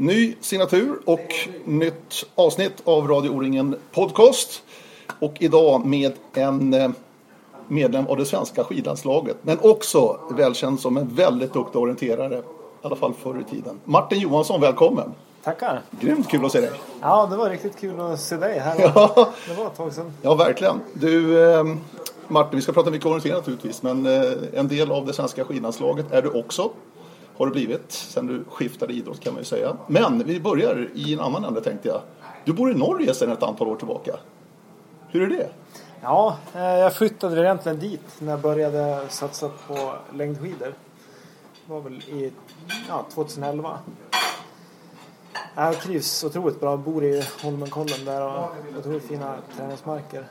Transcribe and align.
Ny 0.00 0.34
signatur 0.40 0.98
och 1.04 1.34
nytt 1.64 2.26
avsnitt 2.34 2.72
av 2.84 3.08
Radio 3.08 3.30
O-ringen 3.30 3.76
Podcast. 3.92 4.62
Och 5.18 5.34
idag 5.38 5.86
med 5.86 6.12
en 6.34 6.74
eh, 6.74 6.90
medlem 7.68 8.06
av 8.06 8.16
det 8.16 8.24
svenska 8.24 8.64
skidlandslaget. 8.64 9.36
Men 9.42 9.58
också 9.62 10.20
välkänd 10.30 10.80
som 10.80 10.96
en 10.96 11.14
väldigt 11.14 11.52
duktig 11.52 11.80
orienterare. 11.80 12.38
I 12.38 12.42
alla 12.82 12.96
fall 12.96 13.14
förr 13.22 13.40
i 13.40 13.50
tiden. 13.50 13.80
Martin 13.84 14.18
Johansson, 14.20 14.60
välkommen! 14.60 15.12
Tackar! 15.44 15.82
Grymt 16.00 16.28
kul 16.28 16.44
att 16.44 16.52
se 16.52 16.60
dig! 16.60 16.70
Ja, 17.00 17.26
det 17.30 17.36
var 17.36 17.50
riktigt 17.50 17.80
kul 17.80 18.00
att 18.00 18.20
se 18.20 18.36
dig 18.36 18.58
här. 18.58 18.74
Ja, 18.94 19.28
Det 19.48 19.54
var 19.54 19.66
ett 19.66 19.76
tag 19.76 19.92
sedan. 19.92 20.12
ja 20.22 20.34
verkligen. 20.34 20.80
Du, 20.94 21.44
eh, 21.52 21.64
Martin, 22.28 22.56
vi 22.56 22.62
ska 22.62 22.72
prata 22.72 22.90
mycket 22.90 23.06
orientering 23.06 23.34
naturligtvis. 23.34 23.82
Men 23.82 24.06
eh, 24.06 24.32
en 24.54 24.68
del 24.68 24.92
av 24.92 25.06
det 25.06 25.12
svenska 25.12 25.44
skidlandslaget 25.44 26.12
är 26.12 26.22
du 26.22 26.28
också. 26.28 26.70
Har 27.40 27.46
det 27.46 27.52
blivit 27.52 27.92
sen 27.92 28.26
du 28.26 28.44
skiftade 28.48 28.92
idrott 28.92 29.20
kan 29.20 29.32
man 29.32 29.40
ju 29.40 29.44
säga. 29.44 29.76
Men 29.86 30.24
vi 30.24 30.40
börjar 30.40 30.88
i 30.94 31.14
en 31.14 31.20
annan 31.20 31.44
ände 31.44 31.60
tänkte 31.60 31.88
jag. 31.88 32.00
Du 32.44 32.52
bor 32.52 32.70
i 32.70 32.74
Norge 32.74 33.14
sedan 33.14 33.32
ett 33.32 33.42
antal 33.42 33.68
år 33.68 33.76
tillbaka. 33.76 34.16
Hur 35.08 35.22
är 35.22 35.26
det? 35.26 35.50
Ja, 36.00 36.36
eh, 36.54 36.60
jag 36.62 36.94
flyttade 36.94 37.34
väl 37.34 37.44
egentligen 37.44 37.78
dit 37.78 38.00
när 38.18 38.30
jag 38.30 38.40
började 38.40 39.00
satsa 39.08 39.50
på 39.66 39.94
längdskidor. 40.14 40.74
Det 41.66 41.72
var 41.72 41.80
väl 41.80 41.94
i 41.94 42.32
ja, 42.88 43.06
2011. 43.14 43.78
Jag 45.54 45.80
trivs 45.80 46.24
otroligt 46.24 46.60
bra. 46.60 46.70
Jag 46.70 46.80
bor 46.80 47.04
i 47.04 47.22
Holmenkollen 47.42 48.04
där 48.04 48.22
och 48.22 48.50
otroligt 48.78 49.04
fina 49.04 49.36
träningsmarker. 49.56 50.26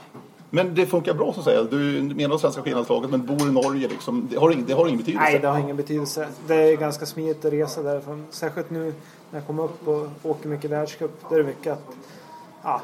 Men 0.49 0.75
det 0.75 0.85
funkar 0.85 1.13
bra 1.13 1.33
så 1.33 1.39
att 1.39 1.45
säga. 1.45 1.63
Du 1.63 2.25
av 2.33 2.37
svenska 2.37 2.61
skidlandslaget 2.61 3.11
men 3.11 3.25
bor 3.25 3.47
i 3.47 3.51
Norge 3.51 3.87
liksom. 3.87 4.27
Det 4.31 4.37
har, 4.37 4.51
ing, 4.51 4.65
det 4.67 4.73
har 4.73 4.87
ingen 4.87 4.97
betydelse. 4.97 5.23
Nej, 5.31 5.39
det 5.39 5.47
har 5.47 5.59
ingen 5.59 5.75
betydelse. 5.75 6.27
Det 6.47 6.55
är 6.55 6.77
ganska 6.77 7.05
smidigt 7.05 7.45
att 7.45 7.53
resa 7.53 7.83
därifrån. 7.83 8.25
Särskilt 8.29 8.69
nu 8.69 8.93
när 9.31 9.39
jag 9.39 9.47
kommer 9.47 9.63
upp 9.63 9.87
och 9.87 10.07
åker 10.23 10.49
mycket 10.49 10.71
världscup. 10.71 11.11
Då 11.29 11.35
är 11.35 11.39
det 11.39 11.45
mycket 11.45 11.73
att 11.73 11.95
ja, 12.63 12.81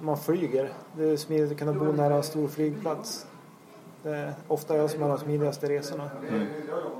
man 0.00 0.18
flyger. 0.18 0.72
Det 0.96 1.04
är 1.04 1.16
smidigt 1.16 1.52
att 1.52 1.58
kunna 1.58 1.72
bo 1.72 1.92
nära 1.92 2.14
en 2.14 2.22
stor 2.22 2.48
flygplats. 2.48 3.26
Det 4.02 4.10
är 4.10 4.34
ofta 4.48 4.76
jag 4.76 4.90
som 4.90 5.02
har 5.02 5.08
de 5.08 5.18
smidigaste 5.18 5.68
resorna. 5.68 6.10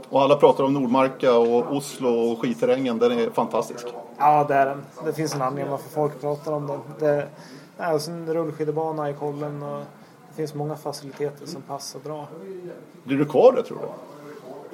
Och 0.08 0.22
alla 0.22 0.36
pratar 0.36 0.64
om 0.64 0.72
Nordmarka 0.72 1.36
och 1.38 1.76
Oslo 1.76 2.08
och 2.08 2.40
skidterrängen. 2.40 2.98
Den 2.98 3.12
är 3.12 3.30
fantastisk. 3.30 3.86
Ja, 4.18 4.44
det 4.48 4.54
är 4.54 4.66
den. 4.66 4.84
Det 5.04 5.12
finns 5.12 5.34
en 5.34 5.42
anledning 5.42 5.70
varför 5.70 5.90
folk 5.90 6.20
pratar 6.20 6.52
om 6.52 6.66
den. 6.66 6.80
Det 6.98 7.28
är 7.76 7.92
alltså 7.92 8.10
en 8.10 8.34
rullskidbana 8.34 9.10
i 9.10 9.14
kollen 9.14 9.62
och 9.62 9.82
det 10.32 10.36
finns 10.36 10.54
många 10.54 10.76
faciliteter 10.76 11.46
som 11.46 11.62
passar 11.62 12.00
bra. 12.00 12.26
Blir 13.04 13.18
du 13.18 13.24
kvar 13.24 13.52
där 13.52 13.62
tror 13.62 13.78
du? 13.78 13.86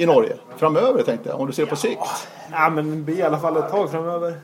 I 0.03 0.07
Norge? 0.07 0.37
Framöver 0.57 1.03
tänkte 1.03 1.29
jag. 1.29 1.41
Om 1.41 1.47
du 1.47 1.53
ser 1.53 1.67
på 1.67 1.77
sikt. 1.77 2.29
Ja, 2.51 2.71
men 2.71 2.91
det 2.91 2.97
blir 2.97 3.19
i 3.19 3.23
alla 3.23 3.39
fall 3.39 3.57
ett 3.57 3.71
tag 3.71 3.91
framöver. 3.91 4.41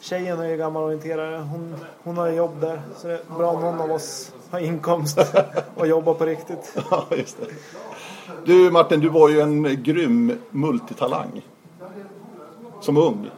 Tjejen 0.00 0.40
är 0.40 0.48
ju 0.48 0.56
gammal 0.56 0.82
orienterare. 0.82 1.36
Hon, 1.36 1.76
hon 2.02 2.16
har 2.16 2.28
jobb 2.28 2.60
där. 2.60 2.80
Så 2.96 3.06
det 3.06 3.14
är 3.14 3.20
bra 3.38 3.52
någon 3.52 3.80
av 3.80 3.92
oss 3.92 4.32
har 4.50 4.58
inkomst 4.58 5.18
och 5.74 5.86
jobbar 5.86 6.14
på 6.14 6.26
riktigt. 6.26 6.76
Ja, 6.90 7.06
just 7.10 7.36
det. 7.40 7.46
Du 8.44 8.70
Martin, 8.70 9.00
du 9.00 9.08
var 9.08 9.28
ju 9.28 9.40
en 9.40 9.82
grym 9.82 10.38
multitalang. 10.50 11.46
Som 12.80 12.96
ung. 12.96 13.30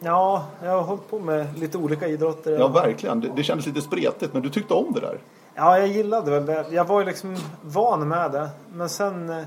Ja, 0.00 0.46
jag 0.62 0.70
har 0.70 0.82
hållit 0.82 1.10
på 1.10 1.18
med 1.18 1.58
lite 1.58 1.78
olika 1.78 2.08
idrotter. 2.08 2.58
Ja, 2.58 2.68
verkligen. 2.68 3.20
Det, 3.20 3.30
det 3.36 3.42
kändes 3.42 3.66
lite 3.66 3.80
spretigt, 3.80 4.32
men 4.32 4.42
du 4.42 4.50
tyckte 4.50 4.74
om 4.74 4.92
det 4.92 5.00
där. 5.00 5.18
Ja, 5.58 5.78
jag 5.78 5.88
gillade 5.88 6.30
väl 6.30 6.46
det. 6.46 6.66
Jag 6.70 6.84
var 6.84 7.00
ju 7.00 7.06
liksom 7.06 7.36
van 7.62 8.08
med 8.08 8.32
det. 8.32 8.48
Men 8.72 8.88
sen, 8.88 9.30
eh, 9.30 9.44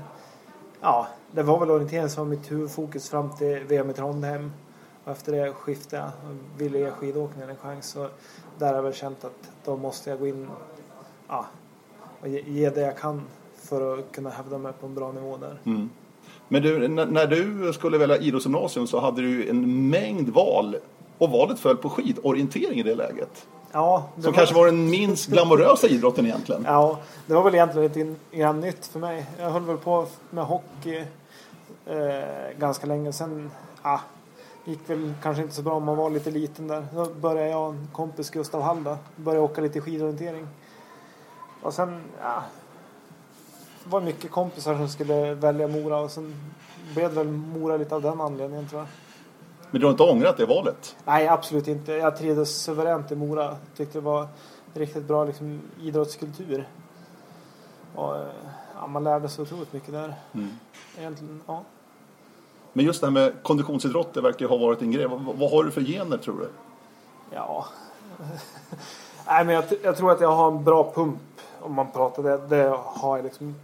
ja, 0.80 1.06
det 1.30 1.42
var 1.42 1.58
väl 1.58 1.70
orientering 1.70 2.08
som 2.08 2.24
var 2.28 2.36
mitt 2.36 2.50
huvudfokus 2.50 3.10
fram 3.10 3.30
till 3.36 3.64
VM 3.68 3.90
i 3.90 3.92
Trondheim. 3.92 4.52
Och 5.04 5.12
efter 5.12 5.32
det 5.32 5.52
skiftade 5.52 6.02
jag 6.02 6.30
och 6.30 6.60
ville 6.60 6.78
ge 6.78 6.90
skidåkningen 6.90 7.50
en 7.50 7.56
chans. 7.56 7.86
Så 7.86 8.08
där 8.58 8.66
har 8.66 8.74
jag 8.74 8.82
väl 8.82 8.92
känt 8.92 9.24
att 9.24 9.50
då 9.64 9.76
måste 9.76 10.10
jag 10.10 10.18
gå 10.18 10.26
in 10.26 10.48
ja, 11.28 11.46
och 12.20 12.28
ge, 12.28 12.42
ge 12.46 12.70
det 12.70 12.80
jag 12.80 12.98
kan 12.98 13.22
för 13.56 13.98
att 13.98 14.12
kunna 14.12 14.30
hävda 14.30 14.58
mig 14.58 14.72
på 14.80 14.86
en 14.86 14.94
bra 14.94 15.12
nivå 15.12 15.36
där. 15.36 15.58
Mm. 15.64 15.90
Men 16.48 16.62
du, 16.62 16.88
när 16.88 17.26
du 17.26 17.72
skulle 17.72 17.98
välja 17.98 18.16
idrottsgymnasium 18.16 18.86
så 18.86 19.00
hade 19.00 19.20
du 19.20 19.28
ju 19.28 19.48
en 19.50 19.90
mängd 19.90 20.28
val. 20.28 20.76
Och 21.18 21.30
valet 21.30 21.60
föll 21.60 21.76
på 21.76 21.90
skidorientering 21.90 22.78
i 22.78 22.82
det 22.82 22.94
läget. 22.94 23.46
Ja, 23.72 24.04
Som 24.22 24.32
kanske 24.32 24.54
var 24.54 24.66
den 24.66 24.90
minst 24.90 25.26
glamorösa 25.30 25.86
idrotten 25.86 26.26
egentligen. 26.26 26.64
Ja, 26.66 26.98
det 27.26 27.34
var 27.34 27.42
väl 27.42 27.54
egentligen 27.54 27.88
lite 27.88 28.14
grann 28.36 28.60
nytt 28.60 28.86
för 28.86 28.98
mig. 28.98 29.26
Jag 29.38 29.50
höll 29.50 29.62
väl 29.62 29.76
på 29.76 30.06
med 30.30 30.44
hockey 30.44 31.04
eh, 31.86 32.58
ganska 32.58 32.86
länge. 32.86 33.12
Sen 33.12 33.50
ah, 33.82 33.98
gick 34.64 34.90
väl 34.90 35.14
kanske 35.22 35.42
inte 35.42 35.54
så 35.54 35.62
bra 35.62 35.74
om 35.74 35.84
man 35.84 35.96
var 35.96 36.10
lite 36.10 36.30
liten 36.30 36.68
där. 36.68 36.86
Då 36.94 37.04
började 37.04 37.48
jag 37.48 37.62
och 37.62 37.74
en 37.74 37.88
kompis, 37.92 38.30
Gustav 38.30 38.62
Hall, 38.62 38.96
började 39.16 39.44
åka 39.44 39.60
lite 39.60 39.80
skidorientering. 39.80 40.48
Och 41.62 41.74
sen, 41.74 42.02
det 43.84 43.90
var 43.90 44.00
mycket 44.00 44.30
kompisar 44.30 44.76
som 44.76 44.88
skulle 44.88 45.34
välja 45.34 45.68
Mora 45.68 45.98
och 46.00 46.10
sen 46.10 46.34
blev 46.94 47.10
väl 47.10 47.26
Mora 47.26 47.76
lite 47.76 47.94
av 47.94 48.02
den 48.02 48.20
anledningen 48.20 48.68
tror 48.68 48.80
jag. 48.80 48.88
Men 49.72 49.80
du 49.80 49.86
har 49.86 49.90
inte 49.90 50.02
ångrat 50.02 50.36
det 50.36 50.46
valet? 50.46 50.96
Nej, 51.04 51.28
absolut 51.28 51.68
inte. 51.68 51.92
Jag 51.92 52.16
trivdes 52.16 52.62
suveränt 52.62 53.12
i 53.12 53.16
Mora. 53.16 53.56
Tyckte 53.76 53.98
det 53.98 54.04
var 54.04 54.28
riktigt 54.74 55.04
bra 55.04 55.24
liksom, 55.24 55.60
idrottskultur. 55.82 56.68
Och, 57.94 58.16
eh, 58.16 58.26
ja, 58.80 58.86
man 58.86 59.04
lärde 59.04 59.28
sig 59.28 59.42
otroligt 59.42 59.72
mycket 59.72 59.92
där. 59.92 60.14
Egentligen, 60.98 61.42
ja. 61.46 61.62
Men 62.72 62.84
just 62.84 63.00
det 63.00 63.06
här 63.06 63.12
med 63.12 63.32
konditionsidrott, 63.42 64.14
det 64.14 64.20
verkar 64.20 64.40
ju 64.40 64.48
ha 64.48 64.56
varit 64.56 64.82
en 64.82 64.90
grej. 64.90 65.06
Vad, 65.06 65.20
vad 65.20 65.50
har 65.50 65.64
du 65.64 65.70
för 65.70 65.80
gener 65.80 66.16
tror 66.16 66.38
du? 66.38 66.48
ja. 67.34 67.66
Nej, 69.26 69.44
men 69.44 69.54
jag, 69.54 69.64
jag 69.82 69.96
tror 69.96 70.12
att 70.12 70.20
jag 70.20 70.32
har 70.32 70.48
en 70.48 70.64
bra 70.64 70.92
pump 70.94 71.18
om 71.60 71.74
man 71.74 71.90
pratar 71.90 72.22
det. 72.22 72.38
Det 72.48 72.76
har 72.76 73.16
jag 73.16 73.24
liksom 73.24 73.54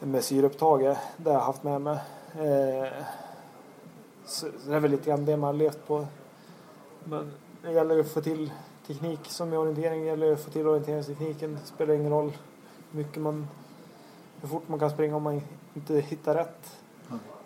med 0.00 0.24
syreupptaget. 0.24 0.98
Det 1.16 1.30
har 1.30 1.38
jag 1.38 1.44
haft 1.46 1.62
med 1.62 1.80
mig. 1.80 1.98
Eh, 2.34 2.92
så 4.30 4.46
det 4.66 4.74
är 4.74 4.80
väl 4.80 4.90
lite 4.90 5.10
grann 5.10 5.24
det 5.24 5.36
man 5.36 5.46
har 5.46 5.54
levt 5.54 5.86
på. 5.86 6.06
Men 7.04 7.32
det 7.62 7.72
gäller 7.72 8.00
att 8.00 8.08
få 8.08 8.20
till 8.20 8.52
teknik 8.86 9.20
som 9.22 9.52
i 9.52 9.56
orientering. 9.56 10.00
Det 10.00 10.06
gäller 10.06 10.32
att 10.32 10.40
få 10.40 10.50
till 10.50 10.66
orienteringstekniken. 10.66 11.58
Det 11.60 11.66
spelar 11.66 11.94
ingen 11.94 12.12
roll 12.12 12.32
hur 12.90 12.98
mycket 12.98 13.22
man 13.22 13.46
hur 14.40 14.48
fort 14.48 14.68
man 14.68 14.78
kan 14.78 14.90
springa 14.90 15.16
om 15.16 15.22
man 15.22 15.42
inte 15.74 15.94
hittar 15.94 16.34
rätt. 16.34 16.76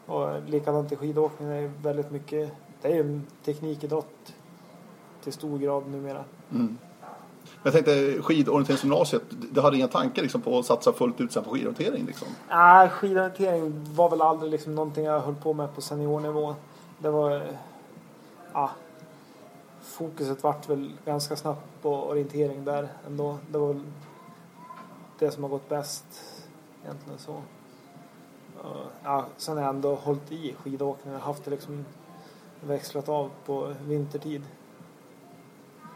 Och 0.06 0.42
likadant 0.46 0.92
i 0.92 0.96
skidåkning. 0.96 1.48
Det 1.48 1.54
är 1.54 1.70
väldigt 1.82 2.10
mycket. 2.10 2.52
Det 2.82 2.88
är 2.88 2.94
ju 2.94 3.00
en 3.00 3.26
teknikidrott 3.44 4.34
till 5.22 5.32
stor 5.32 5.58
grad 5.58 5.86
numera. 5.86 6.24
Jag 7.62 7.72
tänkte 7.72 8.22
skidorienteringsgymnasiet, 8.22 9.22
du 9.52 9.60
hade 9.60 9.76
inga 9.76 9.88
tankar 9.88 10.22
liksom, 10.22 10.40
på 10.40 10.58
att 10.58 10.66
satsa 10.66 10.92
fullt 10.92 11.20
ut 11.20 11.32
sen 11.32 11.44
på 11.44 11.50
skidorientering? 11.50 12.06
Liksom. 12.06 12.28
Nej, 12.48 12.88
skidorientering 12.88 13.94
var 13.94 14.10
väl 14.10 14.22
aldrig 14.22 14.50
liksom 14.50 14.74
någonting 14.74 15.04
jag 15.04 15.20
höll 15.20 15.34
på 15.34 15.52
med 15.52 15.74
på 15.74 15.80
seniornivå. 15.80 16.54
Det 16.98 17.10
var... 17.10 17.42
Ja, 18.52 18.70
fokuset 19.80 20.42
vart 20.42 20.68
väl 20.68 20.92
ganska 21.04 21.36
snabbt 21.36 21.82
på 21.82 21.94
orientering 21.94 22.64
där 22.64 22.88
ändå. 23.06 23.38
Det 23.50 23.58
var 23.58 23.80
det 25.18 25.30
som 25.30 25.42
har 25.42 25.50
gått 25.50 25.68
bäst 25.68 26.04
egentligen 26.84 27.18
så. 27.18 27.42
Ja, 29.02 29.24
sen 29.36 29.56
har 29.56 29.64
jag 29.64 29.74
ändå 29.74 29.94
hållit 29.94 30.32
i 30.32 30.54
skidåkning. 30.54 31.12
Jag 31.12 31.20
har 31.20 31.26
haft 31.26 31.44
det 31.44 31.50
liksom 31.50 31.84
växlat 32.60 33.08
av 33.08 33.30
på 33.46 33.74
vintertid. 33.86 34.42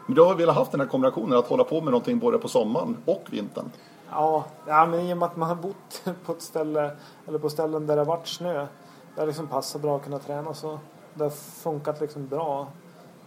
Men 0.05 0.15
du 0.15 0.21
har 0.21 0.35
velat 0.35 0.55
haft 0.55 0.71
den 0.71 0.79
här 0.79 0.87
kombinationen 0.87 1.39
att 1.39 1.47
hålla 1.47 1.63
på 1.63 1.81
med 1.81 1.91
någonting 1.91 2.19
både 2.19 2.37
på 2.37 2.47
sommaren 2.47 2.97
och 3.05 3.23
vintern. 3.31 3.71
Ja, 4.11 4.45
ja, 4.67 4.85
men 4.85 4.99
i 4.99 5.13
och 5.13 5.17
med 5.17 5.25
att 5.25 5.35
man 5.35 5.49
har 5.49 5.55
bott 5.55 6.03
på 6.25 6.31
ett 6.31 6.41
ställe 6.41 6.91
eller 7.27 7.39
på 7.39 7.49
ställen 7.49 7.87
där 7.87 7.95
det 7.95 8.01
har 8.01 8.05
varit 8.05 8.27
snö. 8.27 8.67
Det 9.15 9.21
har 9.21 9.27
liksom 9.27 9.47
passat 9.47 9.81
bra 9.81 9.95
att 9.95 10.03
kunna 10.03 10.19
träna 10.19 10.53
så. 10.53 10.79
Det 11.13 11.23
har 11.23 11.31
funkat 11.31 12.01
liksom 12.01 12.27
bra. 12.27 12.67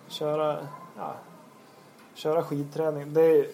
Köra, 0.08 0.58
ja, 0.96 1.14
köra 2.14 2.42
skidträning. 2.42 3.14
Det 3.14 3.22
är, 3.22 3.46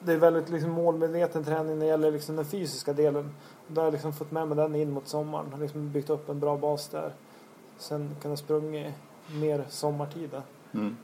det 0.00 0.12
är 0.12 0.16
väldigt 0.16 0.48
liksom 0.48 0.70
målmedveten 0.70 1.44
träning 1.44 1.78
när 1.78 1.86
det 1.86 1.90
gäller 1.90 2.12
liksom 2.12 2.36
den 2.36 2.44
fysiska 2.44 2.92
delen. 2.92 3.34
Då 3.66 3.80
har 3.80 3.86
jag 3.86 3.92
liksom 3.92 4.12
fått 4.12 4.30
med 4.30 4.48
mig 4.48 4.56
den 4.56 4.74
in 4.74 4.90
mot 4.90 5.08
sommaren. 5.08 5.52
Har 5.52 5.58
liksom 5.58 5.92
byggt 5.92 6.10
upp 6.10 6.28
en 6.28 6.40
bra 6.40 6.56
bas 6.56 6.88
där. 6.88 7.12
Sen 7.78 8.16
kunna 8.22 8.36
sprunga 8.36 8.92
mer 9.32 9.64
sommartid. 9.68 10.30
där. 10.30 10.42
Mm. 10.72 10.96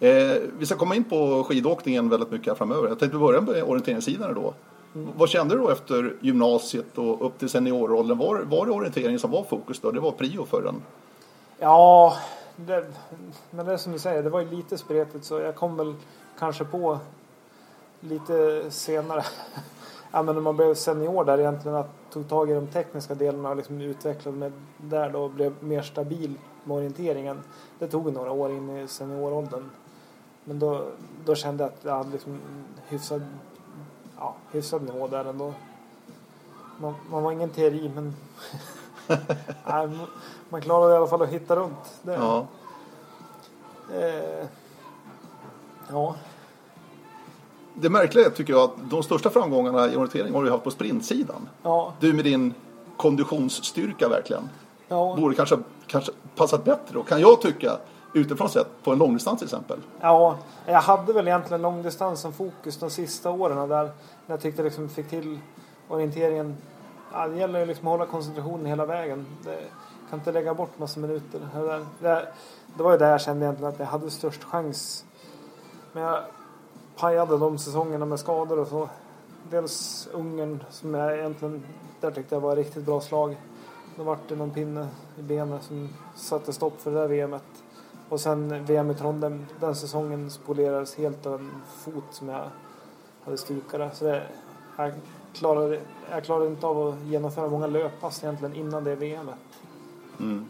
Eh, 0.00 0.42
vi 0.58 0.66
ska 0.66 0.76
komma 0.76 0.94
in 0.94 1.04
på 1.04 1.44
skidåkningen 1.44 2.08
väldigt 2.08 2.30
mycket 2.30 2.48
här 2.48 2.54
framöver. 2.54 2.88
Jag 2.88 2.98
tänkte 2.98 3.18
börja 3.18 3.40
med 3.40 3.62
orienteringssidan 3.62 4.34
då. 4.34 4.54
Vad 5.16 5.28
kände 5.28 5.54
du 5.54 5.60
då 5.60 5.70
efter 5.70 6.16
gymnasiet 6.20 6.98
och 6.98 7.26
upp 7.26 7.38
till 7.38 7.48
seniorrollen? 7.48 8.18
Var, 8.18 8.36
var 8.36 8.66
det 8.66 8.72
orienteringen 8.72 9.18
som 9.18 9.30
var 9.30 9.44
fokus 9.44 9.80
då? 9.80 9.90
Det 9.90 10.00
var 10.00 10.12
prio 10.12 10.44
för 10.44 10.62
den? 10.62 10.82
Ja, 11.58 12.16
det, 12.56 12.86
men 13.50 13.66
det 13.66 13.72
är 13.72 13.76
som 13.76 13.92
du 13.92 13.98
säger, 13.98 14.22
det 14.22 14.30
var 14.30 14.40
ju 14.40 14.50
lite 14.50 14.78
spretigt 14.78 15.24
så 15.24 15.40
jag 15.40 15.54
kom 15.54 15.76
väl 15.76 15.94
kanske 16.38 16.64
på 16.64 16.98
lite 18.00 18.70
senare. 18.70 19.24
ja, 20.12 20.22
men 20.22 20.34
när 20.34 20.42
man 20.42 20.56
blev 20.56 20.74
senior 20.74 21.24
där 21.24 21.38
egentligen 21.38 21.76
att 21.76 21.90
tog 22.16 22.28
tag 22.28 22.50
i 22.50 22.54
de 22.54 22.66
tekniska 22.66 23.14
delarna 23.14 23.50
och 23.50 23.56
liksom 23.56 23.80
utvecklade 23.80 24.36
mig 24.36 24.52
där 24.76 25.10
då 25.10 25.22
och 25.22 25.30
blev 25.30 25.52
mer 25.60 25.82
stabil 25.82 26.34
med 26.64 26.76
orienteringen. 26.76 27.42
Det 27.78 27.88
tog 27.88 28.12
några 28.12 28.30
år 28.30 28.50
in 28.50 28.70
i 28.70 28.88
senioråldern. 28.88 29.70
Men 30.44 30.58
då, 30.58 30.84
då 31.24 31.34
kände 31.34 31.64
jag 31.64 31.72
att 31.72 31.84
jag 31.84 31.96
hade 31.96 32.10
liksom 32.10 32.40
hyfsad, 32.88 33.22
ja, 34.18 34.34
hyfsad 34.52 34.82
nivå 34.82 35.08
där 35.08 35.24
ändå. 35.24 35.54
Man, 36.80 36.94
man 37.10 37.22
var 37.22 37.32
ingen 37.32 37.50
teori 37.50 37.90
men 37.94 38.14
Nej, 39.66 39.88
man- 40.48 40.60
klarade 40.60 40.94
i 40.94 40.96
alla 40.96 41.06
fall 41.06 41.22
att 41.22 41.28
hitta 41.28 41.56
runt. 41.56 42.00
Det, 42.02 42.12
Ja. 42.14 42.46
eh, 43.94 44.46
ja. 45.90 46.14
Det 47.74 47.88
märkliga 47.90 48.26
är, 48.26 48.30
tycker 48.30 48.52
jag 48.52 48.62
att 48.62 48.90
de 48.90 49.02
största 49.02 49.30
framgångarna 49.30 49.86
i 49.92 49.96
orientering 49.96 50.34
har 50.34 50.44
du 50.44 50.50
haft 50.50 50.64
på 50.64 50.70
sprintsidan. 50.70 51.48
Ja, 51.62 51.92
Du 52.00 52.12
med 52.12 52.24
din 52.24 52.54
konditionsstyrka 52.96 54.08
verkligen. 54.08 54.48
ja, 54.88 55.16
Borde 55.18 55.34
kanske, 55.34 55.58
kanske 55.86 56.12
passat 56.36 56.64
bättre 56.64 56.94
då, 56.94 57.02
kan 57.02 57.20
jag 57.20 57.40
tycka, 57.40 57.78
utifrån 58.16 58.48
sett, 58.48 58.82
på 58.84 58.92
en 58.92 58.98
långdistans 58.98 59.38
till 59.38 59.46
exempel. 59.46 59.78
ja, 60.00 60.38
jag 60.66 60.80
hade 60.80 61.12
väl 61.12 61.28
egentligen 61.28 61.62
långdistans 61.62 62.20
som 62.20 62.32
fokus 62.32 62.78
de 62.78 62.90
sista 62.90 63.30
åren 63.30 63.68
där. 63.68 63.84
När 63.84 63.92
jag 64.26 64.40
tyckte 64.40 64.62
liksom 64.62 64.88
fick 64.88 65.08
till 65.08 65.38
orienteringen. 65.88 66.56
Ja, 67.12 67.28
det 67.28 67.36
gäller 67.36 67.60
ju 67.60 67.66
liksom 67.66 67.86
att 67.86 67.92
hålla 67.92 68.06
koncentrationen 68.06 68.66
hela 68.66 68.86
vägen. 68.86 69.26
Det, 69.44 69.58
kan 70.10 70.18
inte 70.18 70.32
lägga 70.32 70.54
bort 70.54 70.78
massa 70.78 71.00
minuter. 71.00 71.40
Det, 71.54 71.86
det, 72.00 72.28
det 72.76 72.82
var 72.82 72.92
ju 72.92 72.98
där 72.98 73.10
jag 73.10 73.20
kände 73.20 73.46
egentligen 73.46 73.72
att 73.72 73.78
jag 73.78 73.86
hade 73.86 74.10
störst 74.10 74.44
chans. 74.44 75.04
Men 75.92 76.02
jag 76.02 76.20
pajade 76.96 77.38
de 77.38 77.58
säsongerna 77.58 78.06
med 78.06 78.20
skador 78.20 78.58
och 78.58 78.68
så. 78.68 78.88
Dels 79.50 80.08
Ungern 80.12 80.64
som 80.70 80.94
jag 80.94 81.18
egentligen, 81.18 81.62
där 82.00 82.10
tyckte 82.10 82.34
jag 82.34 82.40
var 82.40 82.52
ett 82.52 82.58
riktigt 82.58 82.84
bra 82.84 83.00
slag. 83.00 83.36
Då 83.96 84.02
vart 84.02 84.28
det 84.28 84.36
någon 84.36 84.50
pinne 84.50 84.88
i 85.18 85.22
benet 85.22 85.62
som 85.62 85.88
satte 86.14 86.52
stopp 86.52 86.80
för 86.80 86.90
det 86.90 86.98
där 86.98 87.08
VMet. 87.08 87.42
Och 88.08 88.20
sen 88.20 88.64
VM 88.64 88.90
i 88.90 88.94
Trondheim, 88.94 89.46
den 89.60 89.74
säsongen 89.74 90.30
spolerades 90.30 90.94
helt 90.96 91.26
av 91.26 91.34
en 91.34 91.50
fot 91.78 92.04
som 92.10 92.28
jag 92.28 92.44
hade 93.24 93.38
stukade. 93.38 93.90
Så 93.94 94.04
det, 94.04 94.22
jag, 94.76 94.92
klarade, 95.32 95.80
jag 96.10 96.24
klarade 96.24 96.46
inte 96.46 96.66
av 96.66 96.88
att 96.88 96.94
genomföra 97.06 97.48
många 97.50 97.66
löppass 97.66 98.24
egentligen 98.24 98.54
innan 98.54 98.84
det 98.84 98.94
VMet. 98.94 99.34
Mm. 100.20 100.44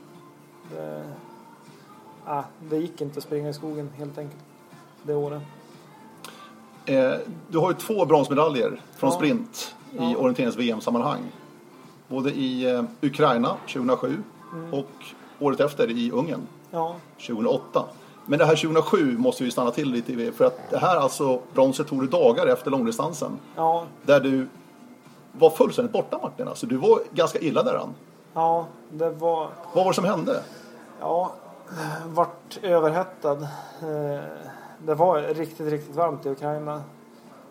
Det, 0.73 1.05
ah, 2.25 2.43
det 2.61 2.77
gick 2.77 3.01
inte 3.01 3.19
att 3.19 3.25
springa 3.25 3.49
i 3.49 3.55
skogen 3.55 3.91
helt 3.97 4.19
enkelt 4.19 4.43
det 5.03 5.15
året. 5.15 5.43
Eh, 6.87 7.13
du 7.49 7.59
har 7.59 7.71
ju 7.71 7.77
två 7.77 8.05
bronsmedaljer 8.05 8.81
från 8.97 9.11
Ja. 9.11 9.17
sprint 9.17 9.75
i 9.93 9.97
Ja. 9.97 10.17
orienterings-VM-sammanhang. 10.17 11.33
Både 12.09 12.31
i 12.31 12.71
eh, 12.75 12.85
Ukraina 13.03 13.57
2007 13.73 14.23
Mm. 14.53 14.75
och 14.75 14.91
året 15.39 15.61
efter 15.61 15.91
i 15.91 16.11
Ungern 16.11 16.41
Ja, 16.71 16.95
2008. 17.27 17.85
Men 18.27 18.39
det 18.39 18.45
här 18.45 18.57
2007 18.57 19.19
måste 19.19 19.45
vi 19.45 19.51
stanna 19.51 19.71
till 19.71 19.91
lite 19.93 20.13
vid 20.13 20.35
för 20.35 20.45
att 20.45 20.71
det 20.71 20.79
här 20.79 20.97
alltså 20.97 21.41
bronset 21.55 21.87
tog 21.89 22.01
du 22.01 22.07
dagar 22.07 22.47
efter 22.47 22.71
långdistansen. 22.71 23.39
ja, 23.57 23.85
Där 24.03 24.21
du 24.21 24.49
var 25.33 25.51
fullständigt 25.51 25.93
borta 25.93 26.19
Martin. 26.23 26.49
Alltså, 26.49 26.67
du 26.67 26.77
var 26.77 26.99
ganska 27.13 27.39
illa 27.39 27.63
däran. 27.63 27.95
ja, 28.35 28.67
det 28.91 29.11
var... 29.11 29.49
Vad 29.75 29.85
var 29.85 29.91
det 29.91 29.95
som 29.95 30.05
hände? 30.05 30.43
Ja, 31.01 31.33
vart 32.07 32.59
överhettad. 32.63 33.33
Eh, 33.83 34.21
Det 34.87 34.95
var 34.95 35.21
riktigt, 35.21 35.71
riktigt 35.73 35.97
varmt 35.97 36.27
i 36.27 36.31
Ukraina. 36.31 36.75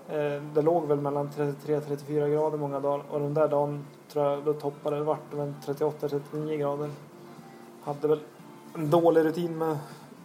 Eh, 0.10 0.42
Det 0.54 0.62
låg 0.62 0.86
väl 0.88 1.02
mellan 1.02 1.30
33-34 1.30 2.28
grader 2.34 2.58
många 2.58 2.80
dagar 2.80 3.04
och 3.12 3.20
den 3.20 3.34
där 3.34 3.48
dagen 3.48 3.86
tror 4.12 4.26
jag 4.26 4.44
då 4.44 4.54
toppade 4.54 4.96
det 4.96 5.04
vart 5.04 5.32
det 5.32 5.38
väl 5.38 5.54
38-39 5.66 6.58
grader. 6.58 6.90
Hade 7.84 8.08
väl 8.08 8.20
en 8.76 8.90
dålig 8.90 9.26
rutin 9.26 9.58
med 9.58 9.72
att 9.72 9.78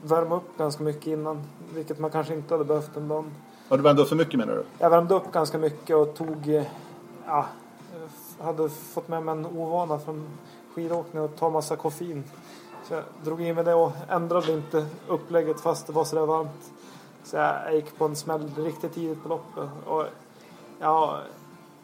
värma 0.03 0.37
upp 0.37 0.59
ganska 0.59 0.83
mycket 0.83 1.07
innan, 1.07 1.43
vilket 1.75 1.99
man 1.99 2.11
kanske 2.11 2.35
inte 2.35 2.55
hade 2.55 2.65
behövt 2.65 2.95
den 2.95 3.09
dagen. 3.09 3.33
Ja, 3.69 3.77
du 3.77 3.83
värmde 3.83 4.03
upp 4.03 4.09
för 4.09 4.17
mycket 4.17 4.39
menar 4.39 4.55
du? 4.55 4.65
Jag 4.79 4.91
värmde 4.91 5.15
upp 5.15 5.33
ganska 5.33 5.59
mycket 5.59 5.97
och 5.97 6.15
tog, 6.15 6.49
eh, 6.49 6.65
ja, 7.27 7.47
hade 8.41 8.69
fått 8.69 9.09
med 9.09 9.23
mig 9.23 9.33
en 9.33 9.47
ovana 9.47 9.99
från 9.99 10.27
skidåkning 10.75 11.23
och 11.23 11.37
ta 11.37 11.51
massa 11.51 11.77
koffein. 11.77 12.25
Så 12.89 12.95
jag 12.95 13.03
drog 13.25 13.43
i 13.43 13.53
mig 13.53 13.65
det 13.65 13.75
och 13.75 13.93
ändrade 14.09 14.53
inte 14.53 14.87
upplägget 15.09 15.61
fast 15.61 15.87
det 15.87 15.93
var 15.93 16.05
sådär 16.05 16.27
varmt. 16.27 16.73
Så 17.25 17.37
jag 17.37 17.75
gick 17.75 17.99
på 17.99 18.05
en 18.05 18.17
smäll 18.17 18.51
riktigt 18.57 18.95
tidigt 18.95 19.23
på 19.23 19.29
loppet. 19.29 19.69
Och 19.87 20.05
jag 20.79 21.19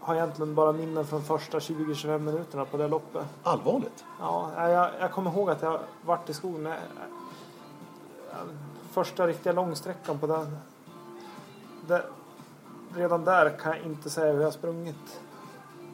har 0.07 0.15
egentligen 0.15 0.55
bara 0.55 0.73
minnen 0.73 1.07
från 1.07 1.23
första 1.23 1.59
20-25 1.59 2.19
minuterna 2.19 2.65
på 2.65 2.77
det 2.77 2.89
loppet. 2.89 3.27
Allvarligt? 3.43 4.05
Ja, 4.21 4.69
jag, 4.71 4.91
jag 5.01 5.13
kommer 5.13 5.31
ihåg 5.31 5.51
att 5.51 5.63
jag 5.63 5.81
vart 6.05 6.29
i 6.29 6.35
skogen. 6.35 6.65
Jag, 6.65 6.77
jag, 8.31 8.39
första 8.91 9.27
riktiga 9.27 9.53
långsträckan 9.53 10.19
på 10.19 10.27
den. 10.27 10.59
Det, 11.89 12.03
redan 12.95 13.25
där 13.25 13.59
kan 13.59 13.77
jag 13.77 13.87
inte 13.87 14.11
säga 14.11 14.33
hur 14.33 14.41
jag 14.41 14.47
har 14.47 14.53
sprungit. 14.53 15.21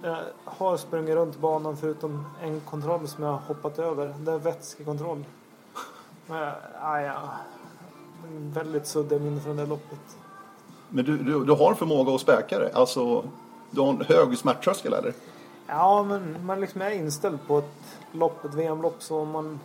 Jag 0.02 0.18
har 0.44 0.76
sprungit 0.76 1.14
runt 1.14 1.38
banan 1.38 1.76
förutom 1.76 2.26
en 2.42 2.60
kontroll 2.60 3.08
som 3.08 3.24
jag 3.24 3.30
har 3.30 3.38
hoppat 3.38 3.78
över. 3.78 4.14
Det 4.18 4.32
är 4.32 4.38
vätskekontroll. 4.38 5.24
Men 6.26 6.38
jag, 6.38 6.54
ja, 6.80 7.00
ja, 7.00 7.16
väldigt 8.32 8.86
suddiga 8.86 9.18
minnen 9.18 9.40
från 9.40 9.56
det 9.56 9.66
loppet. 9.66 10.16
Men 10.88 11.04
du, 11.04 11.18
du, 11.18 11.44
du 11.44 11.52
har 11.52 11.74
förmåga 11.74 12.14
att 12.14 12.20
späka 12.20 12.58
det? 12.58 12.74
Alltså, 12.74 13.24
du 13.72 13.80
har 13.80 13.88
en 13.88 14.00
hög 14.00 14.38
smärttröskel 14.38 14.92
eller? 14.92 15.14
Ja, 15.66 16.02
men 16.02 16.46
man 16.46 16.60
liksom 16.60 16.82
är 16.82 16.90
inställd 16.90 17.38
på 17.46 17.58
ett 17.58 17.98
lopp, 18.12 18.44
ett 18.44 18.54
VM-lopp, 18.54 19.02
så 19.02 19.24
man... 19.24 19.60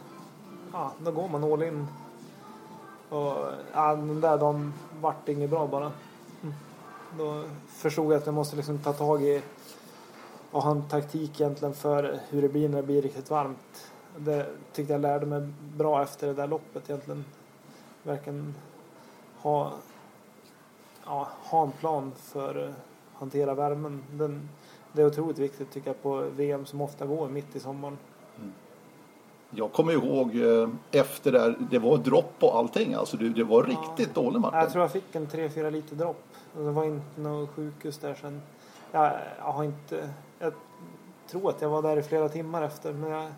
Ja, 0.74 0.92
då 1.00 1.12
går 1.12 1.28
man 1.28 1.44
all 1.44 1.64
in. 1.64 1.88
Och 3.10 3.36
ja, 3.74 3.96
den 3.96 4.22
där 4.22 4.38
dagen 4.38 4.74
vart 5.02 5.30
inget 5.30 5.50
bra 5.50 5.68
bara. 5.68 5.92
Mm. 6.42 6.56
Då 7.18 7.44
förstod 7.68 8.06
jag 8.06 8.18
att 8.18 8.26
jag 8.26 8.36
måste 8.36 8.56
liksom 8.56 8.78
ta 8.80 8.94
tag 8.94 9.24
i 9.24 9.42
och 10.52 10.64
ha 10.64 10.72
en 10.72 10.88
taktik 10.88 11.42
egentligen 11.42 11.74
för 11.74 12.20
hur 12.30 12.42
det 12.42 12.50
blir 12.50 12.70
när 12.70 12.78
det 12.78 12.88
blir 12.88 13.02
riktigt 13.02 13.30
varmt. 13.30 13.92
Det 14.18 14.46
tyckte 14.74 14.94
jag 14.94 15.02
lärde 15.02 15.26
mig 15.26 15.50
bra 15.76 16.04
efter 16.04 16.28
det 16.28 16.34
där 16.34 16.48
loppet 16.48 16.90
egentligen. 16.90 17.26
Verkligen 18.04 18.56
ha, 19.38 19.72
ja, 21.06 21.28
ha 21.44 21.64
en 21.64 21.72
plan 21.72 22.12
för 22.18 22.64
eh, 22.64 22.74
hantera 23.20 23.54
värmen. 23.54 24.04
Den, 24.12 24.50
det 24.94 25.02
är 25.02 25.06
otroligt 25.06 25.40
viktigt 25.40 25.72
tycker 25.72 25.90
jag 25.90 26.02
på 26.02 26.26
VM 26.36 26.66
som 26.66 26.82
ofta 26.82 27.06
går 27.06 27.30
mitt 27.30 27.56
i 27.56 27.60
sommaren. 27.60 27.98
Jag 29.50 29.74
kommer 29.74 29.94
ihåg 29.94 30.36
eh, 30.36 30.70
efter 30.92 31.32
där, 31.32 31.58
det 31.72 31.80
var 31.80 31.98
dropp 31.98 32.34
och 32.40 32.58
allting. 32.58 32.94
Alltså, 32.94 33.18
du, 33.18 33.30
det 33.30 33.44
var 33.44 33.64
riktigt 33.64 34.16
dålig 34.16 34.40
Martin. 34.40 34.60
Jag 34.60 34.72
tror 34.72 34.82
jag 34.82 34.92
fick 34.92 35.16
en 35.16 35.28
3-4 35.28 35.72
liter 35.72 35.96
dropp. 35.96 36.24
Det 36.54 36.72
var 36.72 36.84
inte 36.84 37.22
något 37.22 37.50
sjukhus 37.50 37.98
där 37.98 38.14
sen. 38.14 38.42
Jag, 38.92 39.12
jag 39.40 39.52
har 39.52 39.64
inte... 39.64 40.10
Jag 40.40 40.54
tror 41.28 41.50
att 41.50 41.62
jag 41.62 41.70
var 41.70 41.82
där 41.82 41.98
i 41.98 42.04
flera 42.04 42.30
timmar 42.30 42.62
efter 42.62 42.94
men 42.94 43.12
jag 43.12 43.32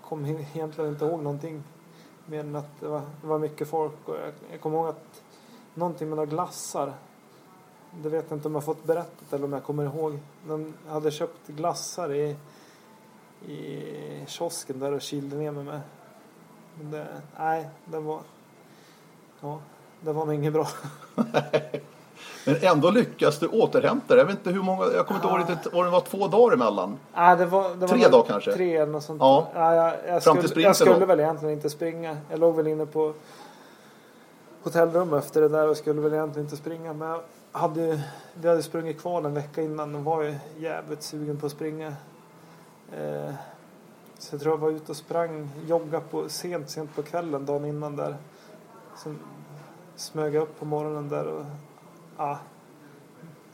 kommer 0.00 0.28
egentligen 0.28 0.90
inte 0.90 1.04
ihåg 1.04 1.22
någonting. 1.22 1.62
Mer 2.26 2.40
än 2.40 2.56
att 2.56 2.80
det 2.80 2.88
var, 2.88 3.02
det 3.20 3.26
var 3.26 3.38
mycket 3.38 3.68
folk 3.68 4.08
och 4.08 4.14
jag, 4.14 4.32
jag 4.50 4.60
kommer 4.60 4.78
ihåg 4.78 4.88
att 4.88 5.22
någonting 5.74 6.08
med 6.08 6.16
några 6.16 6.30
glassar. 6.30 6.92
Det 7.90 8.08
vet 8.08 8.24
jag 8.28 8.36
inte 8.36 8.48
om 8.48 8.54
jag 8.54 8.64
fått 8.64 8.84
berättat 8.84 9.32
eller 9.32 9.44
om 9.44 9.52
jag 9.52 9.64
kommer 9.64 9.84
ihåg. 9.84 10.18
De 10.48 10.74
hade 10.88 11.10
köpt 11.10 11.46
glassar 11.46 12.12
i, 12.12 12.36
i 13.46 13.84
kiosken 14.26 14.78
där 14.78 14.92
och 14.92 15.00
kylde 15.00 15.36
ner 15.36 15.50
mig 15.50 15.64
med. 15.64 15.80
Men 16.74 16.90
det, 16.90 17.06
nej, 17.38 17.68
det 17.84 18.00
var... 18.00 18.20
Ja, 19.40 19.58
det 20.00 20.12
var 20.12 20.26
nog 20.26 20.34
inget 20.34 20.52
bra. 20.52 20.68
Men 22.46 22.56
ändå 22.60 22.90
lyckas 22.90 23.38
du 23.38 23.46
återhämta 23.46 24.14
dig. 24.14 24.18
Jag 24.18 24.26
vet 24.26 24.38
inte 24.38 24.50
hur 24.50 24.62
många, 24.62 24.84
jag 24.84 25.06
kommer 25.06 25.20
inte 25.20 25.28
ihåg 25.28 25.50
riktigt, 25.50 25.72
var 25.72 25.84
det 25.84 25.90
var 25.90 26.00
två 26.00 26.28
dagar 26.28 26.54
emellan. 26.54 26.98
Nej, 27.14 27.36
det 27.36 27.46
var, 27.46 27.70
det 27.70 27.76
var 27.76 27.88
Tre 27.88 28.08
dagar 28.08 28.26
kanske? 28.26 28.52
Tre 28.52 28.76
eller 28.76 28.92
något 28.92 29.04
sånt. 29.04 29.20
Ja. 29.20 29.48
Ja, 29.54 29.74
jag, 29.74 29.86
jag, 29.86 29.94
Fram 30.04 30.20
skulle, 30.20 30.40
till 30.40 30.48
sprinten 30.48 30.68
jag 30.68 30.76
skulle 30.76 30.98
då? 30.98 31.06
väl 31.06 31.20
egentligen 31.20 31.54
inte 31.54 31.70
springa. 31.70 32.16
Jag 32.30 32.40
låg 32.40 32.56
väl 32.56 32.66
inne 32.66 32.86
på 32.86 33.12
hotellrum 34.62 35.14
efter 35.14 35.40
det 35.40 35.48
där 35.48 35.68
och 35.68 35.76
skulle 35.76 36.00
väl 36.00 36.14
egentligen 36.14 36.46
inte 36.46 36.56
springa. 36.56 36.92
Men 36.92 37.08
jag 37.08 37.20
hade, 37.52 38.02
vi 38.34 38.48
hade 38.48 38.62
sprungit 38.62 39.00
kval 39.00 39.24
en 39.24 39.34
vecka 39.34 39.62
innan 39.62 39.94
och 39.94 40.04
var 40.04 40.22
ju 40.22 40.34
jävligt 40.58 41.02
sugen 41.02 41.36
på 41.36 41.46
att 41.46 41.52
springa. 41.52 41.94
Eh, 42.92 43.34
så 44.18 44.34
jag 44.34 44.42
tror 44.42 44.52
jag 44.52 44.58
var 44.58 44.70
ute 44.70 44.92
och 44.92 44.96
sprang, 44.96 45.50
joggade 45.66 46.04
på 46.10 46.28
sent, 46.28 46.70
sent 46.70 46.94
på 46.94 47.02
kvällen 47.02 47.46
dagen 47.46 47.64
innan 47.64 47.96
där. 47.96 48.16
Sen 48.96 49.18
smög 49.96 50.34
jag 50.34 50.42
upp 50.42 50.58
på 50.58 50.64
morgonen 50.64 51.08
där 51.08 51.26
och 51.26 51.44
ja, 52.16 52.38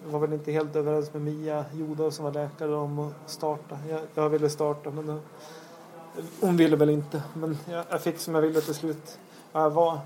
jag 0.04 0.10
var 0.10 0.18
väl 0.18 0.32
inte 0.32 0.52
helt 0.52 0.76
överens 0.76 1.12
med 1.12 1.22
Mia 1.22 1.64
Joda 1.74 2.10
som 2.10 2.24
var 2.24 2.32
läkare 2.32 2.74
om 2.74 2.98
att 2.98 3.30
starta. 3.30 3.78
Jag, 3.88 4.00
jag 4.14 4.28
ville 4.28 4.50
starta 4.50 4.90
men 4.90 5.06
då, 5.06 5.18
hon 6.40 6.56
ville 6.56 6.76
väl 6.76 6.90
inte. 6.90 7.22
Men 7.34 7.58
jag, 7.70 7.84
jag 7.90 8.00
fick 8.02 8.18
som 8.18 8.34
jag 8.34 8.42
ville 8.42 8.60
till 8.60 8.74
slut. 8.74 9.18
Ja, 9.52 9.62
Jag 9.62 9.70
var, 9.70 9.98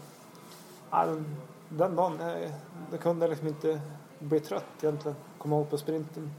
den 0.90 1.36
dagen, 1.70 2.18
jag, 2.20 2.52
jag 2.90 3.00
kunde 3.00 3.28
liksom 3.28 3.48
inte 3.48 3.80
bli 4.18 4.40
trött 4.40 4.64
egentligen. 4.82 5.16
Komma 5.38 5.56
ihåg 5.56 5.70
på 5.70 5.78
sprinten. 5.78 6.30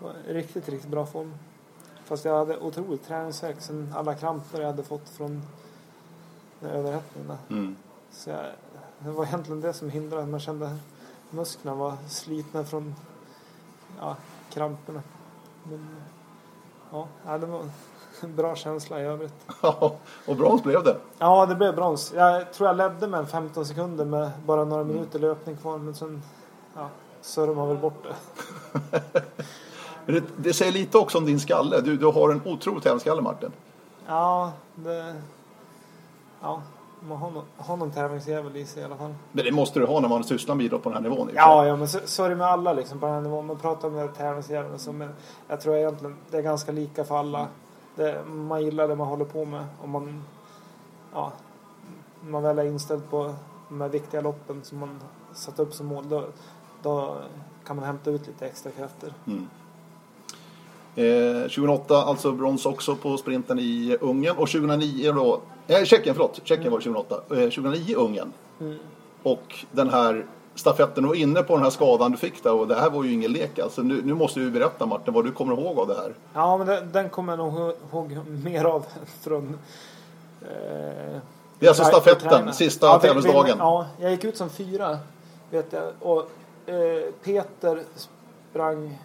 Var 0.00 0.14
riktigt, 0.26 0.68
riktigt 0.68 0.90
bra 0.90 1.06
form. 1.06 1.34
Fast 2.04 2.24
jag 2.24 2.38
hade 2.38 2.58
otroligt 2.58 3.04
träningsvärk 3.04 3.60
sen 3.60 3.92
alla 3.96 4.14
kramper 4.14 4.60
jag 4.60 4.66
hade 4.66 4.82
fått 4.82 5.08
från 5.08 5.42
den 6.60 6.70
överhettningen. 6.70 7.38
Mm. 7.48 7.76
Så 8.10 8.30
jag, 8.30 8.44
det 8.98 9.10
var 9.10 9.26
egentligen 9.26 9.60
det 9.60 9.72
som 9.72 9.90
hindrade. 9.90 10.26
Man 10.26 10.40
kände 10.40 10.78
musklerna 11.30 11.76
var 11.76 11.96
slitna 12.08 12.64
från 12.64 12.94
ja, 13.98 14.16
kramperna. 14.50 15.02
Men 15.64 15.96
ja, 16.92 17.08
det 17.38 17.46
var 17.46 17.64
bra 18.36 18.56
känsla 18.56 19.00
i 19.00 19.04
övrigt. 19.04 19.34
och 20.26 20.36
brons 20.36 20.62
blev 20.62 20.84
det. 20.84 20.96
Ja, 21.18 21.46
det 21.46 21.54
blev 21.54 21.74
brons. 21.74 22.12
Jag 22.16 22.52
tror 22.52 22.68
jag 22.68 22.76
ledde 22.76 23.06
med 23.06 23.20
en 23.20 23.26
15 23.26 23.66
sekunder 23.66 24.04
med 24.04 24.30
bara 24.46 24.64
några 24.64 24.84
minuter 24.84 25.18
löpning 25.18 25.56
kvar. 25.56 25.78
Men 25.78 25.94
sen 25.94 26.22
ja, 26.74 26.88
surrade 27.20 27.54
man 27.54 27.68
väl 27.68 27.78
bort 27.78 28.04
det. 28.04 28.14
Det, 30.06 30.24
det 30.36 30.52
säger 30.52 30.72
lite 30.72 30.98
också 30.98 31.18
om 31.18 31.26
din 31.26 31.40
skalle. 31.40 31.80
Du, 31.80 31.96
du 31.96 32.06
har 32.06 32.30
en 32.30 32.42
otrolig 32.44 32.82
tävlingsskalle 32.82 33.22
Martin. 33.22 33.52
Ja, 34.06 34.52
det... 34.74 35.14
Ja, 36.40 36.62
man 37.00 37.18
har, 37.18 37.30
någon, 37.30 37.44
har 37.56 37.76
någon 37.76 37.90
tävlingsjävel 37.90 38.56
i 38.56 38.64
sig 38.64 38.82
i 38.82 38.84
alla 38.84 38.96
fall. 38.96 39.14
Men 39.32 39.44
det 39.44 39.52
måste 39.52 39.78
du 39.78 39.86
ha 39.86 40.00
när 40.00 40.08
man 40.08 40.24
sysslar 40.24 40.54
med 40.54 40.66
idrott 40.66 40.82
på 40.82 40.88
den 40.88 41.04
här 41.04 41.10
nivån. 41.10 41.30
Ja, 41.34 41.66
ja 41.66 41.76
men 41.76 41.88
så, 41.88 41.98
så 42.04 42.24
är 42.24 42.28
det 42.28 42.36
med 42.36 42.46
alla 42.46 42.72
liksom 42.72 43.00
på 43.00 43.06
den 43.06 43.14
här 43.14 43.22
nivån. 43.22 43.46
Man 43.46 43.58
pratar 43.58 43.88
om 43.88 44.08
tävlingsjäveln 44.16 44.74
och 44.74 44.80
så, 44.80 44.92
men 44.92 45.08
jag 45.48 45.60
tror 45.60 45.76
egentligen 45.76 46.16
det 46.30 46.36
är 46.36 46.42
ganska 46.42 46.72
lika 46.72 47.04
för 47.04 47.18
alla. 47.18 47.46
Det, 47.96 48.24
man 48.24 48.64
gillar 48.64 48.88
det 48.88 48.96
man 48.96 49.08
håller 49.08 49.24
på 49.24 49.44
med 49.44 49.66
och 49.82 49.88
man, 49.88 50.22
ja, 51.12 51.32
man 52.20 52.42
väl 52.42 52.58
är 52.58 52.64
inställd 52.64 53.10
på 53.10 53.34
de 53.68 53.80
här 53.80 53.88
viktiga 53.88 54.20
loppen 54.20 54.60
som 54.62 54.78
man 54.78 55.00
satt 55.34 55.58
upp 55.58 55.74
som 55.74 55.86
mål. 55.86 56.08
Då, 56.08 56.24
då 56.82 57.18
kan 57.66 57.76
man 57.76 57.84
hämta 57.84 58.10
ut 58.10 58.26
lite 58.26 58.46
extra 58.46 58.70
krafter. 58.70 59.12
Mm. 59.26 59.48
Eh, 60.96 61.42
2008 61.42 62.02
alltså 62.02 62.32
brons 62.32 62.66
också 62.66 62.96
på 62.96 63.16
sprinten 63.16 63.58
i 63.58 63.96
Ungern 64.00 64.36
och 64.36 64.48
2009 64.48 65.12
då, 65.12 65.40
eh, 65.66 65.84
Tjeckien 65.84 66.14
förlåt, 66.14 66.40
Tjeckien 66.44 66.72
var 66.72 66.78
det 66.78 66.84
2008, 66.84 67.22
eh, 67.30 67.50
2009 67.50 67.96
Ungern. 67.96 68.32
Mm. 68.60 68.78
Och 69.22 69.64
den 69.72 69.90
här 69.90 70.26
stafetten, 70.56 71.06
var 71.06 71.14
inne 71.14 71.42
på 71.42 71.54
den 71.54 71.62
här 71.62 71.70
skadan 71.70 72.10
du 72.12 72.16
fick 72.18 72.42
där 72.42 72.52
och 72.52 72.68
det 72.68 72.74
här 72.74 72.90
var 72.90 73.04
ju 73.04 73.12
ingen 73.12 73.32
lek 73.32 73.58
alltså. 73.58 73.82
Nu, 73.82 74.02
nu 74.04 74.14
måste 74.14 74.40
du 74.40 74.50
berätta 74.50 74.86
Martin 74.86 75.14
vad 75.14 75.24
du 75.24 75.32
kommer 75.32 75.52
ihåg 75.60 75.78
av 75.78 75.88
det 75.88 75.94
här. 75.94 76.14
Ja, 76.34 76.56
men 76.56 76.66
den, 76.66 76.92
den 76.92 77.08
kommer 77.08 77.32
jag 77.32 77.38
nog 77.38 77.74
ihåg 77.92 78.18
mer 78.44 78.64
av 78.64 78.86
från 79.20 79.58
eh, 80.42 81.20
Det 81.58 81.66
är 81.66 81.68
alltså 81.68 81.84
stafetten, 81.84 82.52
sista 82.54 82.86
Ja, 82.86 82.98
tävlingsdagen. 82.98 83.58
Ja, 83.58 83.86
jag 84.00 84.10
gick 84.10 84.24
ut 84.24 84.36
som 84.36 84.50
fyra. 84.50 84.98
Vet 85.50 85.72
jag. 85.72 85.84
Och 86.00 86.30
eh, 86.66 87.12
Peter 87.24 87.82
sprang 87.96 88.98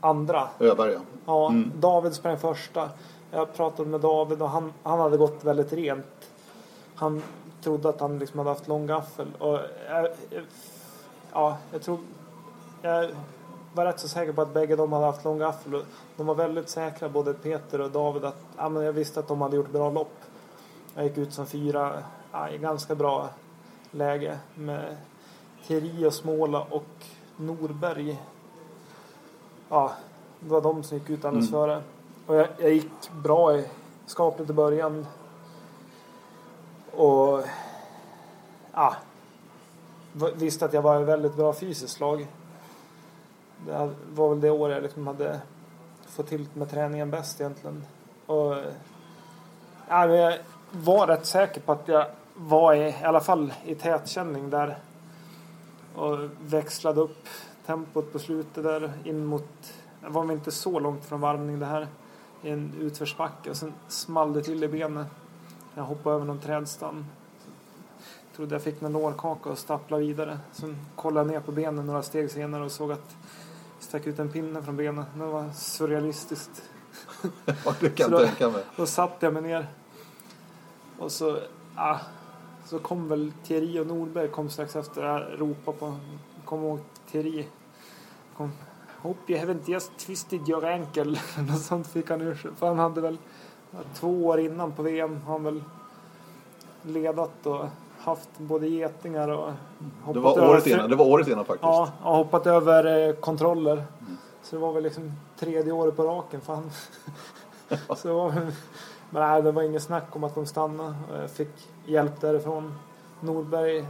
andra. 0.00 0.48
Öberg 0.60 0.92
ja. 0.92 0.98
Ja, 1.26 1.48
Mm. 1.48 1.72
David 1.80 2.12
sprang 2.14 2.38
första. 2.38 2.88
Jag 3.30 3.54
pratade 3.54 3.88
med 3.88 4.00
David 4.00 4.42
och 4.42 4.50
han, 4.50 4.72
han 4.82 5.00
hade 5.00 5.16
gått 5.16 5.44
väldigt 5.44 5.72
rent. 5.72 6.30
Han 6.94 7.22
trodde 7.62 7.88
att 7.88 8.00
han 8.00 8.18
liksom 8.18 8.38
hade 8.38 8.50
haft 8.50 8.68
lång 8.68 8.86
gaffel. 8.86 9.28
Och 9.38 9.58
jag, 9.88 10.08
ja, 11.32 11.56
jag 11.72 11.82
tror... 11.82 11.98
Jag 12.82 13.10
var 13.74 13.84
rätt 13.84 14.00
så 14.00 14.08
säker 14.08 14.32
på 14.32 14.42
att 14.42 14.54
bägge 14.54 14.76
de 14.76 14.92
hade 14.92 15.06
haft 15.06 15.24
lång 15.24 15.38
gaffel. 15.38 15.84
De 16.16 16.26
var 16.26 16.34
väldigt 16.34 16.68
säkra, 16.68 17.08
både 17.08 17.34
Peter 17.34 17.80
och 17.80 17.90
David, 17.90 18.24
att 18.24 18.44
ja, 18.56 18.68
men 18.68 18.82
jag 18.82 18.92
visste 18.92 19.20
att 19.20 19.28
de 19.28 19.40
hade 19.40 19.56
gjort 19.56 19.72
bra 19.72 19.90
lopp. 19.90 20.12
Jag 20.94 21.04
gick 21.04 21.18
ut 21.18 21.32
som 21.32 21.46
fyra 21.46 22.02
ja, 22.32 22.50
i 22.50 22.58
ganska 22.58 22.94
bra 22.94 23.28
läge 23.90 24.38
med 24.54 24.96
Thierry 25.66 26.06
och 26.06 26.14
Småla 26.14 26.60
och 26.70 27.06
Norberg. 27.36 28.22
Ja, 29.68 29.92
det 30.40 30.50
var 30.50 30.60
de 30.60 30.82
som 30.82 30.98
gick 30.98 31.10
ut 31.10 31.24
alldeles 31.24 31.52
Mm. 31.52 31.60
före. 31.60 31.82
Och 32.26 32.34
jag, 32.36 32.46
jag 32.58 32.72
gick 32.72 33.10
bra 33.22 33.56
i 33.56 33.64
skapligt 34.06 34.50
i 34.50 34.52
början. 34.52 35.06
Och 36.96 37.44
ja, 38.72 38.96
visste 40.34 40.64
att 40.64 40.72
jag 40.72 40.82
var 40.82 41.00
i 41.00 41.04
väldigt 41.04 41.36
bra 41.36 41.52
fysiskt 41.52 41.92
slag. 41.92 42.26
Det 43.66 43.90
var 44.12 44.28
väl 44.28 44.40
det 44.40 44.50
år 44.50 44.70
jag 44.70 44.82
liksom 44.82 45.06
hade 45.06 45.40
fått 46.06 46.28
till 46.28 46.46
med 46.54 46.70
träningen 46.70 47.10
bäst 47.10 47.40
egentligen. 47.40 47.84
Och 48.26 48.56
ja, 49.88 50.06
men 50.06 50.16
jag 50.16 50.38
var 50.70 51.06
rätt 51.06 51.26
säker 51.26 51.60
på 51.60 51.72
att 51.72 51.88
jag 51.88 52.06
var 52.34 52.74
i, 52.74 52.88
i 52.88 53.04
alla 53.04 53.20
fall 53.20 53.52
i 53.64 53.74
tätkänning 53.74 54.50
där. 54.50 54.78
Och 55.94 56.18
växlade 56.40 57.00
upp 57.00 57.28
tempot 57.66 58.12
på 58.12 58.18
slutet 58.18 58.64
där 58.64 58.92
in 59.04 59.24
mot, 59.24 59.74
jag 60.02 60.10
var 60.10 60.22
väl 60.22 60.36
inte 60.36 60.50
så 60.50 60.78
långt 60.78 61.04
från 61.04 61.20
varvning 61.20 61.58
det 61.58 61.66
här. 61.66 61.88
I 62.42 62.50
en 62.50 62.74
utförsbacke 62.80 63.50
och 63.50 63.56
sen 63.56 63.74
small 63.88 64.32
det 64.32 64.42
till 64.42 64.64
i 64.64 64.68
benet. 64.68 65.06
Jag 65.74 65.82
hoppade 65.82 66.16
över 66.16 66.26
någon 66.26 66.38
trädstam. 66.38 67.04
Trodde 68.36 68.54
jag 68.54 68.62
fick 68.62 68.80
någon 68.80 68.92
lårkaka 68.92 69.50
och 69.50 69.58
stapplade 69.58 70.02
vidare. 70.02 70.38
Sen 70.52 70.76
kollade 70.96 71.26
jag 71.26 71.34
ner 71.34 71.46
på 71.46 71.52
benen 71.52 71.86
några 71.86 72.02
steg 72.02 72.30
senare 72.30 72.64
och 72.64 72.72
såg 72.72 72.92
att 72.92 73.08
det 73.78 73.84
stack 73.84 74.06
ut 74.06 74.18
en 74.18 74.28
pinne 74.28 74.62
från 74.62 74.76
benen. 74.76 75.04
Det 75.14 75.24
var 75.24 75.50
surrealistiskt. 75.54 76.62
Ja, 77.64 77.74
det 77.80 77.90
kan 77.90 78.10
jag 78.10 78.26
tänka 78.26 78.48
mig. 78.48 78.64
Då 78.76 78.86
satte 78.86 79.26
jag 79.26 79.32
mig 79.32 79.42
ner. 79.42 79.66
Och 80.98 81.12
så, 81.12 81.38
ah, 81.76 81.98
så 82.64 82.78
kom 82.78 83.08
väl 83.08 83.32
Thierry 83.44 83.78
och 83.78 83.86
Norberg 83.86 84.28
kom 84.28 84.50
strax 84.50 84.76
efter. 84.76 85.04
Jag 85.04 85.40
ropade 85.40 85.78
på, 85.78 85.96
kom 86.44 86.62
ihåg 86.62 86.80
Thierry. 87.10 87.46
Kom, 88.36 88.52
Hope 89.02 89.32
you 89.32 89.40
haven't 89.44 89.70
just 89.70 89.98
twisted 89.98 90.48
your 90.48 90.64
ankle. 90.64 91.04
Något 91.48 91.62
sånt 91.62 91.86
fick 91.86 92.10
han 92.10 92.20
ur 92.20 92.34
sig. 92.34 92.50
För 92.58 92.66
han 92.66 92.78
hade 92.78 93.00
väl 93.00 93.18
två 93.94 94.26
år 94.26 94.40
innan 94.40 94.72
på 94.72 94.82
VM 94.82 95.20
har 95.26 95.32
han 95.32 95.44
väl 95.44 95.62
ledat 96.82 97.46
och 97.46 97.64
haft 97.98 98.28
både 98.38 98.68
getingar 98.68 99.28
och 99.28 99.52
Det 99.78 99.86
hoppat 100.04 100.22
var 100.22 100.38
över 100.38 100.50
året 100.50 100.64
fri- 100.64 100.72
innan, 100.72 100.90
det 100.90 100.96
var 100.96 101.06
året 101.06 101.28
innan 101.28 101.44
faktiskt. 101.44 101.62
Ja, 101.62 101.92
och 102.02 102.16
hoppat 102.16 102.46
över 102.46 103.08
eh, 103.08 103.14
kontroller. 103.14 103.84
Så 104.42 104.56
det 104.56 104.62
var 104.62 104.72
väl 104.72 104.82
liksom 104.82 105.12
tredje 105.38 105.72
året 105.72 105.96
på 105.96 106.04
raken 106.04 106.40
för 106.40 106.54
han. 106.54 106.70
så 107.96 108.08
det 108.08 108.14
var, 108.14 108.30
men 108.30 108.52
nej, 109.30 109.42
det 109.42 109.52
var 109.52 109.62
inget 109.62 109.82
snack 109.82 110.16
om 110.16 110.24
att 110.24 110.34
de 110.34 110.46
stannade. 110.46 110.94
Jag 111.12 111.30
fick 111.30 111.68
hjälp 111.86 112.20
därifrån. 112.20 112.74
Norberg, 113.20 113.86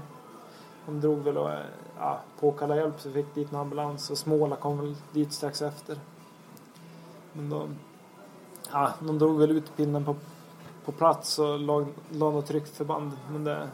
de 0.87 1.01
drog 1.01 1.19
väl 1.19 1.39
och 1.39 1.51
eh, 1.51 1.59
ja, 1.99 2.21
påkallade 2.41 2.81
hjälp 2.81 3.01
så 3.01 3.11
fick 3.11 3.35
dit 3.35 3.53
en 3.53 3.59
ambulans 3.59 4.11
och 4.11 4.19
Småla 4.19 4.57
kom 4.57 4.79
väl 4.79 4.95
dit 5.13 5.33
strax 5.33 5.63
efter. 5.63 5.97
Men 7.33 7.51
de, 7.51 7.77
ja, 8.73 8.93
de 9.01 9.19
drog 9.19 9.39
väl 9.39 9.51
ut 9.51 9.77
pinnen 9.77 10.05
på, 10.05 10.17
på 10.85 10.93
plats 10.93 11.39
och 11.39 11.59
la, 11.59 11.87
la 12.11 12.31
något 12.31 12.47
tryckförband. 12.47 13.13
Men 13.31 13.45
det, 13.45 13.69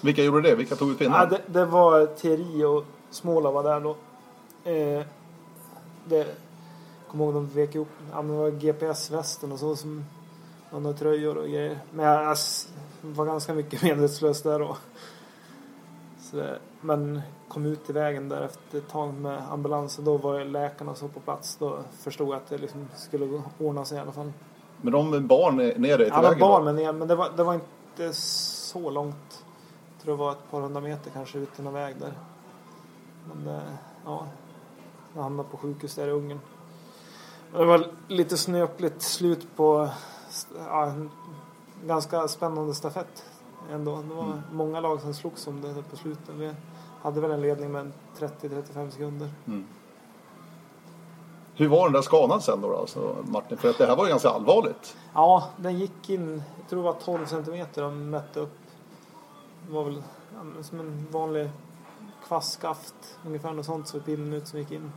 Vilka 0.00 0.22
gjorde 0.22 0.42
det? 0.42 0.54
Vilka 0.54 0.76
tog 0.76 0.90
ut 0.90 0.98
pinnen? 0.98 1.14
Ja, 1.18 1.26
det, 1.26 1.40
det 1.46 1.64
var 1.64 2.06
Thierry 2.06 2.64
och 2.64 2.84
Småla 3.10 3.50
var 3.50 3.62
där 3.62 3.80
då. 3.80 3.96
Eh, 4.70 5.02
det, 6.04 6.36
kommer 7.08 7.24
ihåg 7.24 7.34
de 7.34 7.46
vek 7.46 7.74
ihop, 7.74 7.88
ja, 8.10 8.22
men 8.22 8.30
det 8.30 8.38
var 8.38 8.50
GPS-västen 8.50 9.52
och 9.52 9.58
så 9.58 9.76
som 9.76 10.04
och 10.70 10.82
några 10.82 10.96
tröjor 10.96 11.38
och 11.38 11.48
grejer. 11.48 11.78
Men 11.90 12.06
jag, 12.06 12.24
jag 12.24 12.36
var 13.02 13.26
ganska 13.26 13.54
mycket 13.54 13.82
medvetslös 13.82 14.42
där 14.42 14.58
då. 14.58 14.76
Så 16.20 16.36
det, 16.36 16.58
men 16.80 17.20
kom 17.48 17.66
ut 17.66 17.90
i 17.90 17.92
vägen 17.92 18.28
där 18.28 18.42
efter 18.42 18.78
ett 18.78 18.88
tag 18.88 19.14
med 19.14 19.42
ambulansen. 19.52 20.04
Då 20.04 20.16
var 20.16 20.44
läkarna 20.44 20.94
så 20.94 21.08
på 21.08 21.20
plats. 21.20 21.56
Då 21.56 21.78
förstod 21.98 22.28
jag 22.28 22.34
att 22.34 22.48
det 22.48 22.58
liksom 22.58 22.88
skulle 22.96 23.42
ordna 23.58 23.84
sig 23.84 23.98
i 23.98 24.00
alla 24.00 24.12
fall. 24.12 24.32
Men 24.80 24.92
de 24.92 25.26
bar 25.26 25.52
ner 25.52 25.98
dig 25.98 26.06
till 26.06 26.12
Alla 26.12 26.28
vägen? 26.28 26.40
bar 26.40 26.62
mig 26.62 26.74
ner, 26.74 26.92
men 26.92 27.08
det 27.08 27.14
var, 27.14 27.30
det 27.36 27.44
var 27.44 27.54
inte 27.54 28.12
så 28.12 28.90
långt. 28.90 29.44
Jag 29.92 30.02
tror 30.02 30.16
det 30.16 30.18
var 30.18 30.32
ett 30.32 30.50
par 30.50 30.60
hundra 30.60 30.80
meter 30.80 31.10
kanske 31.10 31.38
ut 31.38 31.54
till 31.54 31.64
någon 31.64 31.74
väg 31.74 31.94
där. 32.00 32.12
Men 33.28 33.44
det, 33.44 33.62
ja, 34.04 34.26
jag 35.14 35.22
hamnade 35.22 35.48
på 35.48 35.56
sjukhus 35.56 35.94
där 35.94 36.08
i 36.08 36.10
Ungern. 36.10 36.40
Det 37.52 37.64
var 37.64 37.86
lite 38.08 38.36
snöpligt 38.36 39.02
slut 39.02 39.56
på 39.56 39.88
ja, 40.66 40.86
en 40.86 41.10
ganska 41.84 42.28
spännande 42.28 42.74
stafett 42.74 43.24
ändå. 43.72 43.96
Det 44.08 44.14
var 44.14 44.24
Mm. 44.24 44.38
många 44.52 44.80
lag 44.80 45.00
som 45.00 45.14
slogs 45.14 45.46
om 45.46 45.60
det 45.60 45.82
på 45.90 45.96
slutet. 45.96 46.28
Vi 46.34 46.54
hade 47.02 47.20
väl 47.20 47.30
en 47.30 47.40
ledning 47.42 47.72
med 47.72 47.92
30-35 48.18 48.90
sekunder. 48.90 49.28
Mm. 49.46 49.66
Hur 51.54 51.68
var 51.68 51.84
den 51.84 51.92
där 51.92 52.02
skadan 52.02 52.40
sen 52.40 52.60
då, 52.60 52.76
alltså, 52.76 53.16
Martin? 53.24 53.58
För 53.58 53.70
att 53.70 53.78
det 53.78 53.86
här 53.86 53.96
var 53.96 54.04
ju 54.04 54.10
ganska 54.10 54.28
allvarligt. 54.28 54.96
Ja, 55.14 55.48
den 55.56 55.78
gick 55.78 56.10
in, 56.10 56.42
jag 56.60 56.68
tror 56.68 56.78
det 56.82 56.84
var 56.84 56.92
12 57.00 57.26
centimeter 57.26 57.82
de 57.82 58.10
mätte 58.10 58.40
upp. 58.40 58.58
Det 59.66 59.72
var 59.74 59.84
väl 59.84 60.02
som 60.62 60.80
en 60.80 61.06
vanlig 61.10 61.50
kvastskaft, 62.28 63.18
ungefär 63.26 63.52
något 63.52 63.66
sånt 63.66 63.88
såg 63.88 64.04
pinnen 64.04 64.32
ut 64.32 64.48
som 64.48 64.58
gick 64.58 64.70
in. 64.72 64.92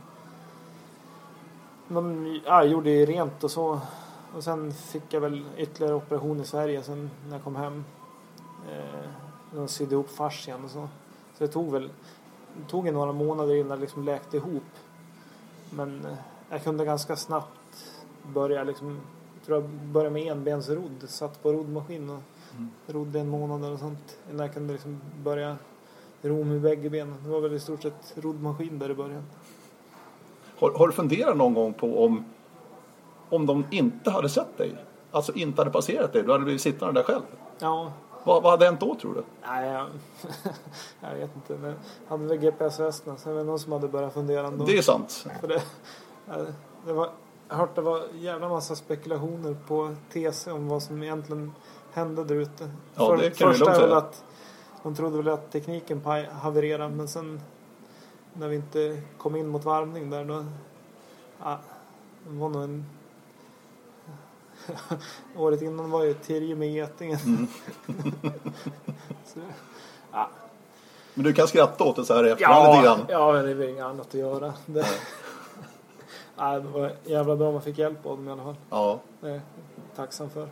De 1.88 2.40
ja, 2.44 2.64
gjorde 2.64 2.90
ju 2.90 3.06
rent 3.06 3.44
och 3.44 3.50
så. 3.50 3.80
Och 4.36 4.44
sen 4.44 4.72
fick 4.72 5.02
jag 5.10 5.20
väl 5.20 5.44
ytterligare 5.56 5.94
operation 5.94 6.40
i 6.40 6.44
Sverige 6.44 6.82
sen 6.82 7.10
när 7.28 7.36
jag 7.36 7.44
kom 7.44 7.56
hem. 7.56 7.84
Eh, 8.68 9.10
de 9.54 9.68
sydde 9.68 9.94
ihop 9.94 10.10
fascian 10.10 10.64
och 10.64 10.70
så. 10.70 10.88
Så 11.38 11.44
det 11.44 11.48
tog 11.48 11.72
väl 11.72 11.90
det 12.56 12.70
tog 12.70 12.86
ju 12.86 12.92
några 12.92 13.12
månader 13.12 13.54
innan 13.54 13.78
det 13.78 13.82
liksom 13.82 14.04
läkte 14.04 14.36
ihop. 14.36 14.62
Men 15.70 16.04
eh, 16.04 16.14
jag 16.50 16.64
kunde 16.64 16.84
ganska 16.84 17.16
snabbt 17.16 17.94
börja 18.22 18.64
liksom 18.64 19.00
jag 19.34 19.46
tror 19.46 19.60
jag 19.60 19.70
började 19.70 20.14
med 20.14 20.32
enbensrodd, 20.32 21.04
satt 21.08 21.42
på 21.42 21.52
roddmaskin 21.52 22.10
och 22.10 22.20
Rodde 22.86 23.20
en 23.20 23.28
månad 23.28 23.64
eller 23.64 23.76
sånt 23.76 24.18
innan 24.30 24.46
jag 24.46 24.54
kunde 24.54 24.72
liksom 24.72 25.00
börja 25.22 25.56
ro 26.22 26.44
med 26.44 26.60
bägge 26.60 26.90
benen. 26.90 27.16
Det 27.24 27.30
var 27.30 27.40
väl 27.40 27.54
i 27.54 27.60
stort 27.60 27.82
sett 27.82 28.14
roddmaskin 28.16 28.78
där 28.78 28.90
i 28.90 28.94
början. 28.94 29.22
Har, 30.58 30.70
har 30.70 30.86
du 30.86 30.92
funderat 30.92 31.36
någon 31.36 31.54
gång 31.54 31.72
på 31.72 32.04
om, 32.04 32.24
om 33.28 33.46
de 33.46 33.64
inte 33.70 34.10
hade 34.10 34.28
sett 34.28 34.58
dig? 34.58 34.76
Alltså 35.10 35.32
inte 35.32 35.60
hade 35.60 35.70
passerat 35.70 36.12
dig, 36.12 36.22
du 36.22 36.32
hade 36.32 36.44
blivit 36.44 36.62
sittande 36.62 37.00
där 37.00 37.04
själv. 37.04 37.22
Ja, 37.58 37.92
Vad, 38.24 38.42
vad 38.42 38.52
hade 38.52 38.64
hänt 38.64 38.80
då 38.80 38.94
tror 38.94 39.14
du? 39.14 39.22
nej 39.46 39.68
jag, 39.68 39.86
jag 41.10 41.18
vet 41.18 41.36
inte. 41.36 41.54
Men 41.54 41.74
hade 42.08 42.24
väl 42.24 42.36
GPS 42.38 42.80
västen 42.80 43.18
så 43.18 43.28
det 43.28 43.34
var 43.34 43.44
någon 43.44 43.58
som 43.58 43.72
hade 43.72 43.88
börjat 43.88 44.14
fundera 44.14 44.46
ändå. 44.46 44.64
Det 44.64 44.78
är 44.78 44.82
sant. 44.82 45.26
För 45.40 45.48
det, 45.48 45.62
ja, 46.26 46.34
det 46.86 46.92
var, 46.92 47.10
jag 47.48 47.54
har 47.54 47.60
hört 47.66 47.74
det 47.74 47.80
var 47.80 48.02
jävla 48.14 48.48
massa 48.48 48.76
spekulationer 48.76 49.56
på 49.66 49.94
TC 50.12 50.50
om 50.50 50.68
vad 50.68 50.82
som 50.82 51.02
egentligen 51.02 51.52
hände 51.92 52.24
där 52.24 52.34
ute. 52.34 52.70
Ja, 52.94 53.16
det 53.16 53.30
kan 53.30 53.50
första 53.50 53.74
är 53.74 53.80
väl 53.80 53.92
att 53.92 54.24
de 54.82 54.94
trodde 54.94 55.16
väl 55.16 55.28
att 55.28 55.52
tekniken 55.52 56.02
havererade 56.32 56.94
men 56.94 57.08
sen 57.08 57.40
när 58.32 58.48
vi 58.48 58.56
inte 58.56 59.02
kom 59.18 59.36
in 59.36 59.48
mot 59.48 59.64
varvning 59.64 60.10
där 60.10 60.24
då 60.24 60.44
ja, 61.42 61.58
det 62.28 62.38
var 62.38 62.48
nog 62.48 62.62
en 62.62 62.86
Året 65.36 65.62
innan 65.62 65.90
var 65.90 66.04
ju 66.04 66.14
Tirje 66.14 66.54
med 66.54 66.72
getingen. 66.72 67.18
Mm. 67.24 67.46
Så, 69.26 69.38
ja, 70.12 70.28
Men 71.14 71.24
du 71.24 71.32
kan 71.32 71.48
skratta 71.48 71.84
åt 71.84 71.96
det 71.96 72.04
så 72.04 72.14
här 72.14 72.26
i 72.26 72.30
efterhand 72.30 72.76
lite 72.76 72.86
Ja, 72.86 72.96
grann. 72.96 73.06
ja, 73.08 73.32
men 73.32 73.44
det 73.44 73.50
är 73.50 73.54
väl 73.54 73.68
inget 73.68 73.84
annat 73.84 74.06
att 74.06 74.14
göra. 74.14 74.52
Det, 74.66 74.86
Nej, 76.36 76.60
det 76.60 76.68
var 76.68 76.92
jävla 77.04 77.36
bra 77.36 77.52
man 77.52 77.62
fick 77.62 77.78
hjälp 77.78 78.06
av 78.06 78.16
dem 78.16 78.28
i 78.28 78.30
alla 78.30 78.42
fall. 78.42 78.56
Ja. 78.70 79.00
Det 79.20 79.28
är 79.28 79.32
jag 79.32 79.40
tacksam 79.96 80.30
för. 80.30 80.48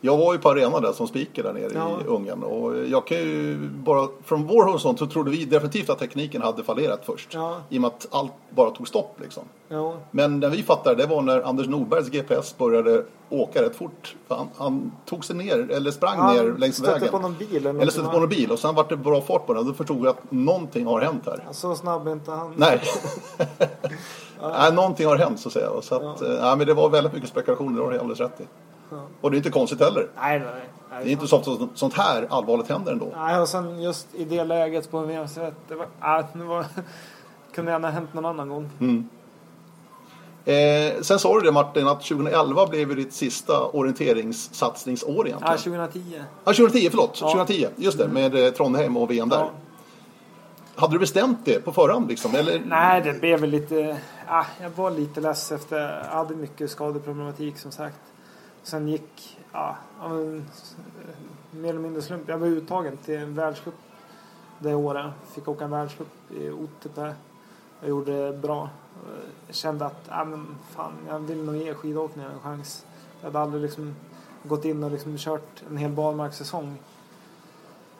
Jag 0.00 0.16
var 0.16 0.32
ju 0.32 0.38
på 0.38 0.50
arenan 0.50 0.82
där 0.82 0.92
som 0.92 1.06
speaker 1.08 1.42
där 1.42 1.52
nere 1.52 1.70
Ja. 1.74 1.88
i 2.04 2.08
Ungern 2.08 2.42
och 2.42 2.76
jag 2.88 3.06
kan 3.06 3.16
ju 3.16 3.58
bara 3.70 4.08
från 4.24 4.46
vår 4.46 4.64
horisont 4.64 4.98
så 4.98 5.06
trodde 5.06 5.30
vi 5.30 5.44
definitivt 5.44 5.90
att 5.90 5.98
tekniken 5.98 6.42
hade 6.42 6.64
fallerat 6.64 7.00
först. 7.04 7.28
Ja. 7.34 7.56
I 7.68 7.76
och 7.78 7.80
med 7.82 7.88
att 7.88 8.06
allt 8.10 8.32
bara 8.50 8.70
tog 8.70 8.88
stopp 8.88 9.16
liksom. 9.20 9.42
Ja, 9.68 9.94
Men 10.10 10.40
när 10.40 10.48
vi 10.48 10.62
fattade 10.62 10.96
det 11.02 11.06
var 11.06 11.22
när 11.22 11.42
Anders 11.42 11.68
Nordbergs 11.68 12.08
GPS 12.08 12.58
började 12.58 13.04
åka 13.30 13.62
rätt 13.62 13.76
fort. 13.76 14.16
Han, 14.28 14.48
han 14.56 14.92
tog 15.06 15.24
sig 15.24 15.36
ner, 15.36 15.70
eller 15.70 15.90
sprang 15.90 16.34
ner 16.34 16.54
längs 16.58 16.76
stötte 16.76 16.92
vägen. 16.92 17.08
på 17.08 17.18
någon 17.18 17.34
bil 17.38 17.56
eller, 17.66 17.80
eller 17.80 17.92
stötte 17.92 18.08
på 18.08 18.18
någon 18.20 18.28
bil 18.28 18.52
och 18.52 18.58
sen 18.58 18.74
var 18.74 18.86
det 18.88 18.96
bra 18.96 19.20
fart 19.20 19.46
på 19.46 19.54
den. 19.54 19.66
Då 19.66 19.72
förstod 19.72 20.02
vi 20.02 20.08
att 20.08 20.30
någonting 20.32 20.86
har 20.86 21.00
hänt 21.00 21.22
här. 21.26 21.44
Så 21.50 21.74
snabb 21.74 22.06
är 22.08 22.12
inte 22.12 22.30
han. 22.30 22.54
Nej. 22.56 22.80
Nej, 24.42 24.72
någonting 24.72 25.06
har 25.06 25.16
hänt 25.16 25.40
så 25.40 25.48
att 25.48 25.52
säga. 25.52 25.70
Så 25.82 25.94
att, 25.94 26.20
Ja. 26.20 26.26
eh, 26.26 26.42
nej, 26.42 26.56
men 26.56 26.66
det 26.66 26.74
var 26.74 26.88
väldigt 26.88 27.12
mycket 27.12 27.28
spekulationer, 27.28 27.78
det 27.78 27.84
har 27.84 27.92
du 27.92 27.98
alldeles 27.98 28.20
rätt 28.20 28.40
i. 28.40 28.44
Ja. 28.90 29.06
Och 29.20 29.30
det 29.30 29.34
är 29.34 29.38
inte 29.38 29.50
konstigt 29.50 29.80
heller. 29.80 30.08
Nej, 30.16 30.38
nej, 30.38 30.48
nej. 30.90 31.04
Det 31.04 31.10
är 31.10 31.12
inte 31.12 31.28
så 31.28 31.36
ofta 31.36 31.68
sånt 31.74 31.94
här 31.94 32.26
allvarligt 32.30 32.68
händer 32.68 32.92
ändå. 32.92 33.12
Nej, 33.16 33.40
och 33.40 33.48
sen 33.48 33.82
just 33.82 34.14
i 34.14 34.24
det 34.24 34.44
läget 34.44 34.90
på 34.90 35.00
VM 35.00 35.28
så 35.28 35.40
det 35.68 35.74
var, 35.74 35.86
det 36.32 36.44
var, 36.44 36.66
kunde 37.54 37.72
gärna 37.72 37.88
ha 37.88 37.92
hänt 37.92 38.14
någon 38.14 38.26
annan 38.26 38.48
gång. 38.48 38.70
Mm. 38.80 39.08
Eh, 40.44 41.00
sen 41.00 41.18
sa 41.18 41.34
du 41.34 41.40
det 41.40 41.52
Martin 41.52 41.88
att 41.88 42.02
2011 42.02 42.66
blev 42.66 42.88
ju 42.88 42.94
ditt 42.94 43.12
sista 43.12 43.60
orienteringssatsningsår 43.64 45.16
Ja, 45.16 45.26
egentligen. 45.26 45.88
2010. 45.88 46.00
Ja, 46.44 46.52
2010, 46.52 46.90
förlåt. 46.90 47.18
Ja. 47.20 47.30
2010, 47.30 47.66
just 47.76 47.98
det, 47.98 48.08
med 48.08 48.46
eh, 48.46 48.52
Trondheim 48.52 48.96
och 48.96 49.10
VM 49.10 49.28
där. 49.28 49.38
Ja. 49.38 49.50
Hade 50.74 50.94
du 50.94 50.98
bestämt 50.98 51.38
det 51.44 51.64
på 51.64 51.72
förhand 51.72 52.08
liksom? 52.08 52.34
Eller? 52.34 52.62
Nej, 52.66 53.02
det 53.02 53.12
blev 53.12 53.40
väl 53.40 53.50
lite... 53.50 53.96
Ah, 54.28 54.44
jag 54.62 54.70
var 54.70 54.90
lite 54.90 55.20
less 55.20 55.52
efter... 55.52 56.04
Jag 56.10 56.16
hade 56.16 56.34
mycket 56.34 56.70
skadeproblematik 56.70 57.58
som 57.58 57.70
sagt. 57.70 58.00
Sen 58.62 58.88
gick... 58.88 59.38
Ja, 59.52 59.76
av 60.00 60.20
en, 60.20 60.38
eh, 60.38 61.56
mer 61.58 61.68
eller 61.68 61.80
mindre 61.80 62.02
slump. 62.02 62.28
Jag 62.28 62.38
var 62.38 62.46
uttagen 62.46 62.96
till 62.96 63.14
en 63.14 63.34
världscup 63.34 63.74
det 64.58 64.74
året. 64.74 65.12
Fick 65.30 65.48
åka 65.48 65.64
en 65.64 65.70
världscup 65.70 66.08
i 66.30 66.50
Ottepe. 66.50 67.14
Jag 67.80 67.88
gjorde 67.88 68.26
det 68.26 68.38
bra. 68.38 68.70
Jag 69.46 69.54
kände 69.54 69.86
att 69.86 70.06
ja 70.08 70.24
men 70.24 70.46
fan, 70.70 70.92
jag 71.08 71.18
vill 71.18 71.44
nog 71.44 71.56
ge 71.56 71.74
skidåkningen 71.74 72.30
en 72.30 72.40
chans. 72.40 72.86
Jag 73.20 73.26
hade 73.26 73.38
aldrig 73.38 73.62
liksom 73.62 73.94
gått 74.42 74.64
in 74.64 74.84
och 74.84 74.90
liksom 74.90 75.18
kört 75.18 75.62
en 75.70 75.76
hel 75.76 75.90
barmarkssäsong. 75.90 76.78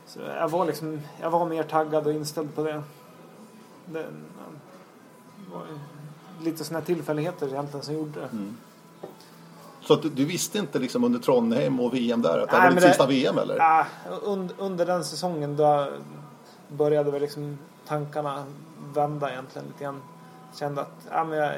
Så 0.07 0.21
jag 0.21 0.49
var 0.49 0.66
liksom, 0.66 1.01
jag 1.21 1.31
var 1.31 1.47
mer 1.47 1.62
taggad 1.62 2.07
och 2.07 2.12
inställd 2.12 2.55
på 2.55 2.62
det. 2.62 2.83
Det 3.87 4.07
var 5.53 5.62
lite 6.40 6.64
sådana 6.64 6.85
tillfälligheter 6.85 7.49
egentligen 7.49 7.85
som 7.85 7.94
gjorde 7.94 8.21
det. 8.21 8.27
Mm. 8.27 8.57
Så 9.88 9.94
att 9.94 10.03
du, 10.03 10.09
du 10.09 10.24
visste 10.24 10.59
inte 10.59 10.79
liksom 10.79 11.05
under 11.05 11.18
Trondheim 11.18 11.81
och 11.81 11.94
VM 11.94 12.22
där 12.22 12.38
att 12.38 12.51
det 12.51 12.59
Nej, 12.59 12.68
var 12.68 12.74
ditt 12.74 12.88
sista 12.88 13.07
VM 13.07 13.38
eller? 13.38 13.57
Ja, 13.57 13.87
und, 14.22 14.55
under 14.59 14.87
den 14.87 15.05
säsongen 15.05 15.57
då 15.57 15.88
började 16.68 17.11
väl 17.11 17.20
liksom 17.20 17.59
tankarna 17.87 18.44
vända 18.94 19.33
egentligen 19.33 19.68
lite 19.68 19.85
grann. 19.85 20.03
Kände 20.55 20.81
att 20.81 21.07
ja, 21.11 21.24
men 21.24 21.38
jag, 21.38 21.55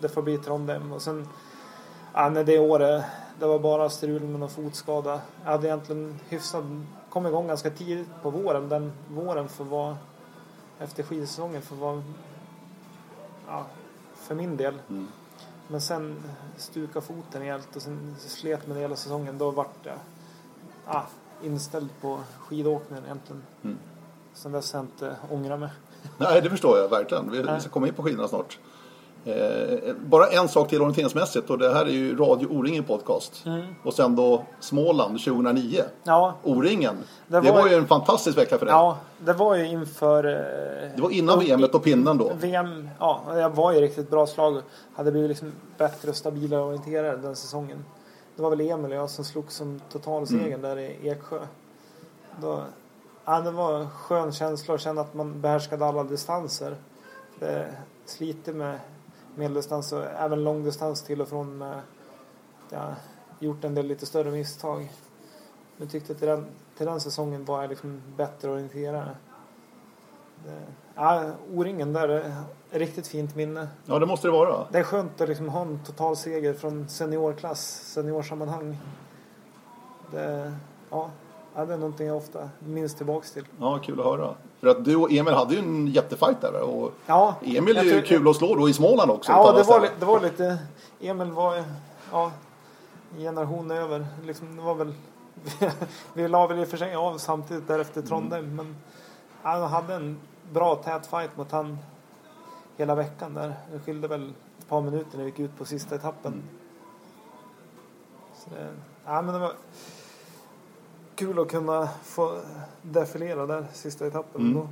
det 0.00 0.08
får 0.08 0.22
bli 0.22 0.38
Trondheim. 0.38 0.92
Och 0.92 1.02
sen 1.02 1.28
ja, 2.14 2.28
när 2.28 2.44
det 2.44 2.58
året, 2.58 3.04
det 3.40 3.46
var 3.46 3.58
bara 3.58 3.90
strul 3.90 4.22
med 4.22 4.40
någon 4.40 4.50
fotskada. 4.50 5.20
Jag 5.44 5.50
hade 5.50 5.66
egentligen 5.66 6.20
hyfsat, 6.28 6.64
kom 7.10 7.26
igång 7.26 7.46
ganska 7.46 7.70
tidigt 7.70 8.08
på 8.22 8.30
våren. 8.30 8.68
Den 8.68 8.92
våren 9.08 9.48
får 9.48 9.64
vara, 9.64 9.96
efter 10.78 11.02
skidsäsongen 11.02 11.62
får 11.62 11.76
vara, 11.76 12.02
ja, 13.46 13.66
för 14.14 14.34
min 14.34 14.56
del. 14.56 14.74
Mm. 14.88 15.08
Men 15.70 15.80
sen 15.80 16.22
stuka 16.56 17.00
foten 17.00 17.42
helt 17.42 17.76
och 17.76 17.82
sen 17.82 18.16
slet 18.18 18.66
med 18.66 18.76
det 18.76 18.80
hela 18.80 18.96
säsongen. 18.96 19.38
Då 19.38 19.50
vart 19.50 19.76
jag 19.82 19.98
ah, 20.86 21.02
inställd 21.42 21.88
på 22.00 22.20
skidåkningen 22.38 23.04
egentligen. 23.04 23.42
Mm. 23.62 23.78
Sen 24.34 24.52
dess 24.52 24.72
har 24.72 24.80
jag 24.80 24.84
inte 24.84 25.16
ångrat 25.30 25.60
mig. 25.60 25.70
Nej, 26.18 26.42
det 26.42 26.50
förstår 26.50 26.78
jag 26.78 26.88
verkligen. 26.88 27.30
Vi, 27.30 27.42
vi 27.42 27.60
ska 27.60 27.70
komma 27.70 27.88
in 27.88 27.94
på 27.94 28.02
skidorna 28.02 28.28
snart. 28.28 28.58
Eh, 29.24 29.94
bara 30.04 30.26
en 30.26 30.48
sak 30.48 30.68
till 30.68 30.80
orienteringsmässigt 30.80 31.50
och 31.50 31.58
det 31.58 31.74
här 31.74 31.86
är 31.86 31.90
ju 31.90 32.16
Radio 32.16 32.46
O-ringen 32.46 32.84
podcast. 32.84 33.46
Mm. 33.46 33.74
Och 33.84 33.94
sen 33.94 34.16
då 34.16 34.44
Småland 34.60 35.24
2009. 35.24 35.82
Ja, 36.04 36.34
O-ringen. 36.42 36.96
Det 37.26 37.40
Det, 37.40 37.50
var 37.50 37.62
var 37.62 37.68
ju- 37.68 37.74
en 37.74 37.86
fantastisk 37.86 38.38
vecka 38.38 38.58
för 38.58 38.66
dig. 38.66 38.72
ja, 38.74 38.98
det 39.18 39.32
var 39.32 39.54
ju 39.56 39.66
inför 39.66 40.24
eh, 40.24 40.96
Det 40.96 41.02
var 41.02 41.10
innan 41.10 41.38
VM 41.38 41.64
och 41.72 41.82
pinnen 41.84 42.18
då. 42.18 42.32
VM. 42.40 42.88
Ja, 42.98 43.22
jag 43.34 43.50
var 43.50 43.72
ju 43.72 43.80
riktigt 43.80 44.10
bra 44.10 44.26
slag. 44.26 44.62
Hade 44.94 45.12
blivit 45.12 45.28
liksom 45.28 45.52
bättre 45.78 46.10
och 46.10 46.16
stabilare 46.16 46.62
orienterare 46.62 47.16
den 47.16 47.36
säsongen. 47.36 47.84
Det 48.36 48.42
var 48.42 48.50
väl 48.50 48.60
Emil 48.60 48.90
och 48.92 48.96
jag 48.98 49.10
som 49.10 49.24
slog 49.24 49.52
som 49.52 49.80
totalsegern 49.92 50.46
Mm. 50.46 50.60
där 50.62 50.78
i 50.78 51.08
Eksjö. 51.08 51.38
Då, 52.40 52.60
ja, 53.24 53.40
det 53.40 53.50
var 53.50 53.78
en 53.78 53.90
skön 53.90 54.32
känsla 54.32 54.74
att 54.74 54.80
känna 54.80 55.00
att 55.00 55.14
man 55.14 55.40
behärskade 55.40 55.86
alla 55.86 56.04
distanser. 56.04 56.76
Det 57.38 57.66
sliter 58.06 58.52
med 58.52 58.78
medeldistans 59.34 59.92
och 59.92 60.04
även 60.04 60.44
långdistans 60.44 61.02
till 61.02 61.20
och 61.20 61.28
från 61.28 61.62
att 61.62 61.82
jag 62.68 62.94
gjort 63.38 63.64
en 63.64 63.74
del 63.74 63.86
lite 63.86 64.06
större 64.06 64.30
misstag. 64.30 64.90
Men 65.76 65.88
tyckte 65.88 66.14
till 66.14 66.28
den, 66.28 66.46
till 66.76 66.86
den 66.86 67.00
säsongen 67.00 67.44
var 67.44 67.60
jag 67.60 67.68
liksom 67.68 68.02
bättre 68.16 68.50
orienterare. 68.50 69.16
Det, 70.44 70.60
ja, 70.94 71.30
O-ringen 71.52 71.92
där 71.92 72.08
är 72.08 72.18
ett 72.18 72.34
riktigt 72.70 73.06
fint 73.06 73.36
minne. 73.36 73.68
Ja, 73.86 73.98
det 73.98 74.06
måste 74.06 74.28
det 74.28 74.32
vara. 74.32 74.66
Det 74.72 74.78
är 74.78 74.82
skönt 74.82 75.20
att 75.20 75.28
liksom 75.28 75.48
ha 75.48 75.62
en 75.62 75.84
totalseger 75.84 76.54
från 76.54 76.88
seniorklass, 76.88 77.92
seniorsammanhang. 77.92 78.78
Det, 80.10 80.52
ja, 80.90 81.10
ja, 81.54 81.64
det 81.64 81.74
är 81.74 81.78
någonting 81.78 82.06
jag 82.06 82.16
ofta 82.16 82.50
minns 82.58 82.94
tillbaks 82.94 83.32
till. 83.32 83.44
Ja, 83.60 83.78
kul 83.84 84.00
att 84.00 84.06
höra. 84.06 84.34
För 84.60 84.66
att 84.66 84.84
du 84.84 84.96
och 84.96 85.12
Emil 85.12 85.34
hade 85.34 85.54
ju 85.54 85.60
en 85.60 85.86
jättefight 85.86 86.40
där. 86.40 86.60
Och 86.60 86.92
Ja, 87.06 87.34
Emil 87.42 87.76
är 87.76 87.82
ju 87.82 87.90
tror- 87.90 88.00
kul 88.02 88.28
att 88.28 88.36
slå 88.36 88.54
då 88.54 88.68
i 88.68 88.72
Småland 88.72 89.10
också. 89.10 89.32
Ja, 89.32 89.52
det 89.52 89.62
var, 89.62 89.88
det 89.98 90.06
var 90.06 90.20
lite... 90.20 90.58
Emil 91.00 91.30
var 91.30 91.64
ja, 92.12 92.32
en 93.14 93.20
generation 93.22 93.70
över. 93.70 94.06
Liksom, 94.24 94.56
det 94.56 94.62
var 94.62 94.74
väl... 94.74 94.94
vi 96.14 96.28
la 96.28 96.46
väl 96.46 96.58
i 96.58 96.64
och 96.64 96.68
för 96.68 96.76
sig 96.76 96.94
av 96.94 97.18
samtidigt 97.18 97.68
där 97.68 97.78
efter 97.78 98.02
Trondheim. 98.02 98.56
Men 98.56 98.76
han 99.42 99.62
hade 99.62 99.94
en 99.94 100.16
bra 100.52 100.74
tät 100.74 101.06
fight 101.06 101.36
mot 101.36 101.52
han 101.52 101.78
hela 102.76 102.94
veckan 102.94 103.34
där. 103.34 103.54
Det 103.72 103.78
skilde 103.78 104.08
väl 104.08 104.32
ett 104.58 104.68
par 104.68 104.80
minuter 104.80 105.16
när 105.18 105.24
vi 105.24 105.30
gick 105.30 105.38
ut 105.38 105.58
på 105.58 105.64
sista 105.64 105.94
etappen. 105.94 106.42
Så 108.34 108.50
det, 108.50 108.68
ja, 109.04 109.22
men 109.22 109.34
det 109.34 109.40
var 109.40 109.52
kul 111.20 111.38
att 111.38 111.48
kunna 111.48 111.88
få 112.02 112.38
defilera 112.82 113.46
där 113.46 113.66
sista 113.72 114.06
etappen. 114.06 114.40
Mm. 114.40 114.54
Då. 114.54 114.68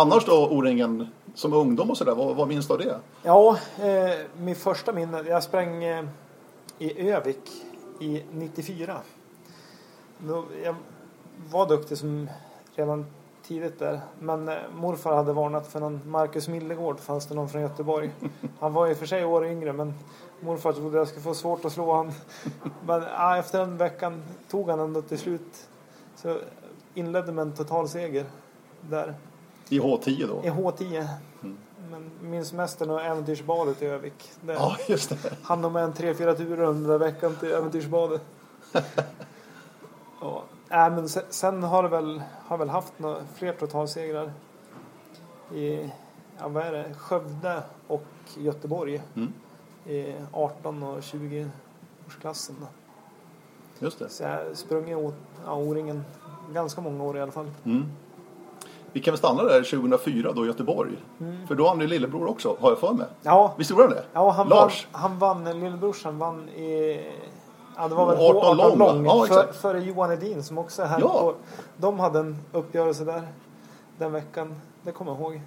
Annars 0.00 0.24
då 0.24 0.48
O-ringen 0.50 1.06
som 1.34 1.52
ungdom 1.52 1.90
och 1.90 1.96
sådär, 1.96 2.14
vad, 2.14 2.36
vad 2.36 2.48
minns 2.48 2.66
du 2.66 2.72
av 2.72 2.78
det? 2.78 3.00
Ja, 3.22 3.58
eh, 3.78 4.18
min 4.38 4.56
första 4.56 4.92
minne. 4.92 5.22
Jag 5.22 5.42
sprang 5.42 5.84
eh, 5.84 6.04
i 6.78 7.10
Övik 7.10 7.50
i 8.00 8.22
94. 8.32 8.96
Då, 10.18 10.44
jag 10.64 10.74
var 11.50 11.68
duktig 11.68 11.98
som 11.98 12.30
redan 12.74 13.06
tidigt 13.48 13.78
där. 13.78 14.00
Men 14.18 14.48
eh, 14.48 14.54
morfar 14.76 15.16
hade 15.16 15.32
varnat 15.32 15.66
för 15.66 15.80
någon 15.80 16.00
Marcus 16.06 16.48
Millegård, 16.48 17.00
fanns 17.00 17.26
det 17.26 17.34
någon 17.34 17.48
från 17.48 17.62
Göteborg. 17.62 18.10
Han 18.60 18.72
var 18.72 18.88
i 18.88 18.92
och 18.92 18.96
för 18.96 19.06
sig 19.06 19.24
år 19.24 19.46
yngre 19.46 19.72
men 19.72 19.94
morfar 20.40 20.72
trodde 20.72 20.98
jag 20.98 21.08
skulle 21.08 21.22
få 21.22 21.34
svårt 21.34 21.64
att 21.64 21.72
slå 21.72 21.92
han. 21.92 22.12
Men 22.86 23.02
ja, 23.02 23.36
efter 23.36 23.58
den 23.58 23.76
veckan 23.76 24.22
tog 24.50 24.70
han 24.70 24.80
ändå 24.80 25.02
till 25.02 25.18
slut. 25.18 25.68
Så 26.16 26.38
inledde 26.94 27.32
med 27.32 27.42
en 27.42 27.52
total 27.52 27.88
seger 27.88 28.26
där 28.80 29.14
I 29.68 29.80
H10 29.80 30.26
då? 30.28 30.48
i 30.48 30.50
H10. 30.50 31.08
Men 31.90 32.10
minns 32.20 32.52
mest 32.52 32.78
den 32.78 32.90
och 32.90 33.02
äventyrsbadet 33.02 33.82
i 33.82 33.86
Övik. 33.86 34.30
Det, 34.40 34.52
Ja, 34.52 34.76
just 34.88 35.22
det. 35.22 35.32
Han 35.42 35.64
har 35.64 35.70
med 35.70 35.84
en 35.84 35.92
tre, 35.92 36.14
fyra 36.14 36.34
turer 36.34 36.64
under 36.64 36.90
där 36.90 36.98
veckan 36.98 37.36
till 37.40 37.52
äventyrsbadet. 37.52 38.22
ja. 40.20 40.42
Äh, 40.70 40.90
men 40.90 41.08
sen, 41.08 41.22
sen 41.28 41.62
har 41.62 41.82
det 41.82 41.88
väl, 41.88 42.22
har 42.46 42.58
väl 42.58 42.68
haft 42.68 42.92
några, 42.98 43.16
fler 43.34 43.52
totalsegrar 43.52 44.32
i 45.54 45.90
ja, 46.38 46.48
vad 46.48 46.62
är 46.66 46.72
det? 46.72 46.94
Skövde 46.98 47.62
och 47.86 48.04
Göteborg 48.36 49.02
Mm. 49.16 49.32
i 49.86 50.14
18 50.32 50.82
och 50.82 51.02
20 51.02 51.50
årsklassen. 52.06 52.56
Då. 52.60 52.66
Just 53.84 53.98
det. 53.98 54.08
Så 54.08 54.22
jag 54.22 54.30
har 54.30 54.54
sprungit 54.54 54.98
ja, 55.46 55.54
O-ringen 55.54 56.04
ganska 56.52 56.80
många 56.80 57.04
år 57.04 57.16
i 57.16 57.20
alla 57.20 57.32
fall. 57.32 57.50
Mm. 57.64 57.84
Vi 58.92 59.00
kan 59.00 59.12
väl 59.12 59.18
stanna 59.18 59.42
där 59.42 59.62
2004 59.62 60.32
då 60.32 60.44
i 60.44 60.46
Göteborg. 60.46 60.92
För 61.48 61.54
då 61.54 61.62
har 61.64 61.70
han 61.70 61.80
ju 61.80 61.86
lillebror 61.86 62.26
också, 62.30 62.56
har 62.60 62.70
jag 62.70 62.78
för 62.78 62.92
mig. 62.92 63.06
Ja, 63.22 63.54
Visst 63.58 63.70
gjorde 63.70 63.82
han 63.82 63.90
det? 63.92 64.04
ja 64.12 64.30
han, 64.30 64.48
Lars? 64.48 64.88
vann, 64.92 65.00
han 65.02 65.18
vann, 65.18 65.60
lillebrorsan 65.60 66.18
vann 66.18 66.48
i 66.48 67.06
Ja, 67.78 67.88
det 67.88 67.94
var 67.94 68.06
väl 68.06 68.16
18 68.16 68.60
18 68.60 68.78
lång, 68.78 68.78
lång? 68.78 69.04
Ja, 69.04 69.26
för, 69.26 69.52
före 69.52 69.80
Johan 69.80 70.12
Edin 70.12 70.42
som 70.42 70.58
också 70.58 70.82
är 70.82 70.86
här. 70.86 71.00
Ja. 71.00 71.20
Och 71.20 71.34
de 71.76 71.98
hade 72.00 72.18
en 72.18 72.36
uppgörelse 72.52 73.04
där 73.04 73.22
den 73.98 74.12
veckan. 74.12 74.60
Det 74.82 74.92
kommer 74.92 75.12
jag 75.12 75.20
ihåg. 75.20 75.40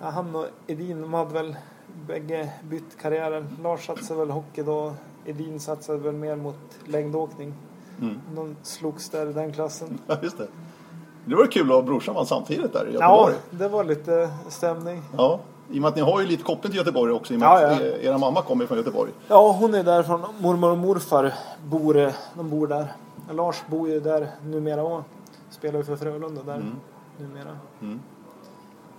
Ja, 0.00 0.06
han 0.08 0.36
och 0.36 0.46
Edin 0.66 1.00
de 1.02 1.14
hade 1.14 1.34
väl 1.34 1.56
bägge 2.06 2.52
bytt 2.62 2.98
karriärer. 3.00 3.46
Lars 3.62 3.86
satsade 3.86 4.20
väl 4.20 4.30
hockey 4.30 4.62
då. 4.62 4.92
Edin 5.24 5.60
satsade 5.60 5.98
väl 5.98 6.14
mer 6.14 6.36
mot 6.36 6.78
längdåkning. 6.84 7.54
Mm. 8.00 8.20
De 8.34 8.56
slogs 8.62 9.10
där 9.10 9.30
i 9.30 9.32
den 9.32 9.52
klassen. 9.52 9.98
Ja, 10.06 10.16
just 10.22 10.38
det. 10.38 10.46
Det 11.24 11.34
var 11.34 11.46
kul 11.46 11.72
att 11.72 11.84
brorsan 11.84 12.14
vann 12.14 12.26
samtidigt 12.26 12.72
där 12.72 12.86
i 12.88 12.94
Ja, 12.94 13.00
Göteborg. 13.00 13.34
det 13.50 13.68
var 13.68 13.84
lite 13.84 14.30
stämning. 14.48 15.02
Ja. 15.16 15.40
I 15.70 15.78
och 15.78 15.82
med 15.82 15.88
att 15.88 15.96
ni 15.96 16.02
har 16.02 16.20
ju 16.20 16.26
lite 16.26 16.42
koppling 16.42 16.70
till 16.70 16.78
Göteborg 16.78 17.12
också 17.12 17.32
i 17.32 17.36
och 17.36 17.40
med 17.40 17.46
Ja, 17.48 17.66
att 17.66 17.80
ja. 17.80 17.86
e- 17.86 17.98
era 18.06 18.18
mamma 18.18 18.42
kommer 18.42 18.66
från 18.66 18.78
Göteborg. 18.78 19.10
Ja, 19.28 19.52
hon 19.60 19.74
är 19.74 19.84
därifrån. 19.84 20.20
Mormor 20.38 20.70
och 20.70 20.78
morfar 20.78 21.34
bor, 21.64 22.12
de 22.36 22.50
bor 22.50 22.66
där. 22.66 22.92
Lars 23.32 23.56
bor 23.66 23.88
ju 23.88 24.00
där 24.00 24.30
numera 24.44 24.82
och 24.82 25.02
spelar 25.50 25.78
ju 25.78 25.84
för 25.84 25.96
Frölunda 25.96 26.42
där 26.42 26.54
Mm. 26.54 26.76
numera. 27.18 27.58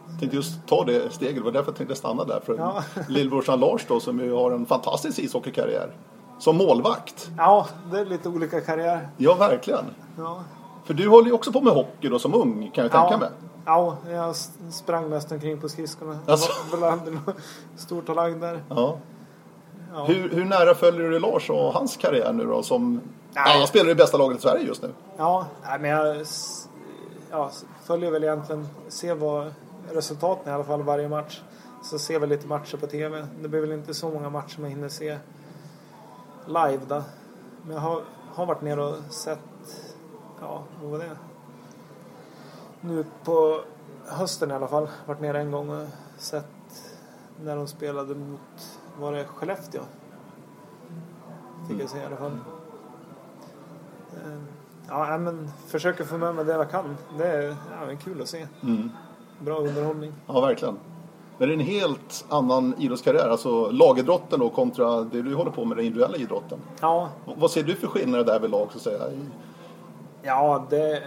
Jag 0.10 0.20
tänkte 0.20 0.36
just 0.38 0.68
ta 0.68 0.84
det 0.84 1.14
steget, 1.14 1.36
det 1.36 1.42
var 1.42 1.52
därför 1.52 1.72
jag 1.72 1.78
tänkte 1.78 1.96
stanna 1.96 2.24
där. 2.24 2.40
För 2.46 2.58
Ja. 2.58 2.84
lillbrorsan 3.10 3.60
Lars 3.60 3.86
då 3.88 4.00
som 4.00 4.20
ju 4.20 4.34
har 4.34 4.52
en 4.52 4.66
fantastisk 4.66 5.20
ishockeykarriär. 5.20 5.92
Som 6.40 6.58
målvakt. 6.58 7.30
Ja, 7.38 7.68
det 7.92 8.00
är 8.00 8.06
lite 8.06 8.30
olika 8.30 8.62
karriär. 8.62 9.10
Ja, 9.18 9.36
verkligen. 9.36 9.86
Ja, 10.18 10.44
För 10.86 10.94
du 10.94 11.10
håller 11.10 11.28
ju 11.28 11.34
också 11.34 11.52
på 11.52 11.62
med 11.62 11.74
hockey 11.74 12.08
då 12.10 12.20
som 12.20 12.34
ung 12.34 12.72
kan 12.74 12.84
jag 12.84 12.92
tänka 12.92 13.18
mig. 13.18 13.30
Ja, 13.68 13.98
jag 14.10 14.36
sprang 14.72 15.10
mest 15.10 15.32
omkring 15.32 15.62
på 15.62 15.70
skridskorna. 15.70 16.20
Jag 16.26 16.32
Alltså. 16.32 16.78
var 16.78 16.96
väl 17.06 17.20
stor 17.78 18.02
talang 18.02 18.40
där. 18.40 18.64
Ja. 18.70 18.98
Ja. 19.94 20.04
Hur, 20.06 20.30
hur 20.30 20.46
nära 20.46 20.76
följer 20.76 21.10
du 21.10 21.20
Lars 21.20 21.50
och 21.50 21.74
hans 21.74 21.98
karriär 21.98 22.34
nu 22.34 22.46
då? 22.46 22.64
Som, 22.64 23.02
ja, 23.34 23.42
Nej. 23.46 23.58
han 23.58 23.68
spelar 23.68 23.90
i 23.90 23.96
bästa 23.96 24.18
laget 24.18 24.38
i 24.38 24.42
Sverige 24.42 24.68
just 24.68 24.82
nu. 24.82 24.90
Ja, 25.18 25.46
nej, 25.64 25.80
men 25.80 25.90
jag 25.90 26.26
ja, 27.32 27.52
följer 27.84 28.12
väl 28.12 28.24
egentligen, 28.24 28.68
ser 28.88 29.16
vad 29.16 29.54
resultaten 29.92 30.52
i 30.52 30.56
alla 30.56 30.64
fall 30.64 30.84
varje 30.84 31.10
match. 31.10 31.42
Så 31.84 32.00
ser 32.00 32.20
väl 32.20 32.30
lite 32.30 32.48
matcher 32.48 32.78
på 32.78 32.88
TV. 32.88 33.28
Det 33.42 33.48
blir 33.48 33.62
väl 33.62 33.72
inte 33.72 33.94
så 33.94 34.10
många 34.10 34.30
matcher 34.30 34.62
man 34.62 34.70
hinner 34.70 34.90
se 34.90 35.18
live 36.46 36.80
då. 36.88 37.04
Men 37.64 37.74
jag 37.76 37.82
har, 37.82 38.02
har 38.34 38.46
varit 38.46 38.62
ner 38.62 38.80
och 38.80 38.96
sett, 39.10 39.40
ja, 40.42 40.64
vad 40.82 40.92
var 40.92 41.00
det? 41.00 41.10
Nu 42.82 43.06
på 43.24 43.62
hösten 44.06 44.52
i 44.52 44.54
alla 44.54 44.68
fall, 44.68 44.88
varit 45.06 45.22
nere 45.22 45.40
en 45.40 45.52
gång 45.52 45.70
och 45.70 45.88
sett 46.18 46.46
när 47.44 47.56
de 47.56 47.68
spelade 47.68 48.16
mot, 48.16 48.80
var 49.00 49.12
det 49.14 49.24
Skellefteå? 49.26 49.82
Fick 51.70 51.82
jag 51.82 51.90
se 51.90 51.98
i 51.98 52.06
alla 52.06 52.16
fall. 52.18 52.32
Eh, 54.14 54.38
Ja, 54.90 55.18
men 55.18 55.50
försöker 55.68 56.04
få 56.04 56.18
med 56.18 56.36
mig 56.36 56.46
det 56.46 56.52
jag 56.54 56.72
kan. 56.72 56.98
Det 57.18 57.28
är, 57.28 57.44
ja, 57.82 57.92
är 57.92 57.96
kul 57.96 58.22
att 58.22 58.28
se. 58.28 58.48
Mm. 58.64 58.90
Bra 59.40 59.58
underhållning. 59.58 60.14
Ja, 60.28 60.42
verkligen. 60.42 60.78
Men 61.38 61.48
det 61.48 61.54
är 61.54 61.58
en 61.60 61.66
helt 61.66 62.26
annan 62.30 62.76
idrottskarriär, 62.78 63.30
alltså 63.30 63.72
lagidrotten 63.72 64.40
då 64.40 64.50
kontra 64.50 65.02
det 65.02 65.22
du 65.22 65.36
håller 65.36 65.52
på 65.52 65.66
med, 65.66 65.78
den 65.78 65.86
individuella 65.86 66.18
idrotten. 66.18 66.60
Ja, 66.82 67.10
Vad 67.38 67.52
ser 67.52 67.64
du 67.64 67.76
för 67.76 67.88
skillnader 67.88 68.24
där 68.26 68.40
vid 68.40 68.50
lag 68.50 68.68
så 68.72 68.78
att 68.78 68.84
säga? 68.84 69.04
ja 70.22 70.66
det, 70.70 71.04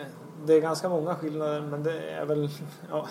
det 0.46 0.55
är 0.55 0.61
ganska 0.61 0.88
många 0.88 1.14
skillnader 1.14 1.61
men 1.61 1.83
det 1.83 2.11
är 2.11 2.24
väl 2.24 2.50
ja, 2.90 3.09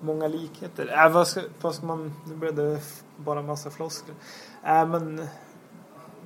många 0.00 0.28
likheter. 0.28 1.04
Äh, 1.04 1.12
vad, 1.12 1.28
ska, 1.28 1.40
vad 1.60 1.74
ska 1.74 1.86
man... 1.86 2.12
Nu 2.26 2.36
blev 2.36 2.54
det 2.54 2.80
bara 3.16 3.42
massa 3.42 3.70
floskler. 3.70 4.14
Äh, 4.64 4.88
men 4.88 5.26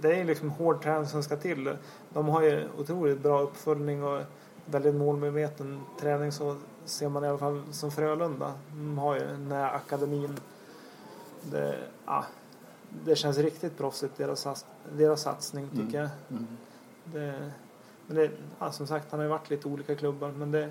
det 0.00 0.20
är 0.20 0.24
liksom 0.24 0.50
hård 0.50 0.82
träning 0.82 1.06
som 1.06 1.22
ska 1.22 1.36
till. 1.36 1.76
De 2.12 2.28
har 2.28 2.42
ju 2.42 2.68
otroligt 2.78 3.20
bra 3.20 3.40
uppföljning 3.40 4.04
och 4.04 4.22
väldigt 4.64 4.94
målmedveten 4.94 5.80
träning 6.00 6.32
så 6.32 6.56
ser 6.84 7.08
man 7.08 7.24
i 7.24 7.28
alla 7.28 7.38
fall 7.38 7.62
som 7.70 7.90
Frölunda. 7.90 8.52
De 8.70 8.98
har 8.98 9.14
ju 9.14 9.20
den 9.20 9.52
här 9.52 9.74
akademin. 9.74 10.36
Det, 11.42 11.78
ja, 12.06 12.24
det 13.04 13.16
känns 13.16 13.38
riktigt 13.38 13.78
proffsigt 13.78 14.16
deras, 14.16 14.66
deras 14.92 15.22
satsning 15.22 15.70
tycker 15.70 15.98
jag. 15.98 16.10
Mm. 16.30 16.46
Det, 17.04 17.50
men 18.08 18.16
det, 18.16 18.30
ja, 18.58 18.72
som 18.72 18.86
sagt, 18.86 19.10
han 19.10 19.20
har 19.20 19.24
ju 19.24 19.30
varit 19.30 19.50
lite 19.50 19.68
olika 19.68 19.94
klubbar. 19.94 20.28
Men 20.30 20.50
det, 20.50 20.70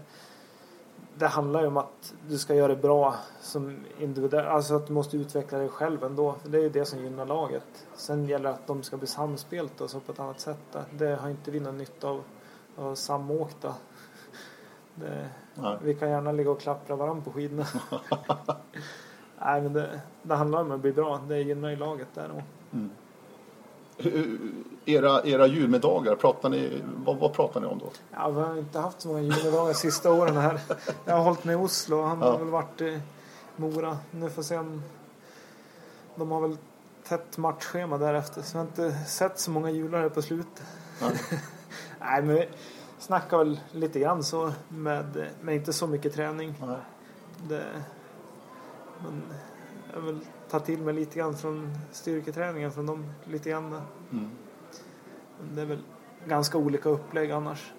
det 1.15 1.27
handlar 1.27 1.61
ju 1.61 1.67
om 1.67 1.77
att 1.77 2.13
du 2.27 2.37
ska 2.37 2.55
göra 2.55 2.67
det 2.67 2.81
bra 2.81 3.15
som 3.41 3.85
individuell. 3.99 4.45
Alltså 4.45 4.75
att 4.75 4.87
du 4.87 4.93
måste 4.93 5.17
utveckla 5.17 5.57
dig 5.57 5.69
själv 5.69 6.03
ändå. 6.03 6.33
För 6.41 6.49
det 6.49 6.57
är 6.57 6.61
ju 6.61 6.69
det 6.69 6.85
som 6.85 7.03
gynnar 7.03 7.25
laget. 7.25 7.87
Sen 7.95 8.25
gäller 8.27 8.49
det 8.49 8.55
att 8.55 8.67
de 8.67 8.83
ska 8.83 8.97
bli 8.97 9.07
samspelta 9.07 9.83
och 9.83 9.89
så 9.89 9.99
på 9.99 10.11
ett 10.11 10.19
annat 10.19 10.39
sätt. 10.39 10.59
Där. 10.71 10.83
Det 10.91 11.15
har 11.15 11.29
inte 11.29 11.51
vi 11.51 11.59
någon 11.59 11.77
nytta 11.77 12.07
av. 12.07 12.23
av 12.75 12.95
samåkta. 12.95 13.75
Det, 14.95 15.29
vi 15.81 15.95
kan 15.95 16.09
gärna 16.09 16.31
ligga 16.31 16.51
och 16.51 16.59
klappra 16.61 16.95
varandra 16.95 17.23
på 17.23 17.31
skidorna. 17.31 17.65
Nej, 19.39 19.61
men 19.61 19.73
det, 19.73 20.01
det 20.21 20.35
handlar 20.35 20.61
om 20.61 20.71
att 20.71 20.79
bli 20.79 20.91
bra. 20.91 21.21
Det 21.27 21.39
gynnar 21.41 21.69
ju 21.69 21.75
laget 21.75 22.07
där. 22.13 22.31
Och, 22.31 22.41
Hur- 22.71 22.89
Era, 24.85 25.21
era 25.23 25.47
julmiddagar, 25.47 26.15
pratar 26.15 26.49
ni, 26.49 26.81
vad, 27.05 27.17
vad 27.17 27.33
pratar 27.33 27.59
ni 27.61 27.67
om 27.67 27.79
då? 27.79 27.89
Ja, 28.11 28.29
vi 28.29 28.41
har 28.41 28.57
inte 28.57 28.79
haft 28.79 29.01
så 29.01 29.07
många 29.07 29.21
juldagar 29.21 29.67
de 29.67 29.73
sista 29.73 30.11
åren 30.13 30.37
här. 30.37 30.59
Jag 31.05 31.13
har 31.15 31.23
hållit 31.23 31.43
mig 31.43 31.53
i 31.53 31.57
Oslo 31.57 31.97
och 31.97 32.07
han 32.07 32.19
Ja. 32.19 32.31
har 32.31 32.39
väl 32.39 32.47
varit 32.47 32.81
i 32.81 32.99
Mora. 33.55 33.97
Nu 34.11 34.29
får 34.29 34.41
se 34.43 34.57
om... 34.57 34.83
De 36.15 36.31
har 36.31 36.41
väl 36.41 36.57
tätt 37.07 37.37
matchschema 37.37 37.97
därefter 37.97 38.41
så 38.41 38.57
jag 38.57 38.61
har 38.61 38.67
inte 38.67 38.91
sett 39.07 39.39
så 39.39 39.51
många 39.51 39.69
jular 39.69 39.99
här 40.01 40.09
på 40.09 40.21
slutet. 40.21 40.63
Nej. 41.01 41.11
Nej, 41.99 42.21
men 42.23 42.35
vi 42.35 42.47
snackar 42.99 43.37
väl 43.37 43.59
lite 43.71 43.99
grann 43.99 44.23
så 44.23 44.51
med, 44.69 45.27
men 45.41 45.55
inte 45.55 45.73
så 45.73 45.87
mycket 45.87 46.13
träning. 46.13 46.55
Nej. 46.67 46.77
Det, 47.47 47.65
men 49.03 49.23
jag 49.93 50.01
vill 50.01 50.19
ta 50.51 50.59
till 50.59 50.79
mig 50.79 50.93
lite 50.93 51.19
grann 51.19 51.37
från 51.37 51.69
styrketräningen 51.91 52.71
från 52.71 52.85
dem 52.85 53.05
lite 53.23 53.49
grann. 53.49 53.81
Mm. 54.11 54.29
Det 55.53 55.61
är 55.61 55.65
väl 55.65 55.79
ganska 56.27 56.57
olika 56.57 56.89
upplägg 56.89 57.31
annars. 57.31 57.71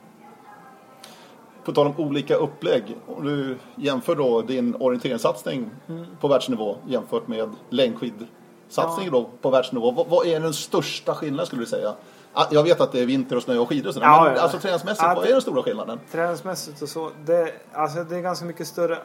På 1.65 1.73
tal 1.73 1.87
om 1.87 1.95
olika 1.97 2.35
upplägg, 2.37 2.97
om 3.07 3.25
du 3.25 3.57
jämför 3.77 4.15
då 4.17 4.43
din 4.43 4.75
orienteringssatsning 4.81 5.71
Mm. 5.89 6.07
på 6.21 6.29
världsnivå 6.29 6.77
jämfört 6.87 7.29
med 7.29 7.51
längdskidsatsningen 7.71 9.13
då 9.13 9.31
på 9.43 9.51
världsnivå. 9.51 9.91
Vad, 9.91 10.07
vad 10.09 10.27
är 10.27 10.41
den 10.41 10.53
största 10.55 11.15
skillnaden 11.15 11.47
skulle 11.47 11.63
du 11.63 11.67
säga? 11.67 11.95
Ah, 12.33 12.45
Jag 12.51 12.63
vet 12.63 12.81
att 12.81 12.93
det 12.93 13.01
är 13.01 13.07
vinter 13.07 13.37
och 13.37 13.43
snö 13.43 13.59
och 13.59 13.69
skidor 13.69 13.89
och 13.89 13.95
sådär, 13.95 14.07
Ja, 14.07 14.25
men 14.25 14.35
ja. 14.35 14.41
alltså 14.43 14.59
träningsmässigt, 14.59 15.03
Ja, 15.03 15.15
vad 15.15 15.27
är 15.27 15.33
den 15.33 15.43
stora 15.43 15.63
skillnaden? 15.63 16.01
Träningsmässigt 16.13 16.83
och 16.83 16.89
så. 16.89 17.11
Det, 17.25 17.53
alltså 17.73 18.05
det 18.05 18.17
är 18.17 18.21
ganska 18.21 18.45
mycket 18.45 18.67
större 18.67 18.99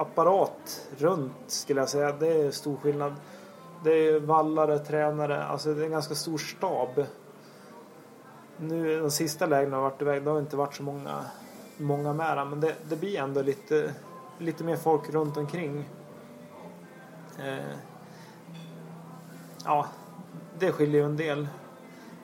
apparat 0.00 0.88
runt 0.98 1.32
skulle 1.46 1.80
jag 1.80 1.88
säga. 1.88 2.12
Det 2.12 2.32
är 2.32 2.50
stor 2.50 2.76
skillnad. 2.76 3.14
Det 3.84 3.90
är 3.90 4.20
vallare, 4.20 4.78
tränare, 4.78 5.44
alltså 5.44 5.74
det 5.74 5.80
är 5.80 5.84
en 5.84 5.90
ganska 5.90 6.14
stor 6.14 6.38
stab. 6.38 7.06
Nu 8.56 9.00
de 9.00 9.10
sista 9.10 9.46
lägren 9.46 9.72
har 9.72 9.80
varit 9.80 10.02
iväg, 10.02 10.24
det 10.24 10.30
har 10.30 10.38
inte 10.38 10.56
varit 10.56 10.74
så 10.74 10.82
många, 10.82 11.24
många 11.76 12.12
med 12.12 12.46
men 12.46 12.60
det, 12.60 12.74
det 12.88 12.96
blir 12.96 13.18
ändå 13.18 13.42
lite, 13.42 13.94
lite 14.38 14.64
mer 14.64 14.76
folk 14.76 15.10
runt 15.10 15.36
omkring. 15.36 15.88
Eh, 17.38 17.76
ja, 19.64 19.86
det 20.58 20.72
skiljer 20.72 21.00
ju 21.00 21.06
en 21.06 21.16
del. 21.16 21.48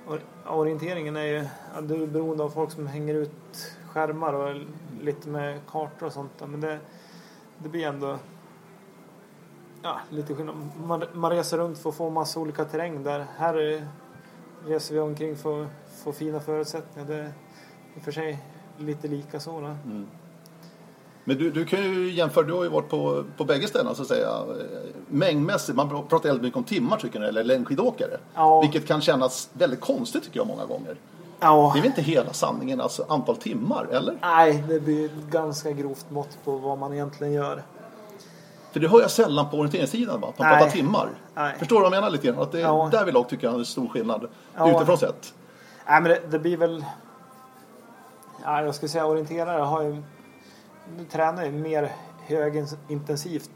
or- 0.08 0.22
orienteringen 0.46 1.16
är 1.16 1.24
ju 1.24 1.46
ja, 1.74 1.80
du 1.80 2.02
är 2.02 2.06
beroende 2.06 2.44
av 2.44 2.50
folk 2.50 2.70
som 2.70 2.86
hänger 2.86 3.14
ut 3.14 3.76
skärmar 3.92 4.32
och 4.32 4.60
lite 5.00 5.28
med 5.28 5.60
kartor 5.70 6.06
och 6.06 6.12
sånt. 6.12 6.32
Men 6.40 6.60
det, 6.60 6.78
det 7.59 7.69
blir 7.69 7.87
ändå 7.87 8.19
ja, 9.83 10.01
lite 10.11 10.35
skillnad. 10.35 10.55
Man, 10.85 11.05
man 11.12 11.31
reser 11.31 11.59
runt 11.59 11.79
för 11.79 11.90
att 11.90 11.97
få 11.97 12.11
massa 12.11 12.40
olika 12.40 12.64
terräng 12.64 13.03
där. 13.03 13.27
Här 13.37 13.55
är, 13.55 13.87
reser 14.66 14.95
vi 14.95 15.01
omkring 15.01 15.37
för 15.37 15.62
att 15.62 15.71
få 16.05 16.12
fina 16.12 16.40
förutsättningar. 16.40 17.09
Det 17.09 17.14
är 17.14 17.33
i 17.97 17.99
och 17.99 18.03
för 18.03 18.12
sig 18.12 18.38
lite 18.79 19.09
lika 19.09 19.40
så. 19.40 19.61
Då. 19.61 19.77
Men 21.25 21.38
du, 21.38 21.51
du 21.51 21.64
kan 21.64 21.83
ju 21.83 22.11
jämföra, 22.11 22.45
du 22.45 22.53
har 22.53 22.64
ju 22.64 22.69
varit 22.69 22.88
på, 22.88 23.25
på 23.37 23.45
bägge 23.45 23.66
ställena 23.66 23.95
så 23.95 24.03
att 24.03 24.09
säga. 24.09 24.45
Mängdmässigt, 25.09 25.77
man 25.77 25.88
pratar 25.88 26.29
väldigt 26.29 26.42
mycket 26.42 26.57
om 26.57 26.64
timmar 26.64 26.97
tycker 26.97 27.21
jag, 27.21 27.29
eller 27.29 27.45
längdskidåkare. 27.45 28.19
Ja. 28.35 28.61
Vilket 28.61 28.87
kan 28.87 29.01
kännas 29.01 29.51
väldigt 29.53 29.81
konstigt 29.81 30.25
tycker 30.25 30.40
jag 30.40 30.47
många 30.47 30.66
gånger. 30.66 30.97
Ja. 31.40 31.70
Det 31.75 31.79
är 31.79 31.83
väl 31.83 31.90
inte 31.90 32.03
hela 32.03 32.33
sanningen, 32.33 32.81
alltså 32.81 33.05
antal 33.09 33.37
timmar, 33.37 33.85
eller? 33.85 34.18
Nej, 34.22 34.64
det 34.68 34.81
blir 34.81 35.05
ett 35.05 35.12
ganska 35.31 35.70
grovt 35.72 36.11
mått 36.11 36.38
på 36.44 36.57
vad 36.57 36.79
man 36.79 36.92
egentligen 36.92 37.33
gör. 37.33 37.62
För 38.72 38.81
det 38.81 38.88
hör 38.88 39.01
jag 39.01 39.11
sällan 39.11 39.51
på 39.51 39.57
orienteringssidan, 39.57 40.20
va? 40.20 40.29
Att 40.29 40.38
man 40.38 40.49
Nej. 40.49 40.59
pratar 40.59 40.72
timmar. 40.72 41.09
Nej. 41.35 41.55
Förstår 41.59 41.77
du 41.77 41.83
vad 41.83 41.92
jag 41.92 42.01
menar 42.01 42.11
lite 42.11 42.27
grann? 42.27 42.38
Att 42.38 42.53
det, 42.53 42.61
Ja. 42.61 42.88
Därvidlag 42.92 43.29
tycker 43.29 43.46
jag 43.46 43.57
det 43.57 43.62
är 43.62 43.64
stor 43.64 43.88
skillnad, 43.88 44.29
Ja. 44.57 44.77
utifrån 44.77 44.99
sett. 44.99 45.35
Nej, 45.88 46.01
men 46.03 46.11
det, 46.11 46.20
det 46.31 46.38
blir 46.38 46.57
väl... 46.57 46.85
Ja, 48.44 48.62
jag 48.62 48.75
skulle 48.75 48.88
säga 48.88 49.07
orienterare 49.07 49.62
har 49.62 49.83
ju... 49.83 50.03
Tränar 51.11 51.44
ju 51.44 51.51
mer 51.53 51.92
högintensivt. 52.27 53.51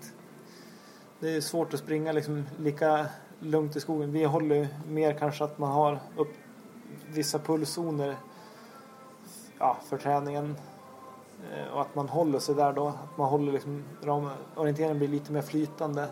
Det 1.20 1.36
är 1.36 1.40
svårt 1.40 1.74
att 1.74 1.80
springa 1.80 2.12
liksom 2.12 2.46
lika 2.58 3.06
lugnt 3.40 3.76
i 3.76 3.80
skogen. 3.80 4.12
Vi 4.12 4.24
håller 4.24 4.54
ju 4.56 4.68
mer 4.88 5.12
kanske 5.12 5.44
att 5.44 5.58
man 5.58 5.70
har 5.72 5.98
upp 6.16 6.34
vissa 7.08 7.38
pulszoner 7.38 8.16
ja, 9.58 9.76
för 9.88 9.96
träningen. 9.98 10.56
Eh, 11.52 11.72
Och 11.74 11.80
att 11.80 11.94
man 11.94 12.08
håller 12.08 12.38
sig 12.38 12.54
där 12.54 12.72
då. 12.72 12.88
Att 12.88 13.18
man 13.18 13.28
håller 13.28 13.52
liksom 13.52 13.84
ramen. 14.02 14.30
Orienteringen 14.56 14.98
blir 14.98 15.08
lite 15.08 15.32
mer 15.32 15.42
flytande. 15.42 16.08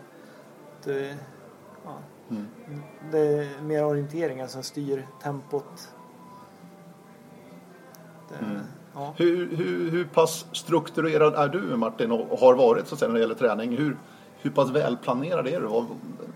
Det, 0.83 1.17
ja, 1.85 1.91
Mm. 2.29 2.45
det 3.11 3.19
är 3.19 3.61
mer 3.61 3.85
orienteringen 3.85 4.49
som 4.49 4.63
styr 4.63 5.07
tempot. 5.23 5.93
Det, 8.29 8.35
Mm. 8.45 8.59
ja. 8.93 9.13
Hur, 9.17 9.55
hur, 9.55 9.91
hur 9.91 10.05
pass 10.05 10.45
strukturerad 10.51 11.33
är 11.35 11.47
du 11.49 11.75
Martin 11.77 12.11
och 12.11 12.31
och 12.31 12.39
har 12.39 12.55
varit 12.55 12.87
så 12.87 12.95
att 12.95 12.99
säga, 12.99 13.09
när 13.09 13.15
det 13.15 13.21
gäller 13.21 13.35
träning? 13.35 13.77
Hur, 13.77 13.97
hur 14.41 14.49
pass 14.51 14.69
välplanerad 14.69 15.47
är 15.47 15.61
du? 15.61 15.67
Vad, 15.67 15.85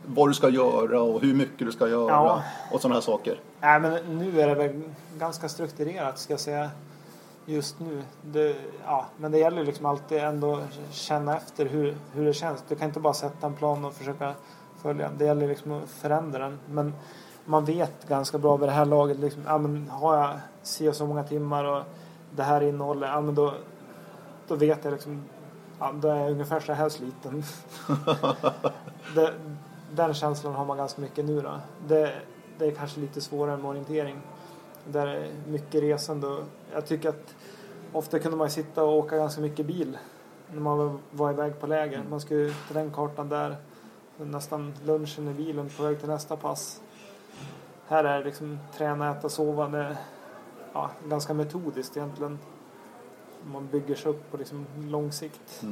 vad 0.05 0.29
du 0.29 0.33
ska 0.33 0.49
göra 0.49 1.01
och 1.01 1.21
hur 1.21 1.33
mycket 1.33 1.59
du 1.65 1.71
ska 1.71 1.87
göra 1.87 2.11
Ja. 2.11 2.43
och 2.71 2.81
sådana 2.81 2.95
här 2.95 3.01
saker. 3.01 3.39
Nej, 3.61 3.79
men 3.79 4.19
nu 4.19 4.41
är 4.41 4.47
det 4.47 4.55
väl 4.55 4.81
ganska 5.17 5.49
strukturerat 5.49 6.19
ska 6.19 6.33
jag 6.33 6.39
säga. 6.39 6.69
Just 7.45 7.79
nu. 7.79 8.03
Det, 8.21 8.55
ja, 8.85 9.05
men 9.17 9.31
det 9.31 9.37
gäller 9.37 9.63
liksom 9.63 9.85
alltid 9.85 10.17
ändå 10.17 10.59
känna 10.91 11.37
efter 11.37 11.65
hur, 11.65 11.95
hur 12.13 12.25
det 12.25 12.33
känns. 12.33 12.63
Du 12.67 12.75
kan 12.75 12.87
inte 12.87 12.99
bara 12.99 13.13
sätta 13.13 13.47
en 13.47 13.53
plan 13.53 13.85
och 13.85 13.93
försöka 13.93 14.33
följa. 14.81 15.09
Det 15.17 15.25
gäller 15.25 15.47
liksom 15.47 15.71
att 15.71 15.89
förändra 15.89 16.39
den. 16.39 16.59
Men 16.69 16.93
man 17.45 17.65
vet 17.65 18.07
ganska 18.07 18.37
bra 18.37 18.57
vid 18.57 18.69
det 18.69 18.73
här 18.73 18.85
laget. 18.85 19.19
Liksom, 19.19 19.43
ja, 19.47 19.57
men 19.57 19.89
har 19.89 20.17
jag 20.17 20.29
si 20.63 20.89
och 20.89 20.95
så 20.95 21.05
många 21.05 21.23
timmar 21.23 21.63
och 21.63 21.83
det 22.35 22.43
här 22.43 22.61
innehåller, 22.61 23.07
ja, 23.07 23.21
men 23.21 23.35
då, 23.35 23.53
då 24.47 24.55
vet 24.55 24.83
jag 24.85 24.91
liksom, 24.91 25.23
ja, 25.79 25.91
då 25.95 26.07
är 26.07 26.15
jag 26.15 26.31
ungefär 26.31 26.59
så 26.59 26.73
här 26.73 26.89
sliten. 26.89 27.43
det, 29.15 29.33
den 29.95 30.13
känslan 30.13 30.53
har 30.53 30.65
man 30.65 30.77
ganska 30.77 31.01
mycket 31.01 31.25
nu 31.25 31.41
då. 31.41 31.59
Det, 31.87 32.13
det 32.57 32.65
är 32.65 32.71
kanske 32.71 32.99
lite 32.99 33.21
svårare 33.21 33.57
med 33.57 33.65
orientering. 33.65 34.21
Där 34.87 35.07
är 35.07 35.31
mycket 35.47 35.81
resande 35.83 36.27
och 36.27 36.43
jag 36.73 36.85
tycker 36.85 37.09
att 37.09 37.35
ofta 37.93 38.19
kunde 38.19 38.37
man 38.37 38.49
sitta 38.49 38.83
och 38.83 38.97
åka 38.97 39.17
ganska 39.17 39.41
mycket 39.41 39.65
bil 39.65 39.97
när 40.51 40.61
man 40.61 40.99
var 41.11 41.31
iväg 41.31 41.59
på 41.59 41.67
läger. 41.67 42.03
Man 42.09 42.21
skulle 42.21 42.53
till 42.67 42.75
den 42.75 42.91
kartan 42.91 43.29
där, 43.29 43.55
nästan 44.17 44.73
lunchen 44.85 45.27
i 45.27 45.33
bilen 45.33 45.69
på 45.77 45.83
väg 45.83 45.99
till 45.99 46.09
nästa 46.09 46.37
pass. 46.37 46.81
Här 47.87 48.03
är 48.03 48.19
det 48.19 48.25
liksom 48.25 48.59
träna, 48.77 49.11
äta, 49.11 49.29
sova. 49.29 49.67
Det 49.67 49.77
är 49.77 49.95
ja, 50.73 50.91
ganska 51.07 51.33
metodiskt 51.33 51.97
egentligen. 51.97 52.39
Man 53.51 53.67
bygger 53.67 53.95
sig 53.95 54.11
upp 54.11 54.31
på 54.31 54.37
liksom 54.37 54.65
lång 54.77 55.11
sikt. 55.11 55.63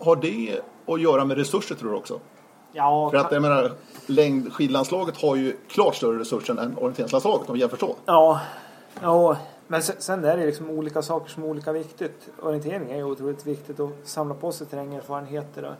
Har 0.00 0.16
det 0.16 0.60
att 0.86 1.00
göra 1.00 1.24
med 1.24 1.36
resurser 1.36 1.74
tror 1.74 1.90
du 1.90 1.96
också? 1.96 2.20
Ja, 2.72 3.10
För 3.10 3.18
att 3.18 3.32
jag 3.32 3.42
menar, 3.42 3.72
längdskidlandslaget 4.06 5.22
har 5.22 5.36
ju 5.36 5.56
klart 5.68 5.94
större 5.94 6.18
resurser 6.18 6.60
än 6.60 6.78
orienteringslandslaget 6.78 7.48
om 7.48 7.54
vi 7.54 7.60
jämför 7.60 7.76
så. 7.76 7.96
Ja, 8.06 8.40
ja. 9.00 9.36
men 9.66 9.82
sen, 9.82 9.96
sen 9.98 10.24
är 10.24 10.36
det 10.36 10.46
liksom 10.46 10.70
olika 10.70 11.02
saker 11.02 11.30
som 11.30 11.42
är 11.42 11.46
olika 11.46 11.72
viktigt. 11.72 12.28
Orientering 12.42 12.90
är 12.90 12.96
ju 12.96 13.04
otroligt 13.04 13.46
viktigt 13.46 13.80
att 13.80 13.90
samla 14.04 14.34
på 14.34 14.52
sig 14.52 14.66
terrängerfarenheter 14.66 15.64
och 15.64 15.74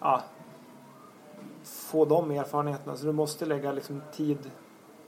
ja, 0.00 0.22
få 1.64 2.04
de 2.04 2.30
erfarenheterna. 2.30 2.96
Så 2.96 3.06
du 3.06 3.12
måste 3.12 3.46
lägga 3.46 3.72
liksom 3.72 4.02
tid 4.12 4.38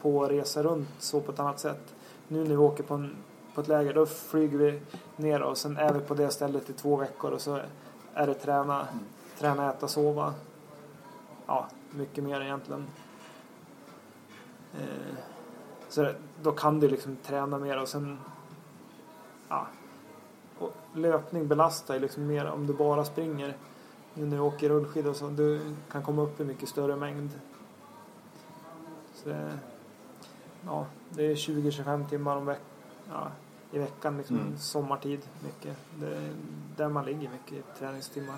på 0.02 0.24
att 0.24 0.30
resa 0.30 0.62
runt 0.62 0.88
så 0.98 1.20
på 1.20 1.32
ett 1.32 1.40
annat 1.40 1.60
sätt. 1.60 1.94
Nu 2.28 2.38
när 2.38 2.50
vi 2.50 2.56
åker 2.56 2.82
på, 2.82 2.94
en, 2.94 3.16
på 3.54 3.60
ett 3.60 3.68
läger 3.68 3.94
då 3.94 4.06
flyger 4.06 4.58
vi 4.58 4.80
ner 5.16 5.42
och 5.42 5.58
sen 5.58 5.76
är 5.76 5.92
vi 5.92 6.00
på 6.00 6.14
det 6.14 6.30
stället 6.30 6.70
i 6.70 6.72
två 6.72 6.96
veckor 6.96 7.30
och 7.30 7.40
så 7.40 7.58
är 8.14 8.26
det 8.26 8.34
träna, 8.34 8.86
träna, 9.38 9.70
äta, 9.70 9.88
sova. 9.88 10.34
Ja, 11.46 11.66
mycket 11.90 12.24
mer 12.24 12.40
egentligen. 12.40 12.86
Eh, 14.74 15.14
så 15.88 16.12
då 16.42 16.52
kan 16.52 16.80
du 16.80 16.88
liksom 16.88 17.16
träna 17.16 17.58
mer 17.58 17.80
och 17.82 17.88
sen 17.88 18.18
ja, 19.48 19.66
och 20.58 20.72
löpning 20.94 21.48
belastar 21.48 21.94
ju 21.94 22.00
liksom 22.00 22.26
mer 22.26 22.46
om 22.46 22.66
du 22.66 22.72
bara 22.72 23.04
springer. 23.04 23.56
Nu 24.14 24.26
när 24.26 24.36
du 24.36 24.42
åker 24.42 24.68
rullskidor 24.68 25.10
och 25.10 25.16
så 25.16 25.28
du 25.28 25.74
kan 25.90 26.02
komma 26.02 26.22
upp 26.22 26.40
i 26.40 26.44
mycket 26.44 26.68
större 26.68 26.96
mängd. 26.96 27.30
Så 29.14 29.28
det, 29.28 29.58
ja, 30.66 30.86
det 31.10 31.22
är 31.30 31.34
20-25 31.34 32.08
timmar 32.08 32.36
om 32.36 32.46
veck, 32.46 32.60
ja, 33.12 33.28
i 33.70 33.78
veckan 33.78 34.16
liksom 34.18 34.36
Mm. 34.36 34.58
sommartid 34.58 35.20
mycket. 35.44 35.76
Det 36.00 36.06
är 36.16 36.30
där 36.76 36.88
man 36.88 37.04
ligger 37.04 37.30
mycket 37.30 37.52
i 37.52 37.62
träningstimmar. 37.78 38.36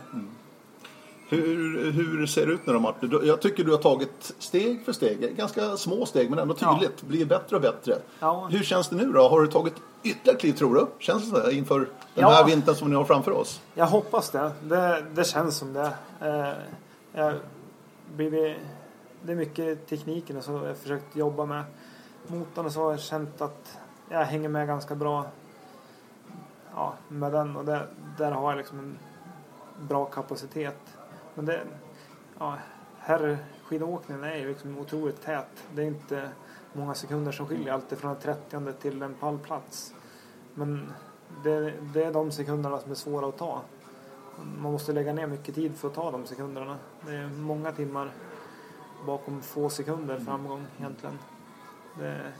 Hur, 1.29 1.91
hur 1.93 2.27
ser 2.27 2.47
det 2.47 2.53
ut 2.53 2.67
nu 2.67 2.73
då 2.73 2.81
Martin? 2.81 3.21
Jag 3.23 3.41
tycker 3.41 3.65
du 3.65 3.71
har 3.71 3.79
tagit 3.79 4.33
steg 4.39 4.85
för 4.85 4.93
steg, 4.93 5.37
ganska 5.37 5.77
små 5.77 6.07
steg 6.07 6.31
men 6.31 6.39
ändå 6.39 6.55
tydligt, 6.55 7.03
blir 7.03 7.27
bättre 7.27 7.57
och 7.57 7.63
bättre. 7.63 7.99
Ja. 8.21 8.49
Hur 8.51 8.63
känns 8.63 8.89
det 8.89 8.97
nu 8.97 9.13
då? 9.13 9.29
Har 9.29 9.41
du 9.41 9.47
tagit 9.47 9.75
ytterligare 10.03 10.39
kliv 10.39 10.53
tror 10.53 10.75
du? 10.75 10.87
Känns 10.99 11.31
det 11.31 11.43
så 11.43 11.51
inför 11.51 11.79
den 11.79 11.89
Ja. 12.15 12.29
här 12.29 12.45
vintern 12.45 12.75
som 12.75 12.91
ni 12.91 12.97
har 12.97 13.05
framför 13.05 13.31
oss? 13.31 13.61
Jag 13.75 13.87
hoppas 13.87 14.31
det. 14.31 14.53
Det, 14.63 15.05
det 15.15 15.25
känns 15.25 15.57
som 15.57 15.73
det. 15.73 15.93
Eh, 17.15 17.33
blivit, 18.17 18.57
det 19.23 19.33
är 19.33 19.37
mycket 19.37 19.87
tekniken 19.89 20.43
som 20.43 20.55
jag 20.55 20.61
har 20.67 20.75
försökt 20.75 21.17
jobba 21.17 21.47
med. 21.47 21.65
Motorn 22.27 22.67
och 22.67 22.73
så 22.73 22.83
har 22.83 22.91
jag 22.91 23.01
känt 23.01 23.41
att 23.41 23.79
jag 24.11 24.25
hänger 24.25 24.49
med 24.49 24.67
ganska 24.67 24.95
bra 24.95 25.25
ja, 26.75 26.95
med 27.09 27.33
den 27.33 27.57
och 27.57 27.65
det, 27.65 27.87
där 28.19 28.31
har 28.31 28.51
jag 28.51 28.59
liksom 28.59 28.79
en 28.79 28.99
bra 29.89 30.05
kapacitet. 30.05 30.77
Men 31.35 31.45
det, 31.45 31.63
ja, 32.39 32.59
här 32.99 33.39
skidåkningen 33.65 34.25
är 34.25 34.37
ju 34.37 34.49
liksom 34.49 34.79
otroligt 34.79 35.23
tät. 35.23 35.67
Det 35.75 35.83
är 35.83 35.87
inte 35.87 36.29
många 36.73 36.95
sekunder 36.95 37.33
som 37.33 37.47
skiljer 37.47 37.73
alltid 37.73 37.99
från 37.99 38.11
en 38.11 38.17
30 38.17 38.73
till 38.81 39.03
en 39.03 39.15
pallplats. 39.15 39.95
Men 40.55 40.93
det, 41.45 41.75
det 41.95 42.05
är 42.05 42.13
de 42.13 42.31
sekunderna 42.31 42.79
som 42.79 42.91
är 42.91 42.95
svåra 42.95 43.29
att 43.29 43.39
ta. 43.39 43.61
Man 44.63 44.73
måste 44.73 44.93
lägga 44.93 45.13
ner 45.13 45.27
mycket 45.27 45.55
tid 45.55 45.77
för 45.77 45.89
att 45.89 45.95
ta 45.95 46.11
de 46.11 46.27
sekunderna. 46.27 46.79
Det 47.07 47.15
är 47.15 47.29
många 47.29 47.73
timmar 47.73 48.13
bakom 49.07 49.43
få 49.43 49.69
sekunder 49.69 50.19
framgång 50.19 50.67
egentligen. 50.79 51.19
Det, 51.99 52.33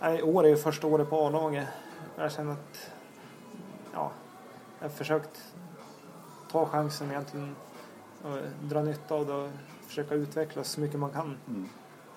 nej, 0.00 0.22
år 0.22 0.44
är 0.44 0.48
ju 0.48 0.56
första 0.56 0.86
året 0.86 1.10
på 1.10 1.26
A-laget. 1.26 1.68
Jag 2.16 2.32
känner 2.32 2.52
att 2.52 2.90
ja, 3.92 4.10
jag 4.78 4.88
har 4.88 4.94
försökt 4.94 5.54
ta 6.52 6.66
chansen 6.66 7.10
egentligen 7.10 7.56
och 8.22 8.38
dra 8.68 8.82
nytta 8.82 9.14
av 9.14 9.26
det 9.26 9.32
och 9.32 9.50
försöka 9.86 10.14
utvecklas 10.14 10.68
så 10.68 10.80
mycket 10.80 11.00
man 11.00 11.10
kan. 11.10 11.36
Mm. 11.48 11.68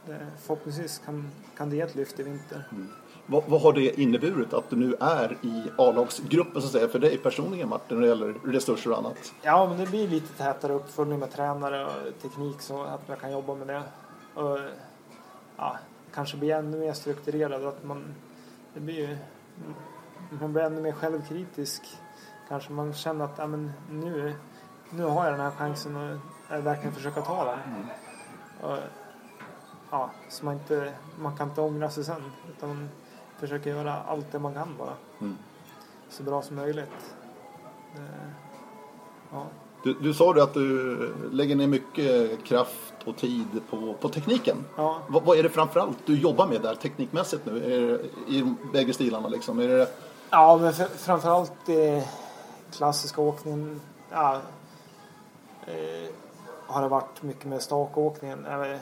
Det, 0.05 0.27
förhoppningsvis 0.41 1.01
kan, 1.05 1.31
kan 1.57 1.69
det 1.69 1.75
ge 1.75 1.81
ett 1.81 1.95
lyft 1.95 2.19
i 2.19 2.23
vinter. 2.23 2.63
Vad, 3.25 3.43
vad 3.47 3.61
har 3.61 3.73
det 3.73 3.99
inneburit 3.99 4.53
att 4.53 4.69
du 4.69 4.75
nu 4.75 4.95
är 4.99 5.37
i 5.41 5.63
A-lagsgruppen 5.77 6.61
så 6.61 6.67
att 6.67 6.71
säga 6.71 6.87
för 6.87 6.99
dig 6.99 7.17
personligen 7.17 7.69
Martin 7.69 7.97
när 7.97 8.01
det 8.01 8.07
gäller 8.07 8.33
resurser 8.43 8.91
och 8.91 8.97
annat? 8.97 9.33
Ja, 9.41 9.69
men 9.69 9.77
det 9.77 9.85
blir 9.85 10.07
lite 10.07 10.33
tätare 10.33 10.73
uppföljning 10.73 11.19
med 11.19 11.31
tränare 11.31 11.85
och 11.85 12.21
teknik 12.21 12.61
så 12.61 12.83
att 12.83 13.01
jag 13.07 13.19
kan 13.19 13.31
jobba 13.31 13.55
med 13.55 13.67
det. 13.67 13.83
Och, 14.41 14.59
ja, 15.57 15.77
kanske 16.13 16.37
bli 16.37 16.51
ännu 16.51 16.79
mer 16.79 16.93
strukturerad. 16.93 17.65
Att 17.65 17.83
man, 17.83 18.15
det 18.73 18.79
blir 18.79 18.95
ju, 18.95 19.17
man 20.41 20.53
blir 20.53 20.63
ännu 20.63 20.81
mer 20.81 20.91
självkritisk. 20.91 21.81
Kanske 22.49 22.71
man 22.73 22.93
känner 22.93 23.25
att 23.25 23.37
ja, 23.37 23.47
men 23.47 23.71
nu, 23.91 24.35
nu 24.89 25.03
har 25.03 25.23
jag 25.23 25.33
den 25.33 25.41
här 25.41 25.51
chansen 25.51 25.95
och 25.95 26.17
jag 26.49 26.61
verkligen 26.61 26.95
försöka 26.95 27.21
ta 27.21 27.45
den. 27.45 27.87
Och, 28.61 28.77
ja, 29.91 30.11
så 30.29 30.45
man, 30.45 30.53
inte, 30.53 30.93
man 31.19 31.37
kan 31.37 31.49
inte 31.49 31.61
ångra 31.61 31.89
sig 31.89 32.03
sen. 32.03 32.21
Utan 32.49 32.69
man 32.69 32.89
försöker 33.39 33.69
göra 33.69 33.97
allt 34.07 34.31
det 34.31 34.39
man 34.39 34.53
kan 34.53 34.77
bara. 34.77 34.93
Mm. 35.21 35.37
Så 36.09 36.23
bra 36.23 36.41
som 36.41 36.55
möjligt. 36.55 37.15
Det, 37.95 38.01
ja. 39.31 39.45
Du, 39.83 39.93
du 39.93 40.13
sa 40.13 40.33
det 40.33 40.43
att 40.43 40.53
du 40.53 40.97
lägger 41.31 41.55
ner 41.55 41.67
mycket 41.67 42.43
kraft 42.43 42.93
och 43.05 43.17
tid 43.17 43.47
på, 43.69 43.93
på 43.93 44.09
tekniken. 44.09 44.57
Ja. 44.75 44.99
Vad, 45.07 45.23
vad 45.23 45.37
är 45.37 45.43
det 45.43 45.49
framförallt 45.49 45.97
du 46.05 46.19
jobbar 46.19 46.47
med 46.47 46.61
där 46.61 46.75
teknikmässigt 46.75 47.45
nu 47.45 47.57
är 47.57 47.81
det, 47.81 47.99
i 48.33 48.55
bägge 48.73 48.93
stilarna? 48.93 49.27
Liksom? 49.27 49.59
Är 49.59 49.67
det, 49.67 49.87
Ja, 50.33 50.57
men 50.61 50.73
för, 50.73 50.85
framförallt 50.85 51.69
eh, 51.69 52.03
klassiska 52.73 53.21
åkningen 53.21 53.81
ja, 54.11 54.41
eh, 55.67 56.09
har 56.67 56.81
det 56.81 56.87
varit 56.87 57.23
mycket 57.23 57.45
med 57.45 57.61
stakåkningen. 57.61 58.45
Eh, 58.45 58.81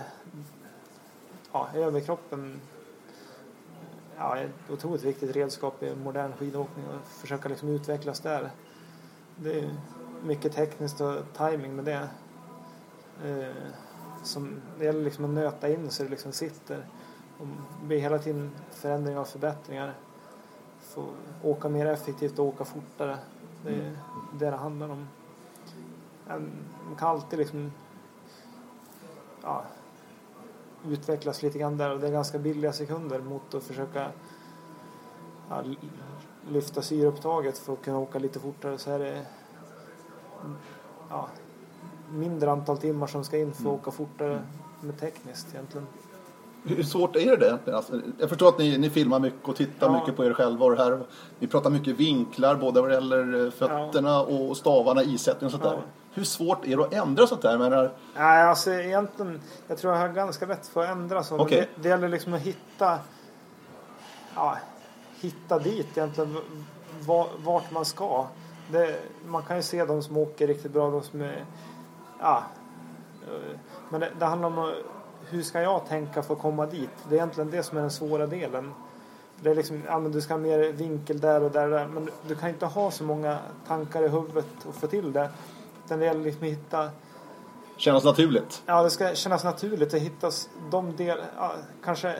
ja, 1.51 1.69
överkroppen 1.73 2.61
ja, 4.17 4.35
är 4.35 4.45
ett 4.45 4.71
otroligt 4.71 5.03
viktigt 5.03 5.35
redskap 5.35 5.83
i 5.83 5.95
modern 5.95 6.33
skidåkning 6.33 6.85
och 6.87 7.07
försöka 7.07 7.49
liksom 7.49 7.69
utvecklas 7.69 8.19
där. 8.19 8.51
Det 9.35 9.59
är 9.59 9.69
mycket 10.23 10.55
tekniskt 10.55 11.01
och 11.01 11.17
timing 11.37 11.75
med 11.75 11.85
det. 11.85 12.09
Eh, 13.25 13.55
som, 14.23 14.61
det 14.79 14.85
gäller 14.85 15.03
liksom 15.03 15.25
att 15.25 15.31
nöta 15.31 15.69
in 15.69 15.89
så 15.89 16.03
det 16.03 16.09
liksom 16.09 16.31
sitter. 16.31 16.85
Och 17.39 17.47
det 17.81 17.87
blir 17.87 17.99
hela 17.99 18.19
tiden 18.19 18.51
förändringar 18.71 19.19
och 19.19 19.27
förbättringar 19.27 19.93
få 20.81 21.05
åka 21.43 21.69
mer 21.69 21.85
effektivt 21.85 22.39
och 22.39 22.45
åka 22.45 22.65
fortare. 22.65 23.17
Det 23.63 23.69
är 23.69 23.97
det 24.39 24.49
det 24.49 24.55
handlar 24.55 24.89
om. 24.89 25.07
Man 26.87 26.95
kan 26.97 27.07
alltid 27.07 27.39
liksom 27.39 27.71
ja, 29.41 29.63
utvecklas 30.87 31.43
lite 31.43 31.59
grann 31.59 31.77
där 31.77 31.91
och 31.91 31.99
det 31.99 32.07
är 32.07 32.11
ganska 32.11 32.39
billiga 32.39 32.73
sekunder 32.73 33.19
mot 33.19 33.53
att 33.53 33.63
försöka 33.63 34.11
ja, 35.49 35.63
lyfta 36.49 36.81
syreupptaget 36.81 37.57
för 37.57 37.73
att 37.73 37.81
kunna 37.81 37.97
åka 37.99 38.19
lite 38.19 38.39
fortare 38.39 38.77
så 38.77 38.91
är 38.91 38.99
det 38.99 39.25
ja, 41.09 41.27
mindre 42.11 42.51
antal 42.51 42.77
timmar 42.77 43.07
som 43.07 43.23
ska 43.23 43.37
in 43.37 43.53
för 43.53 43.63
att 43.63 43.81
åka 43.81 43.91
fortare 43.91 44.41
med 44.81 44.99
tekniskt 44.99 45.47
egentligen. 45.53 45.87
Hur 46.63 46.83
svårt 46.83 47.15
är 47.15 47.37
det 47.37 47.45
egentligen? 47.45 47.77
Alltså, 47.77 48.01
jag 48.19 48.29
förstår 48.29 48.49
att 48.49 48.57
ni, 48.57 48.77
ni 48.77 48.89
filmar 48.89 49.19
mycket 49.19 49.49
och 49.49 49.55
tittar 49.55 49.87
Ja. 49.87 49.99
mycket 49.99 50.15
på 50.15 50.25
er 50.25 50.33
själva 50.33 50.65
och 50.65 50.71
det 50.75 50.83
här. 50.83 50.99
Ni 51.39 51.47
pratar 51.47 51.69
mycket 51.69 51.95
vinklar 51.95 52.55
både 52.55 52.81
vad 52.81 52.89
det 52.89 52.93
gäller 52.93 53.45
eh, 53.45 53.51
fötterna 53.51 54.21
och 54.21 54.57
stavarna, 54.57 55.03
isättning 55.03 55.45
och 55.45 55.51
sånt 55.51 55.63
där. 55.63 55.73
Ja. 55.73 55.79
Hur 56.13 56.23
svårt 56.23 56.65
är 56.65 56.77
det 56.77 56.83
att 56.83 56.93
ändra 56.93 57.27
sånt 57.27 57.41
där? 57.41 57.57
Menar, 57.57 57.91
Nej, 58.17 58.43
alltså 58.43 58.71
egentligen, 58.71 59.41
jag 59.67 59.77
tror 59.77 59.93
jag 59.93 59.99
har 59.99 60.09
ganska 60.09 60.45
lätt 60.45 60.67
för 60.67 60.83
att 60.83 60.89
ändra 60.89 61.23
så. 61.23 61.33
Men 61.33 61.45
Okej. 61.45 61.69
det, 61.75 61.81
det 61.81 61.89
gäller 61.89 62.09
liksom 62.09 62.33
att 62.33 62.41
hitta, 62.41 62.99
ja, 64.35 64.57
hitta 65.21 65.59
dit 65.59 65.97
egentligen 65.97 66.37
vart 67.43 67.71
man 67.71 67.85
ska. 67.85 68.27
Det, 68.71 68.99
man 69.25 69.43
kan 69.43 69.55
ju 69.57 69.63
se 69.63 69.85
de 69.85 70.01
som 70.03 70.17
åker 70.17 70.47
riktigt 70.47 70.71
bra, 70.71 70.89
de 70.89 71.01
som 71.03 71.21
är, 71.21 71.45
ja. 72.19 72.43
Men 73.89 73.99
det, 73.99 74.09
det 74.19 74.25
handlar 74.25 74.47
om 74.47 74.59
att, 74.59 74.73
hur 75.31 75.43
ska 75.43 75.61
jag 75.61 75.85
tänka 75.85 76.23
för 76.23 76.33
att 76.33 76.39
komma 76.39 76.65
dit? 76.65 76.89
Det 77.09 77.15
är 77.15 77.17
egentligen 77.17 77.51
det 77.51 77.63
som 77.63 77.77
är 77.77 77.81
den 77.81 77.91
svåra 77.91 78.27
delen. 78.27 78.73
Det 79.39 79.49
är 79.49 79.55
liksom, 79.55 79.83
ja 79.87 79.99
men 79.99 80.11
du 80.11 80.21
ska 80.21 80.33
ha 80.33 80.39
mer 80.39 80.71
vinkel 80.71 81.19
där 81.19 81.43
och 81.43 81.51
där 81.51 81.63
och 81.65 81.71
där. 81.71 81.87
Men 81.87 82.09
du, 82.27 82.35
kan 82.35 82.49
inte 82.49 82.65
ha 82.65 82.91
så 82.91 83.03
många 83.03 83.37
tankar 83.67 84.03
i 84.03 84.07
huvudet 84.07 84.65
och 84.67 84.75
få 84.75 84.87
till 84.87 85.13
det. 85.13 85.29
Utan 85.85 85.99
det 85.99 86.05
gäller 86.05 86.23
liksom 86.23 86.43
att 86.43 86.51
hitta 86.51 86.89
kännas 87.77 88.03
naturligt? 88.03 88.63
Ja, 88.65 88.83
det 88.83 88.89
ska 88.89 89.15
kännas 89.15 89.43
naturligt. 89.43 89.91
Det 89.91 89.99
hittas 89.99 90.49
de 90.71 90.95
del, 90.95 91.17
ja, 91.37 91.51
kanske 91.83 92.15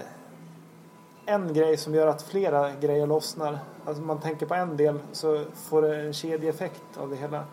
en 1.25 1.53
grej 1.53 1.77
som 1.77 1.95
gör 1.95 2.07
att 2.07 2.21
flera 2.21 2.71
grejer 2.71 3.07
lossnar. 3.07 3.59
Alltså 3.85 4.03
man 4.03 4.19
tänker 4.19 4.45
på 4.45 4.53
en 4.53 4.77
del 4.77 4.99
så 5.11 5.43
får 5.55 5.81
det 5.81 6.01
en 6.01 6.13
kedjeeffekt 6.13 6.97
av 6.97 7.09
det 7.09 7.15
hela. 7.15 7.43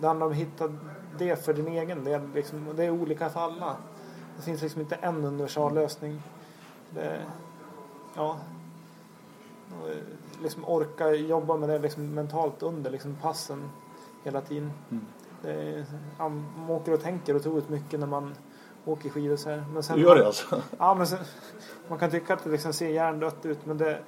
Det 0.00 0.06
handlar 0.06 0.26
om 0.26 0.32
att 0.32 0.38
hitta 0.38 0.72
det 1.18 1.44
för 1.44 1.54
din 1.54 1.68
egen 1.68 2.04
del. 2.04 2.20
Liksom. 2.34 2.68
Och 2.68 2.74
det 2.74 2.84
är 2.84 2.90
olika 2.90 3.30
för 3.30 3.40
alla. 3.40 3.76
Det 4.36 4.42
finns 4.42 4.62
liksom 4.62 4.80
inte 4.80 4.94
en 4.94 5.24
universallösning. 5.24 6.22
Det, 6.90 7.20
ja. 8.16 8.36
Eh, 9.88 9.96
liksom 10.42 10.64
orka 10.64 11.10
jobba 11.10 11.56
med 11.56 11.68
det 11.68 11.78
liksom 11.78 12.14
mentalt 12.14 12.62
under 12.62 12.90
liksom 12.90 13.16
passen 13.22 13.70
hela 14.24 14.40
tiden. 14.40 14.72
Mm. 14.90 15.04
Är, 15.44 15.84
man 16.18 16.44
åker 16.70 16.92
och 16.92 17.00
tänker 17.02 17.36
otroligt 17.36 17.68
mycket 17.68 18.00
när 18.00 18.06
man 18.06 18.34
åker 18.84 19.10
skidor 19.10 19.36
så 19.36 19.50
här. 19.50 19.64
Men 19.72 19.82
sen, 19.82 19.96
Du 19.96 20.02
gör 20.02 20.16
det 20.16 20.26
alltså? 20.26 20.62
Ja, 20.78 20.94
men 20.94 21.06
sen, 21.06 21.18
man 21.88 21.98
kan 21.98 22.10
tycka 22.10 22.34
att 22.34 22.44
det 22.44 22.50
liksom 22.50 22.72
ser 22.72 22.88
hjärndött 22.88 23.46
ut 23.46 23.66
men 23.66 23.78
det, 23.78 23.98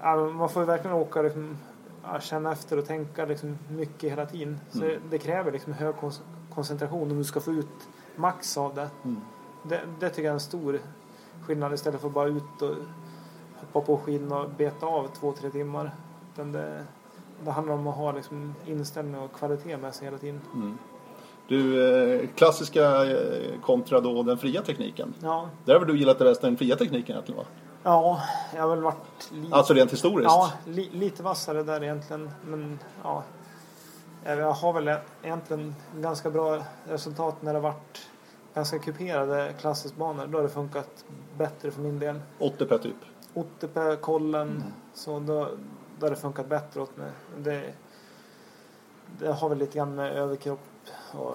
ja, 0.00 0.16
man 0.16 0.48
får 0.48 0.62
ju 0.62 0.66
verkligen 0.66 0.96
åka 0.96 1.22
liksom, 1.22 1.58
ja, 2.02 2.20
känna 2.20 2.52
efter 2.52 2.78
och 2.78 2.86
tänka 2.86 3.24
liksom 3.24 3.58
mycket 3.70 4.10
hela 4.10 4.26
tiden. 4.26 4.60
Så 4.70 4.78
Mm. 4.78 4.88
det, 4.90 5.00
det 5.10 5.18
kräver 5.18 5.52
liksom 5.52 5.72
hög 5.72 5.96
kon- 5.96 6.12
koncentration 6.54 7.10
om 7.10 7.18
du 7.18 7.24
ska 7.24 7.40
få 7.40 7.52
ut 7.52 7.88
max 8.16 8.56
av 8.58 8.74
det. 8.74 8.90
Mm. 9.04 9.20
Det. 9.68 9.80
Det 10.00 10.08
tycker 10.08 10.22
jag 10.22 10.30
är 10.30 10.34
en 10.34 10.40
stor 10.40 10.80
skillnad 11.42 11.74
istället 11.74 12.00
för 12.00 12.08
att 12.08 12.14
bara 12.14 12.28
ut 12.28 12.62
och 12.62 12.74
hoppa 13.60 13.80
på 13.86 13.96
skidorna 13.96 14.40
och 14.40 14.50
beta 14.50 14.86
av 14.86 15.08
två, 15.20 15.32
tre 15.32 15.50
timmar. 15.50 15.94
Utan 16.32 16.52
det, 16.52 16.84
det 17.44 17.50
handlar 17.50 17.74
om 17.74 17.86
att 17.86 17.96
ha 17.96 18.12
liksom 18.12 18.54
inställning 18.66 19.20
och 19.20 19.32
kvalitet 19.32 19.76
med 19.76 19.94
sig 19.94 20.04
hela 20.04 20.18
tiden. 20.18 20.40
Mm. 20.54 20.78
Du, 21.48 21.86
eh, 22.20 22.28
klassiska 22.34 23.04
eh, 23.04 23.60
kontra 23.60 24.00
då 24.00 24.22
den 24.22 24.38
fria 24.38 24.62
tekniken. 24.62 25.14
Ja, 25.22 25.48
Där 25.64 25.72
har 25.72 25.80
väl 25.80 25.88
du 25.88 25.98
gillat 25.98 26.18
det 26.18 26.24
bäst 26.24 26.40
den 26.40 26.56
fria 26.56 26.76
tekniken 26.76 27.10
egentligen 27.10 27.38
va? 27.38 27.44
ja 27.82 28.20
jag 28.54 28.62
har 28.62 28.68
väl 28.68 28.82
varit 28.82 29.30
lite 29.32 29.54
Alltså 29.54 29.74
rent 29.74 29.92
historiskt? 29.92 30.30
Ja, 30.30 30.52
li, 30.66 30.90
lite 30.92 31.22
vassare 31.22 31.62
där 31.62 31.82
egentligen. 31.82 32.30
Men 32.46 32.78
ja, 33.02 33.22
jag 34.24 34.52
har 34.52 34.72
väl 34.72 34.96
egentligen 35.22 35.74
ganska 35.96 36.30
bra 36.30 36.62
resultat 36.88 37.42
när 37.42 37.54
det 37.54 37.60
varit 37.60 38.10
ganska 38.54 38.78
kuperade 38.78 39.54
klassisbanor. 39.60 40.26
Då 40.26 40.38
har 40.38 40.42
det 40.42 40.48
funkat 40.48 41.04
bättre 41.38 41.70
för 41.70 41.80
min 41.80 41.98
del. 41.98 42.20
80 42.38 42.66
per 42.66 42.78
typ. 42.78 42.96
Ottepe, 43.34 43.96
Kollen, 44.00 44.64
så 44.94 45.20
då, 45.20 45.48
då 45.98 46.06
har 46.06 46.10
det 46.10 46.16
funkat 46.16 46.48
bättre 46.48 46.80
åt 46.80 46.96
mig. 46.96 47.10
Det, 47.38 47.72
det 49.18 49.32
har 49.32 49.48
väl 49.48 49.58
lite 49.58 49.78
grann 49.78 49.94
med 49.94 50.12
överkropp 50.12 50.60
och 51.12 51.34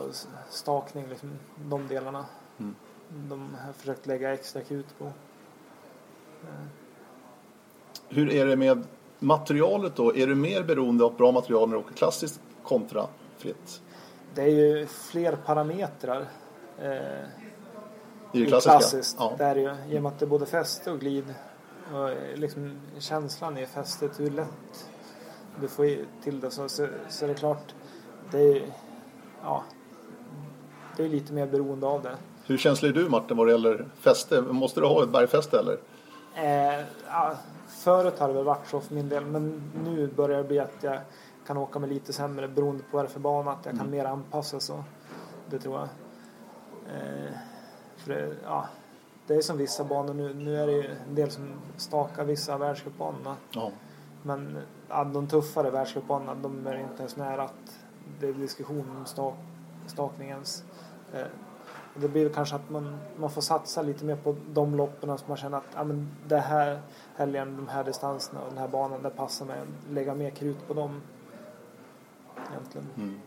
stakning, 0.49 1.07
liksom, 1.07 1.31
de 1.55 1.87
delarna. 1.87 2.25
Mm. 2.57 2.75
De 3.09 3.55
har 3.59 3.67
jag 3.67 3.75
försökt 3.75 4.07
lägga 4.07 4.33
extra 4.33 4.61
krut 4.61 4.99
på. 4.99 5.11
Hur 8.09 8.33
är 8.33 8.45
det 8.45 8.55
med 8.55 8.83
materialet 9.19 9.95
då? 9.95 10.15
Är 10.15 10.27
du 10.27 10.35
mer 10.35 10.63
beroende 10.63 11.03
av 11.03 11.15
bra 11.15 11.31
material 11.31 11.69
när 11.69 11.75
du 11.75 11.83
åker 11.83 11.93
klassiskt 11.93 12.41
kontra 12.63 13.07
fritt? 13.37 13.81
Det 14.35 14.41
är 14.41 14.47
ju 14.47 14.85
fler 14.87 15.35
parametrar 15.35 16.27
eh, 16.81 17.25
I 18.31 18.39
det 18.39 18.45
klassiska? 18.45 18.71
klassiskt. 18.71 19.15
Ja. 19.19 19.33
Det 19.37 19.43
är 19.43 19.55
ju, 19.55 19.75
I 19.95 19.97
och 19.97 20.03
med 20.03 20.11
att 20.11 20.19
det 20.19 20.25
är 20.25 20.27
både 20.27 20.45
fäste 20.45 20.91
och 20.91 20.99
glid. 20.99 21.33
Och 21.93 22.09
eh, 22.09 22.35
liksom 22.35 22.77
känslan 22.99 23.57
i 23.57 23.65
fästet, 23.65 24.19
hur 24.19 24.31
lätt 24.31 24.89
du 25.61 25.67
får 25.67 26.05
till 26.23 26.39
det. 26.39 26.51
Så, 26.51 26.69
så, 26.69 26.87
så 27.09 27.25
är 27.25 27.29
det 27.29 27.35
klart, 27.35 27.75
det 28.31 28.37
är, 28.41 28.61
ja, 29.43 29.63
det 30.97 31.05
är 31.05 31.09
lite 31.09 31.33
mer 31.33 31.47
beroende 31.47 31.87
av 31.87 32.01
det. 32.01 32.15
Hur 32.45 32.57
känslig 32.57 32.89
är 32.89 32.93
du 32.93 33.09
Martin 33.09 33.37
vad 33.37 33.47
det 33.47 33.51
gäller 33.51 33.85
fäste? 33.99 34.41
Måste 34.41 34.79
du 34.79 34.85
ha 34.87 35.03
ett 35.03 35.09
bergfäste 35.09 35.59
eller? 35.59 35.77
Eh, 36.35 36.85
ja, 37.07 37.35
förut 37.67 38.19
har 38.19 38.27
det 38.27 38.33
väl 38.33 38.43
varit 38.43 38.67
så 38.67 38.79
för 38.79 38.95
min 38.95 39.09
del 39.09 39.25
men 39.25 39.61
nu 39.85 40.07
börjar 40.07 40.37
det 40.37 40.43
bli 40.43 40.59
att 40.59 40.75
jag 40.81 40.99
kan 41.47 41.57
åka 41.57 41.79
med 41.79 41.89
lite 41.89 42.13
sämre 42.13 42.47
beroende 42.47 42.83
på 42.91 42.97
vad 42.97 43.05
det 43.05 43.07
är 43.09 43.11
för 43.11 43.19
bana. 43.19 43.51
Att 43.51 43.65
jag 43.65 43.73
kan 43.73 43.79
Mm. 43.87 43.91
mer 43.91 44.05
anpassa 44.05 44.59
så. 44.59 44.83
Det 45.49 45.59
tror 45.59 45.79
jag. 45.79 45.87
Eh, 46.93 47.31
för 47.97 48.13
det, 48.13 48.35
ja, 48.43 48.65
det 49.27 49.35
är 49.35 49.41
som 49.41 49.57
vissa 49.57 49.83
banor 49.83 50.13
nu. 50.13 50.33
Nu 50.33 50.57
är 50.57 50.67
det 50.67 50.73
ju 50.73 50.95
en 51.09 51.15
del 51.15 51.31
som 51.31 51.53
stakar 51.77 52.25
vissa 52.25 52.57
världscupbanorna. 52.57 53.35
Ja. 53.51 53.71
Men 54.23 54.57
ja, 54.89 55.03
de 55.03 55.27
tuffare 55.27 55.69
världscupbanorna 55.69 56.35
de 56.35 56.67
är 56.67 56.79
inte 56.79 56.97
ens 56.99 57.17
nära 57.17 57.43
att 57.43 57.79
det 58.19 58.27
är 58.27 58.33
diskussion 58.33 58.97
om 58.97 59.05
stak, 59.05 59.35
stakningens. 59.87 60.63
Eh, 61.13 61.27
och 61.93 62.01
det 62.01 62.07
blir 62.07 62.29
kanske 62.29 62.55
att 62.55 62.69
man, 62.69 62.97
man 63.17 63.29
får 63.29 63.41
satsa 63.41 63.81
lite 63.81 64.05
mer 64.05 64.15
på 64.15 64.35
de 64.53 64.75
loppen 64.75 65.17
som 65.17 65.27
man 65.27 65.37
känner 65.37 65.57
att 65.57 65.67
ja, 65.75 65.83
men 65.83 66.07
det 66.27 66.39
här 66.39 66.81
helgen, 67.15 67.55
de 67.55 67.67
här 67.67 67.83
distanserna 67.83 68.41
och 68.41 68.49
den 68.49 68.57
här 68.57 68.67
banan, 68.67 69.03
det 69.03 69.09
passar 69.09 69.45
mig. 69.45 69.57
Lägga 69.89 70.15
mer 70.15 70.29
krut 70.29 70.67
på 70.67 70.73
dem. 70.73 71.01
Egentligen. 72.51 72.87
Mm. 72.97 73.19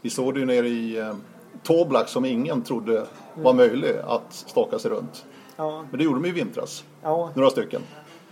Vi 0.00 0.10
såg 0.10 0.34
det 0.34 0.40
ju 0.40 0.46
nere 0.46 0.68
i 0.68 1.14
Toblach 1.62 2.08
som 2.08 2.24
ingen 2.24 2.62
trodde 2.62 3.06
var 3.34 3.52
möjlig 3.52 3.96
att 4.06 4.32
staka 4.32 4.78
sig 4.78 4.90
runt. 4.90 5.24
Ja, 5.56 5.84
Men 5.90 5.98
det 5.98 6.04
gjorde 6.04 6.18
de 6.20 6.24
ju 6.24 6.30
i 6.30 6.32
vintras. 6.34 6.84
ja, 7.02 7.30
Några 7.34 7.50
stycken. 7.50 7.82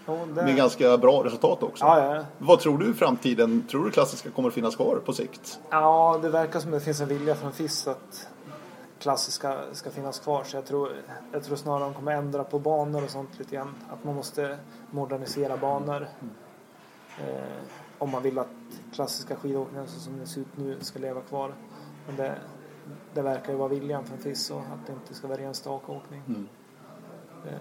ja, 0.07 0.27
Med 0.27 0.47
det, 0.47 0.53
ganska 0.53 0.99
bra 0.99 1.25
resultat 1.25 1.63
också. 1.63 1.85
ja. 1.85 2.25
Vad 2.39 2.61
tror 2.61 2.79
du 2.79 2.91
i 2.91 2.95
framtiden? 2.95 3.67
Tror 3.71 3.85
du 3.85 3.91
klassiska 3.91 4.31
kommer 4.31 4.49
att 4.49 4.55
finnas 4.55 4.77
kvar 4.77 4.97
på 5.05 5.13
sikt? 5.13 5.59
ja, 5.71 6.19
det 6.23 6.29
verkar 6.29 6.61
som 6.61 6.71
det 6.71 6.81
finns 6.81 7.01
en 7.01 7.09
vilja 7.09 7.35
från 7.35 7.53
FIS 7.53 7.87
att 7.89 8.29
klassiska 8.99 9.59
ska 9.73 9.91
finnas 9.91 10.19
kvar. 10.21 10.45
Så 10.45 10.57
jag 10.57 10.65
tror, 10.67 10.91
jag 11.33 11.45
tror 11.45 11.57
snarare 11.57 11.85
de 11.85 11.95
kommer 11.95 12.13
ändra 12.13 12.45
på 12.45 12.59
banor 12.59 13.05
och 13.05 13.11
sånt 13.11 13.39
lite 13.39 13.55
grann. 13.55 13.75
Att 13.93 14.05
man 14.05 14.15
måste 14.15 14.59
modernisera 14.91 15.57
banor. 15.57 16.07
Eh, 17.19 17.45
om 17.99 18.11
man 18.11 18.23
vill 18.23 18.39
att 18.39 18.47
klassiska 18.95 19.37
skidåkningen 19.37 19.87
så 19.89 20.01
som 20.01 20.19
det 20.21 20.27
ser 20.27 20.41
ut 20.41 20.47
nu 20.57 20.77
ska 20.81 20.99
leva 20.99 21.21
kvar. 21.21 21.55
Men 22.07 22.17
det, 22.17 22.35
det 23.15 23.23
verkar 23.23 23.53
ju 23.53 23.59
vara 23.59 23.69
viljan 23.69 24.05
från 24.05 24.19
FIS 24.19 24.51
att 24.51 24.87
det 24.87 24.93
inte 24.93 25.15
ska 25.15 25.29
vara 25.29 25.39
ren 25.39 25.55
stakåkning. 25.55 26.23
Mm. 26.29 26.49
Eh, 27.47 27.53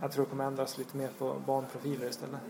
jag 0.00 0.12
tror 0.12 0.24
det 0.24 0.30
kommer 0.30 0.44
ändras 0.44 0.78
lite 0.78 0.96
mer 0.96 1.08
på 1.18 1.34
banprofiler 1.46 2.06
istället. 2.08 2.40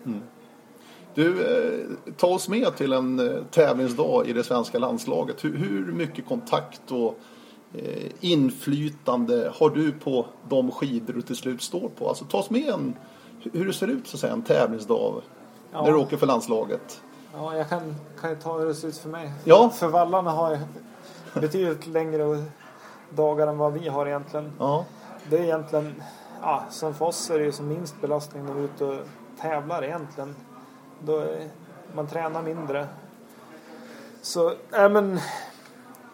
Du, 1.15 1.47
eh, 1.47 2.13
ta 2.17 2.27
oss 2.27 2.49
med 2.49 2.77
till 2.77 2.93
en 2.93 3.19
eh, 3.19 3.45
tävlingsdag 3.51 4.27
i 4.27 4.33
det 4.33 4.45
svenska 4.45 4.79
landslaget. 4.79 5.45
Hur, 5.45 5.57
hur 5.57 5.93
mycket 5.93 6.27
kontakt 6.29 6.93
och 6.93 7.19
eh, 7.75 8.11
inflytande 8.21 9.53
har 9.55 9.71
du 9.71 9.93
på 9.93 10.27
de 10.49 10.71
skidor 10.71 11.15
du 11.15 11.23
till 11.23 11.37
slut 11.37 11.63
står 11.63 11.89
på? 11.89 12.09
Alltså 12.09 12.25
ta 12.25 12.39
oss 12.39 12.51
med 12.51 12.69
en, 12.69 12.95
hur 13.53 13.67
det 13.67 13.73
ser 13.73 13.89
ut 13.89 14.07
så 14.07 14.17
att 14.17 14.21
säga, 14.21 14.33
en 14.33 14.43
tävlingsdag 14.43 15.23
Ja. 15.73 15.83
när 15.83 15.93
du 15.93 15.99
åker 15.99 16.17
för 16.17 16.27
landslaget. 16.27 17.03
Ja, 17.35 17.57
jag 17.57 17.69
kan, 17.69 17.95
kan 18.21 18.31
ju 18.31 18.37
ta 18.37 18.59
hur 18.59 18.67
det 18.67 18.75
ser 18.75 18.89
ut 18.89 18.99
för 18.99 19.09
mig. 19.09 19.33
Ja. 19.45 19.71
För 19.71 19.89
vallarna 19.89 20.31
har 20.31 20.51
ju 20.51 20.59
betydligt 21.41 21.87
längre 21.87 22.45
dagar 23.11 23.47
än 23.47 23.59
vad 23.59 23.73
vi 23.73 23.89
har 23.89 24.07
egentligen. 24.07 24.53
Ja, 24.59 24.85
Det 25.31 25.39
är 25.39 25.43
egentligen, 25.43 26.03
ja, 26.43 26.63
som 26.71 26.95
för 26.95 27.05
oss 27.05 27.31
är 27.31 27.39
det 27.39 27.45
ju 27.45 27.53
som 27.53 27.69
minst 27.69 28.01
belastning 28.01 28.45
när 28.45 28.53
vi 28.53 28.61
är 28.61 28.65
ute 28.65 28.85
och 28.85 28.99
tävlar 29.41 29.85
egentligen. 29.85 30.37
Då 31.01 31.19
är, 31.19 31.49
man 31.95 32.07
tränar 32.07 32.43
mindre. 32.43 32.87
Så, 34.23 34.51
äh, 34.51 34.89
men 34.91 35.19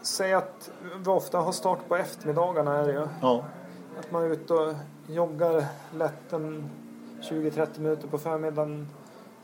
säg 0.03 0.33
att 0.33 0.71
vi 1.05 1.11
ofta 1.11 1.39
har 1.39 1.53
start 1.53 1.79
på 1.89 1.97
eftermiddagarna 1.97 2.77
är 2.79 2.87
det 2.87 2.93
ju. 2.93 3.07
ja, 3.23 3.45
Att 4.01 4.11
man 4.11 4.23
är 4.23 4.29
ute 4.29 4.55
och 4.55 4.75
joggar 5.07 5.64
lätt 5.95 6.33
en 6.33 6.71
20-30 7.23 7.81
minuter 7.81 8.09
på 8.09 8.19
förmiddagen. 8.19 8.89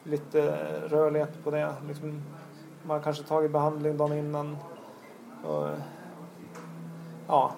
Lite 0.04 0.56
rörlighet 0.88 1.44
på 1.44 1.50
det. 1.50 1.74
Liksom, 1.88 2.22
man 2.82 2.96
har 2.96 3.04
kanske 3.04 3.22
tagit 3.24 3.50
behandling 3.50 3.96
dagen 3.96 4.12
innan. 4.18 4.56
Och, 5.46 5.68
ja, 7.26 7.52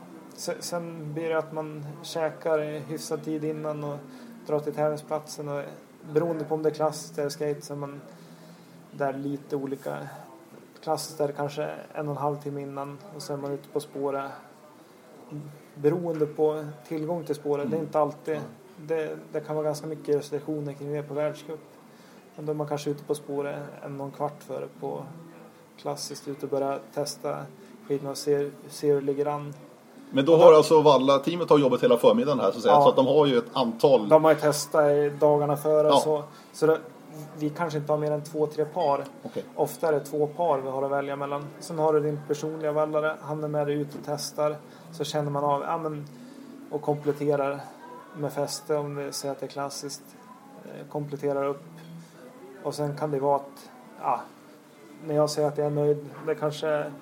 sen 0.61 1.15
blir 1.15 1.29
det 1.29 1.39
att 1.39 1.53
man 1.53 1.87
käkar 2.03 2.59
hyfsad 2.79 3.25
tid 3.25 3.45
innan 3.45 3.85
och 3.85 3.99
drar 4.47 4.61
till 4.61 4.75
tävlingsplatsen. 4.75 5.49
Och, 5.49 5.63
beroende 6.13 6.45
på 6.45 6.55
om 6.55 6.63
det 6.63 6.69
är 6.69 6.75
klassiskt 6.75 7.19
eller 7.19 7.29
skate 7.29 7.63
så 7.63 7.73
är 7.73 7.77
man 7.77 8.01
där 8.91 9.13
lite 9.13 9.57
olika. 9.57 10.09
Klassiskt 10.83 11.21
är 11.21 11.27
det 11.27 11.33
kanske 11.33 11.71
en 11.95 12.09
och 12.09 12.15
en 12.15 12.23
halv 12.23 12.37
timme 12.37 12.63
innan 12.63 12.99
och 13.17 13.23
sen 13.23 13.39
är 13.39 13.43
man 13.43 13.53
ute 13.53 13.69
på 13.69 13.81
spåret 13.81 14.31
beroende 15.75 16.27
på 16.27 16.65
tillgång 16.89 17.25
till 17.25 17.35
spåret. 17.35 17.71
Det 17.71 17.77
är 17.77 17.81
inte 17.81 17.99
alltid. 17.99 18.41
Det, 18.77 19.19
det 19.33 19.41
kan 19.41 19.57
vara 19.57 19.67
ganska 19.67 19.87
mycket 19.87 20.17
restriktioner 20.17 20.73
kring 20.73 20.93
det 20.93 21.03
på 21.03 21.15
världscup. 21.15 21.61
Men 22.37 22.47
då 22.47 22.53
är 22.53 22.57
man 22.57 22.69
kanske 22.69 22.91
ute 22.91 23.05
på 23.05 23.15
spåret 23.15 23.59
en 23.83 24.01
och 24.01 24.07
en 24.07 24.13
kvart 24.13 24.43
före 24.43 24.69
på 24.81 25.03
klassiskt 25.77 26.29
ute 26.29 26.47
och 26.47 26.51
börjar 26.51 26.81
testa 26.95 27.47
och 28.11 28.17
se, 28.17 28.51
se 28.69 28.93
hur 28.93 29.01
det 29.01 29.07
ligger 29.07 29.27
an. 29.27 29.55
men 30.11 30.25
då 30.25 30.37
har 30.37 30.53
alltså 30.53 30.81
Valla-teamet 30.83 31.51
har 31.51 31.59
jobbat 31.59 31.83
hela 31.83 31.97
förmiddagen 31.97 32.41
här 32.41 32.51
så 32.51 32.57
att 32.57 32.63
säga. 32.63 32.75
Ja. 32.75 32.83
Så 32.83 32.89
att 32.89 32.97
de 32.97 33.07
har 33.07 33.27
ju 33.27 33.39
ett 33.39 33.51
antal. 33.53 34.09
De 34.09 34.25
har 34.25 34.31
ju 34.33 34.39
testat 34.39 34.85
dagarna 35.21 35.57
före 35.57 35.89
Ja. 35.89 36.01
så, 36.01 36.23
så 36.53 36.67
det, 36.67 36.79
vi 37.39 37.51
kanske 37.51 37.79
inte 37.79 37.93
har 37.93 37.99
mer 37.99 38.11
än 38.11 38.25
två, 38.25 38.47
tre 38.47 38.65
par. 38.65 39.05
Okej. 39.23 39.45
Ofta 39.55 39.89
är 39.89 39.93
det 39.93 40.01
två 40.01 40.27
par 40.27 40.59
vi 40.59 40.69
har 40.69 40.83
att 40.83 40.91
välja 40.91 41.17
mellan. 41.17 41.45
Sen 41.61 41.79
har 41.79 41.93
du 41.93 42.01
din 42.01 42.21
personliga 42.29 42.73
vallare. 42.73 43.17
Han 43.21 43.45
är 43.45 43.49
med 43.49 43.67
dig 43.67 43.77
ut 43.77 43.95
och 43.95 44.01
testar. 44.07 44.57
Så 44.93 45.05
känner 45.05 45.31
man 45.31 45.45
av 45.45 45.63
ja, 45.63 45.79
men, 45.79 46.07
och 46.71 46.83
kompletterar 46.83 47.61
med 48.17 48.33
fäste 48.33 48.77
om 48.77 48.97
vi 48.97 49.13
säger 49.13 49.33
att 49.33 49.41
det 49.41 49.47
är 49.47 49.51
klassiskt. 49.51 50.03
Eh, 50.65 50.87
Kompletterar 50.93 51.45
upp. 51.45 51.63
Och 52.63 52.75
sen 52.75 52.97
kan 52.97 53.11
det 53.11 53.19
vara 53.21 53.37
att 53.37 53.71
ja, 54.01 54.21
när 55.07 55.15
jag 55.15 55.31
säger 55.31 55.49
att 55.49 55.59
jag 55.59 55.67
är 55.67 55.71
nöjd. 55.71 56.07
Det 56.27 56.35
kanske 56.35 56.93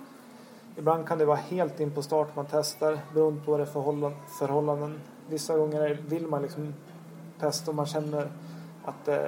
Ibland 0.76 1.08
kan 1.08 1.18
det 1.18 1.24
vara 1.24 1.36
helt 1.36 1.80
in 1.80 1.90
på 1.90 2.02
start 2.02 2.36
man 2.36 2.46
testar 2.50 2.98
beroende 3.14 3.44
på 3.44 3.50
vad 3.50 3.60
det 3.60 3.64
är 3.64 3.66
förhållanden. 3.66 4.20
förhållanden. 4.38 5.00
Vissa 5.28 5.56
gånger 5.56 5.98
vill 6.08 6.26
man 6.26 6.42
liksom 6.42 6.74
testa 7.40 7.70
om 7.70 7.76
man 7.76 7.86
känner 7.86 8.30
att 8.84 9.08
eh, 9.08 9.18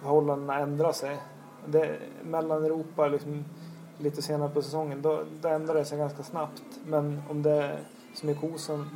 förhållandena 0.00 0.58
ändrar 0.58 0.92
sig. 0.92 1.18
Det, 1.66 1.98
mellan 2.22 2.64
Europa 2.64 3.08
liksom, 3.08 3.44
lite 3.98 4.22
senare 4.22 4.48
på 4.48 4.62
säsongen 4.62 5.02
då, 5.02 5.22
då 5.40 5.48
ändrar 5.48 5.74
det 5.74 5.84
sig 5.84 5.98
ganska 5.98 6.22
snabbt. 6.22 6.62
Men 6.84 7.22
om 7.30 7.42
det 7.42 7.50
är 7.50 7.80
som 8.14 8.28
i 8.28 8.34
Kosen 8.34 8.86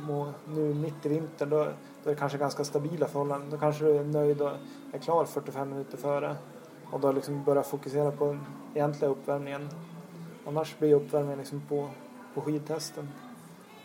nu 0.47 0.73
mitt 0.73 1.05
i 1.05 1.09
vintern 1.09 1.49
då, 1.49 1.57
då 2.03 2.09
är 2.09 2.13
det 2.13 2.15
kanske 2.15 2.37
ganska 2.37 2.63
stabila 2.63 3.07
förhållanden. 3.07 3.49
Då 3.49 3.57
kanske 3.57 3.85
du 3.85 3.97
är 3.97 4.03
nöjd 4.03 4.41
och 4.41 4.51
är 4.93 4.99
klar 4.99 5.25
45 5.25 5.69
minuter 5.69 5.97
före. 5.97 6.35
Och 6.91 6.99
då 6.99 7.11
liksom 7.11 7.43
börjar 7.43 7.63
fokusera 7.63 8.11
på 8.11 8.25
den 8.25 8.45
egentliga 8.73 9.11
uppvärmningen. 9.11 9.69
Annars 10.47 10.77
blir 10.79 10.93
uppvärmningen 10.93 11.39
liksom 11.39 11.61
på, 11.69 11.89
på 12.33 12.41
skidtesten. 12.41 13.09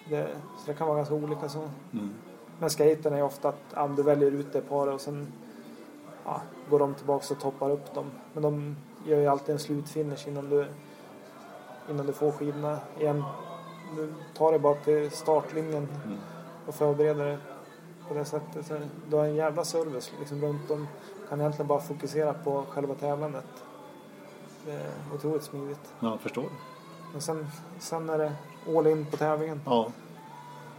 Det, 0.09 0.29
så 0.59 0.67
det 0.67 0.75
kan 0.75 0.87
vara 0.87 0.97
ganska 0.97 1.15
olika 1.15 1.49
så. 1.49 1.69
Mm. 1.93 2.11
Men 2.59 2.71
skaten 2.71 3.13
är 3.15 3.23
ofta 3.23 3.49
att 3.49 3.61
ja, 3.75 3.89
du 3.97 4.03
väljer 4.03 4.31
ut 4.31 4.53
det 4.53 4.61
paret 4.61 4.95
och 4.95 5.01
sen 5.01 5.33
ja, 6.25 6.41
går 6.71 6.79
de 6.79 6.95
tillbaka 6.95 7.35
och 7.35 7.41
toppar 7.41 7.71
upp 7.71 7.95
dem. 7.95 8.11
Men 8.33 8.43
de 8.43 8.77
gör 9.07 9.21
ju 9.21 9.27
alltid 9.27 9.53
en 9.53 9.59
slutfinish 9.59 10.29
innan 10.29 10.51
du, 10.51 10.67
innan 11.91 12.07
du 12.07 12.13
får 12.13 12.33
skidorna 12.33 12.79
igen. 12.99 13.25
Du 13.97 14.13
tar 14.35 14.51
dig 14.51 14.61
bara 14.61 14.75
till 14.75 15.11
startlinjen 15.11 15.89
Mm. 16.05 16.19
och 16.67 16.75
förbereder 16.75 17.25
dig 17.25 17.39
på 18.09 18.15
det 18.15 18.25
sättet. 18.25 18.67
Så 18.67 18.79
du 19.11 19.17
har 19.17 19.25
en 19.25 19.35
jävla 19.35 19.65
service 19.65 20.13
liksom 20.19 20.41
runt 20.41 20.71
om. 20.71 20.89
kan 21.29 21.41
egentligen 21.41 21.67
bara 21.67 21.81
fokusera 21.81 22.33
på 22.33 22.65
själva 22.69 22.95
tävlandet. 22.95 23.45
Det 24.67 24.73
är 24.73 24.91
otroligt 25.15 25.43
smidigt. 25.43 25.81
Ja, 26.01 26.09
jag 26.11 26.21
förstår. 26.21 26.45
Men 27.13 27.21
sen, 27.21 27.47
sen 27.79 28.11
är 28.11 28.19
det 28.19 28.33
all 28.77 28.87
in 28.87 29.07
på 29.07 29.17
tävlingen. 29.17 29.61
Ja. 29.65 29.87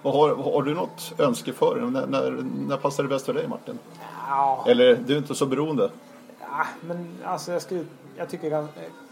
Och 0.02 0.12
har, 0.14 0.36
har 0.36 0.64
du 0.64 0.74
något 0.74 1.14
önske 1.18 1.54
för? 1.54 1.82
När, 1.82 2.08
när, 2.08 2.32
när 2.68 2.78
passar 2.78 3.04
det 3.04 3.10
bäst 3.10 3.26
för 3.26 3.34
dig 3.34 3.48
Martin? 3.48 3.80
Ja, 4.30 4.66
Eller 4.68 4.96
du 4.96 5.14
är 5.14 5.18
inte 5.18 5.36
så 5.36 5.46
beroende? 5.46 5.92
Ja, 6.40 6.66
men 6.82 7.18
alltså 7.26 7.52
jag, 7.52 7.62
skulle, 7.62 7.86
jag 8.16 8.30
tycker 8.30 8.68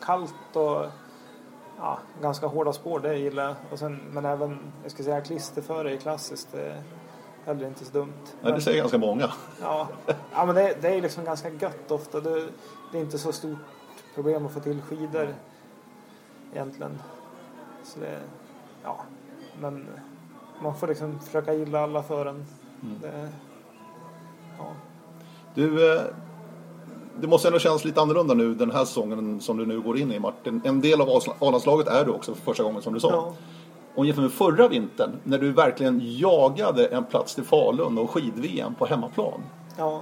kallt 0.06 0.34
och 0.54 0.86
ja, 1.78 2.00
ganska 2.22 2.48
hårda 2.48 2.74
spår, 2.74 3.00
det 3.00 3.18
gillar 3.18 3.44
jag. 3.44 3.56
Och 3.72 3.80
sen, 3.80 4.00
men 4.12 4.26
även, 4.26 4.60
jag 4.84 4.92
skulle 4.92 5.06
säga 5.06 5.22
klisterföre 5.22 5.94
i 5.94 5.98
klassiskt, 5.98 6.48
det 6.52 6.62
är 6.62 6.82
heller 7.46 7.68
inte 7.68 7.86
så 7.86 7.92
dumt. 7.92 8.14
Nej, 8.42 8.54
det 8.54 8.62
säger 8.62 8.80
ganska 8.82 8.98
många. 8.98 9.32
ja, 9.62 9.88
ja, 10.34 10.46
men 10.46 10.56
det, 10.56 10.78
det 10.82 10.90
är 10.90 11.02
liksom 11.02 11.26
ganska 11.26 11.50
gött 11.50 11.92
ofta. 11.92 12.20
Det, 12.20 12.48
det 12.92 12.98
är 12.98 13.02
inte 13.02 13.18
så 13.20 13.32
stort 13.32 13.58
problem 14.16 14.46
att 14.46 14.52
få 14.52 14.60
till 14.60 14.82
skidor 14.82 15.36
egentligen. 16.54 17.00
Så 17.84 18.00
det, 18.00 18.20
ja, 18.84 19.00
men 19.62 19.88
man 20.62 20.76
får 20.76 20.88
liksom 20.88 21.20
försöka 21.20 21.54
gilla 21.54 21.80
alla 21.80 22.04
fören. 22.04 22.46
Det, 23.02 23.30
ja. 24.58 24.66
Du, 25.54 25.96
eh, 25.96 26.02
det 27.22 27.28
måste 27.28 27.48
ändå 27.48 27.60
kännas 27.60 27.86
lite 27.86 28.02
annorlunda 28.02 28.34
nu 28.34 28.56
den 28.56 28.72
här 28.72 28.86
säsongen 28.86 29.42
som 29.42 29.58
du 29.58 29.66
nu 29.66 29.82
går 29.82 29.98
in 29.98 30.12
i 30.12 30.20
Martin. 30.20 30.62
En 30.66 30.82
del 30.82 31.02
av 31.02 31.10
A-landslaget 31.40 31.88
är 31.88 32.06
du 32.06 32.12
också 32.12 32.36
för 32.36 32.42
första 32.42 32.64
gången 32.64 32.82
som 32.82 32.94
du 32.94 33.00
sa. 33.00 33.12
Ja. 33.12 33.34
Och 33.96 34.06
jämfört 34.06 34.24
med 34.24 34.32
förra 34.32 34.68
vintern 34.68 35.12
när 35.24 35.38
du 35.38 35.52
verkligen 35.52 36.00
jagade 36.04 36.86
en 36.86 37.06
plats 37.06 37.36
till 37.36 37.44
Falun 37.44 37.98
och 37.98 38.10
skid-VM 38.10 38.76
på 38.76 38.86
hemmaplan. 38.86 39.42
ja. 39.78 40.02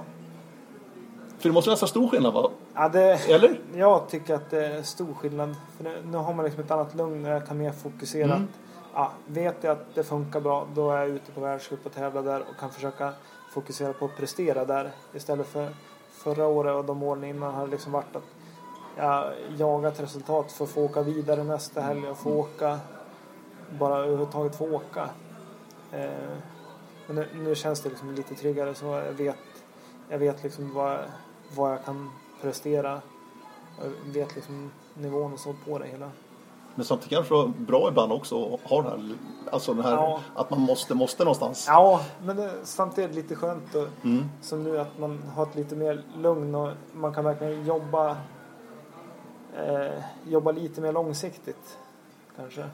För 1.38 1.48
det 1.48 1.52
måste 1.52 1.68
vara 1.68 1.72
ganska 1.72 1.86
stor 1.86 2.08
skillnad 2.08 2.34
va? 2.34 2.50
Ja, 2.74 2.88
det, 2.88 3.30
Eller? 3.30 3.60
Jag 3.74 4.08
tycker 4.08 4.34
att 4.34 4.50
det 4.50 4.66
är 4.66 4.82
stor 4.82 5.14
skillnad. 5.14 5.56
För 5.76 5.84
nu, 5.84 6.02
nu 6.10 6.16
har 6.16 6.34
man 6.34 6.44
liksom 6.44 6.64
ett 6.64 6.70
annat 6.70 6.94
lugn 6.94 7.24
och 7.24 7.30
jag 7.30 7.46
kan 7.46 7.58
mer 7.58 7.72
fokusera. 7.72 8.34
Mm. 8.34 8.48
Ja, 8.94 9.12
vet 9.26 9.64
jag 9.64 9.72
att 9.72 9.94
det 9.94 10.04
funkar 10.04 10.40
bra 10.40 10.66
då 10.74 10.90
är 10.90 10.98
jag 10.98 11.08
ute 11.08 11.32
på 11.32 11.40
världscup 11.40 11.86
och 11.86 11.92
tävlar 11.92 12.22
där 12.22 12.40
och 12.40 12.60
kan 12.60 12.70
försöka 12.70 13.12
fokusera 13.50 13.92
på 13.92 14.04
att 14.04 14.16
prestera 14.16 14.64
där. 14.64 14.90
Istället 15.14 15.46
för 15.46 15.68
förra 16.10 16.46
året 16.46 16.74
och 16.74 16.84
de 16.84 17.02
åren 17.02 17.24
innan 17.24 17.54
har 17.54 17.64
det 17.64 17.70
liksom 17.70 17.92
varit 17.92 18.16
att 18.16 18.24
jag 18.96 19.32
jagat 19.56 20.00
resultat 20.00 20.52
för 20.52 20.64
att 20.64 20.70
få 20.70 20.84
åka 20.84 21.02
vidare 21.02 21.44
nästa 21.44 21.80
helg 21.80 22.08
och 22.08 22.18
få 22.18 22.30
åka. 22.30 22.78
Bara 23.78 23.96
överhuvudtaget 23.96 24.56
få 24.56 24.70
åka. 24.74 25.08
Eh, 25.92 26.10
men 27.06 27.16
nu, 27.16 27.26
nu 27.34 27.54
känns 27.54 27.80
det 27.80 27.88
liksom 27.88 28.14
lite 28.14 28.34
tryggare 28.34 28.74
så 28.74 28.86
jag 28.86 29.12
vet, 29.12 29.36
jag 30.08 30.18
vet 30.18 30.42
liksom 30.42 30.74
vad, 30.74 30.98
vad 31.56 31.72
jag 31.72 31.84
kan 31.84 32.10
prestera. 32.42 33.00
Jag 33.82 34.12
vet 34.12 34.34
liksom 34.34 34.70
nivån 34.94 35.32
och 35.32 35.38
så 35.40 35.54
på 35.64 35.78
det 35.78 35.86
hela. 35.86 36.10
Men 36.74 36.84
samtidigt 36.84 37.10
kanske 37.14 37.34
det 37.42 37.48
bra 37.48 37.88
ibland 37.88 38.12
också 38.12 38.54
att 38.54 38.60
ha 38.70 38.82
den 38.82 38.90
här, 38.90 39.16
alltså 39.50 39.74
den 39.74 39.84
här 39.84 39.92
Ja. 39.92 40.20
att 40.34 40.50
man 40.50 40.60
måste, 40.60 40.94
måste 40.94 41.24
någonstans. 41.24 41.64
Ja, 41.68 42.00
men 42.22 42.36
det, 42.36 42.52
samtidigt 42.64 43.14
lite 43.14 43.34
skönt 43.34 43.74
och, 43.74 43.86
Mm. 44.04 44.24
som 44.42 44.62
nu 44.64 44.78
att 44.80 44.98
man 44.98 45.22
har 45.34 45.42
ett 45.46 45.54
lite 45.54 45.76
mer 45.76 46.02
lugn 46.16 46.54
och 46.54 46.70
man 46.92 47.14
kan 47.14 47.24
verkligen 47.24 47.66
jobba 47.66 48.16
eh, 49.56 50.02
jobba 50.26 50.52
lite 50.52 50.80
mer 50.80 50.92
långsiktigt 50.92 51.78
kanske. 52.36 52.64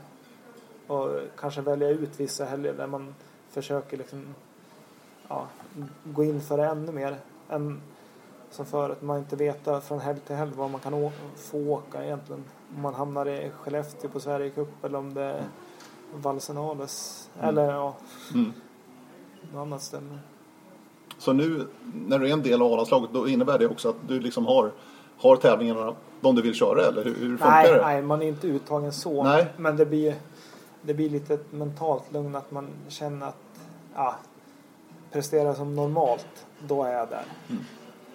Och 0.86 1.08
kanske 1.38 1.60
välja 1.60 1.88
ut 1.88 2.20
vissa 2.20 2.44
helger 2.44 2.72
där 2.72 2.86
man 2.86 3.14
försöker 3.50 3.96
liksom, 3.96 4.34
ja, 5.28 5.46
gå 6.04 6.24
in 6.24 6.40
för 6.40 6.56
det 6.56 6.66
ännu 6.66 6.92
mer 6.92 7.16
än 7.48 7.80
som 8.54 8.66
förut. 8.66 9.02
Man 9.02 9.18
inte 9.18 9.36
veta 9.36 9.80
från 9.80 10.00
helg 10.00 10.18
till 10.26 10.36
helg 10.36 10.52
var 10.56 10.68
man 10.68 10.80
kan 10.80 10.94
å- 10.94 11.12
få 11.36 11.58
åka 11.58 12.04
egentligen. 12.04 12.44
Om 12.76 12.82
man 12.82 12.94
hamnar 12.94 13.28
i 13.28 13.50
Skellefteå 13.60 14.10
på 14.10 14.20
Sverigecup 14.20 14.84
eller 14.84 14.98
om 14.98 15.14
det 15.14 15.22
är 15.22 15.42
Valsenales 16.14 17.28
eller 17.40 17.72
ja, 17.72 17.94
Mm. 18.34 18.52
något 19.52 19.60
annat 19.60 19.82
ställe. 19.82 20.18
Så 21.18 21.32
nu 21.32 21.66
när 21.94 22.18
du 22.18 22.28
är 22.28 22.32
en 22.32 22.42
del 22.42 22.62
av 22.62 22.72
A-landslaget 22.72 23.10
då 23.12 23.28
innebär 23.28 23.58
det 23.58 23.66
också 23.66 23.88
att 23.88 23.96
du 24.08 24.20
liksom 24.20 24.46
har, 24.46 24.72
har 25.18 25.36
tävlingarna 25.36 25.94
de 26.20 26.34
du 26.34 26.42
vill 26.42 26.54
köra 26.54 26.82
eller 26.86 27.04
hur, 27.04 27.14
hur 27.14 27.28
funkar 27.28 27.50
Nej, 27.50 27.72
det? 27.72 27.82
nej, 27.82 28.02
man 28.02 28.22
är 28.22 28.26
inte 28.26 28.46
uttagen 28.46 28.92
så. 28.92 29.22
Nej. 29.24 29.46
Men 29.56 29.76
det 29.76 29.86
blir, 29.86 30.14
det 30.82 30.94
blir 30.94 31.10
lite 31.10 31.34
ett 31.34 31.52
mentalt 31.52 32.12
lugn 32.12 32.34
att 32.36 32.50
man 32.50 32.68
känner 32.88 33.26
att 33.26 33.36
ja, 33.94 34.14
prestera 35.12 35.54
som 35.54 35.74
normalt, 35.76 36.46
då 36.68 36.82
är 36.84 36.92
jag 36.92 37.08
där. 37.08 37.24
Mm. 37.50 37.64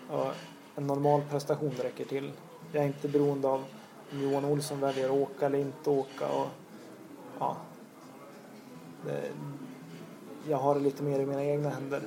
Och 0.10 0.26
en 0.76 0.88
normal 0.88 1.22
prestation 1.30 1.72
räcker 1.84 2.06
till. 2.06 2.32
Jag 2.72 2.84
är 2.84 2.88
inte 2.88 3.08
beroende 3.08 3.48
av 3.48 3.64
om 4.12 4.22
Johan 4.22 4.46
Olsson 4.46 4.80
väljer 4.80 5.06
att 5.06 5.12
åka 5.12 5.46
eller 5.46 5.60
inte 5.60 5.90
åka. 5.90 6.28
Och, 6.28 6.48
ja, 7.40 7.58
det, 9.06 9.32
jag 10.48 10.58
har 10.58 10.76
det 10.76 10.82
lite 10.82 11.04
mer 11.04 11.20
i 11.20 11.26
mina 11.26 11.44
egna 11.44 11.70
händer. 11.70 12.02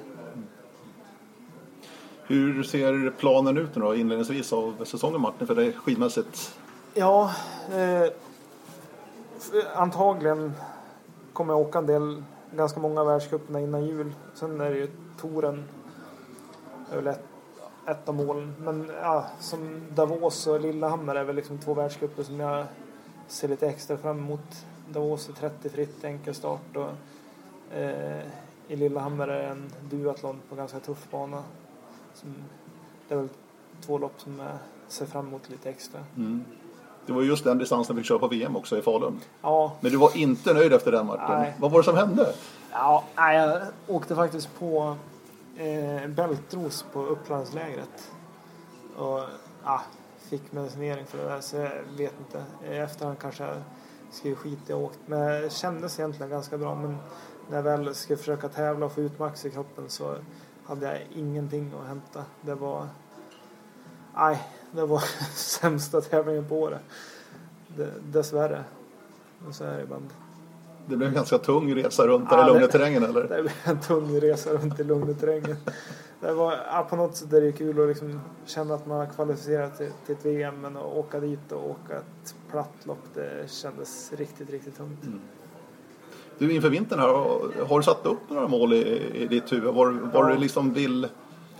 Hur 2.26 2.62
ser 2.62 3.10
planen 3.10 3.58
ut 3.58 3.74
nu 3.74 3.82
då 3.82 3.94
inledningsvis 3.94 4.52
av 4.52 4.84
säsongen 4.84 5.20
Martin 5.20 5.46
för 5.46 5.54
dig 5.54 5.72
skidmässigt? 5.72 6.58
Ja, 6.94 7.34
eh, 7.72 8.12
antagligen 9.74 10.52
kommer 11.32 11.54
jag 11.54 11.60
åka 11.60 11.78
en 11.78 11.86
del, 11.86 12.22
ganska 12.56 12.80
många 12.80 13.04
världscuperna 13.04 13.60
innan 13.60 13.84
jul. 13.86 14.12
Sen 14.34 14.60
är 14.60 14.70
det 14.70 14.76
ju 14.76 14.90
touren, 15.20 15.64
är 16.90 16.96
väl 16.96 17.06
ett, 17.06 17.24
ett 17.86 18.08
av 18.08 18.14
målen. 18.14 18.54
Men 18.58 18.90
ja, 19.02 19.26
som 19.40 19.82
Davos 19.94 20.46
och 20.46 20.60
Lillehammer 20.60 21.14
är 21.14 21.24
väl 21.24 21.36
liksom 21.36 21.58
två 21.58 21.74
världscuper 21.74 22.22
som 22.22 22.40
jag 22.40 22.66
ser 23.28 23.48
lite 23.48 23.68
extra 23.68 23.96
fram 23.96 24.18
emot. 24.18 24.66
Davos 24.88 25.28
är 25.28 25.32
30 25.32 25.68
fritt 25.68 26.04
enkelstart 26.04 26.76
och 26.76 26.90
eh, 27.76 28.22
i 28.68 28.76
Lillehammer 28.76 29.28
är 29.28 29.42
det 29.42 29.48
en 29.48 29.72
duathlon 29.90 30.40
på 30.48 30.54
ganska 30.54 30.80
tuff 30.80 31.06
bana. 31.10 31.42
Som, 32.14 32.34
det 33.08 33.14
är 33.14 33.18
väl 33.18 33.28
två 33.86 33.98
lopp 33.98 34.20
som 34.20 34.38
jag 34.38 34.58
ser 34.88 35.06
fram 35.06 35.28
emot 35.28 35.50
lite 35.50 35.70
extra. 35.70 36.00
Mm. 36.16 36.44
Det 37.06 37.12
var 37.12 37.22
just 37.22 37.44
den 37.44 37.58
distansen 37.58 37.96
vi 37.96 38.02
fick 38.02 38.08
köra 38.08 38.18
på 38.18 38.28
VM 38.28 38.56
också 38.56 38.78
i 38.78 38.82
Falun. 38.82 39.20
Ja, 39.42 39.72
Men 39.80 39.92
du 39.92 39.98
var 39.98 40.16
inte 40.16 40.54
nöjd 40.54 40.72
efter 40.72 40.92
den. 40.92 41.10
Nej. 41.28 41.54
Vad 41.58 41.70
var 41.70 41.78
det 41.78 41.84
som 41.84 41.96
hände? 41.96 42.32
Ja, 42.72 43.04
nej, 43.16 43.36
jag 43.36 43.62
åkte 43.86 44.14
faktiskt 44.14 44.58
på 44.58 44.96
eh, 45.56 46.08
bältros 46.08 46.84
på 46.92 47.02
Upplandslägret. 47.02 48.12
Och 48.96 49.20
ja, 49.64 49.82
fick 50.18 50.52
medicinering 50.52 51.06
för 51.06 51.18
det 51.18 51.24
där 51.24 51.40
så 51.40 51.56
jag 51.56 51.70
vet 51.96 52.14
inte. 52.18 52.44
I 52.64 52.76
efterhand 52.76 53.18
kanske 53.18 53.44
jag 53.44 53.56
skrev 54.10 54.34
skit 54.34 54.70
i 54.70 54.72
att 54.72 54.78
åkt. 54.78 54.98
Men 55.06 55.42
det 55.42 55.52
kändes 55.52 55.98
egentligen 55.98 56.30
ganska 56.30 56.58
bra. 56.58 56.74
Men 56.74 56.96
när 57.50 57.56
jag 57.56 57.62
väl 57.62 57.94
skulle 57.94 58.16
försöka 58.16 58.48
tävla 58.48 58.86
och 58.86 58.92
få 58.92 59.00
ut 59.00 59.18
max 59.18 59.44
i 59.44 59.50
kroppen 59.50 59.88
så 59.88 60.16
hade 60.64 60.86
jag 60.86 61.06
ingenting 61.14 61.72
att 61.80 61.88
hämta. 61.88 62.24
Det 62.40 62.54
var... 62.54 62.88
Nej, 64.14 64.42
det 64.70 64.86
var 64.86 64.98
sämsta 65.34 66.00
tävlingen 66.00 66.48
på 66.48 66.60
året. 66.60 66.80
Det, 67.76 67.92
dessvärre. 68.00 68.64
Och 69.48 69.54
så 69.54 69.64
är 69.64 69.76
det 69.76 69.82
ibland. 69.82 70.10
Det 70.86 70.96
blev 70.96 71.08
en 71.08 71.14
ganska 71.14 71.38
tung 71.38 71.74
resa 71.74 72.06
runt 72.06 72.28
Ja, 72.30 72.36
där 72.36 72.44
i 72.44 72.52
lugna 72.52 72.66
terrängen 72.66 73.02
eller? 73.04 73.20
Det 73.28 73.28
blev 73.42 73.50
en 73.64 73.80
tung 73.80 74.20
resa 74.20 74.50
runt 74.50 74.80
i 74.80 74.84
lugna 74.84 75.14
terrängen. 75.14 75.56
Det 76.20 76.32
var, 76.32 76.52
ja, 76.72 76.86
på 76.90 76.96
något 76.96 77.16
sätt 77.16 77.32
är 77.32 77.40
det 77.40 77.52
kul 77.52 77.82
att 77.82 77.88
liksom 77.88 78.20
känna 78.46 78.74
att 78.74 78.86
man 78.86 78.98
har 78.98 79.06
kvalificerat 79.06 79.76
till, 79.78 79.90
till 80.06 80.14
ett 80.14 80.24
VM 80.26 80.60
men 80.60 80.76
att 80.76 80.84
åka 80.84 81.20
dit 81.20 81.52
och 81.52 81.70
åka 81.70 81.96
ett 81.96 82.34
platt 82.50 82.72
lopp 82.84 82.98
det 83.14 83.50
kändes 83.50 84.12
riktigt, 84.12 84.50
riktigt 84.50 84.76
tungt. 84.76 85.00
Du 86.38 86.52
inför 86.52 86.68
vintern 86.70 86.98
här, 86.98 87.08
har 87.66 87.76
du 87.78 87.82
satt 87.82 88.06
upp 88.06 88.18
några 88.30 88.48
mål 88.48 88.72
i, 88.72 89.10
i 89.14 89.26
ditt 89.26 89.52
huvud? 89.52 89.74
Var, 89.74 89.90
var 89.90 90.28
Ja. 90.28 90.34
du 90.34 90.40
liksom 90.40 90.72
vill 90.72 91.08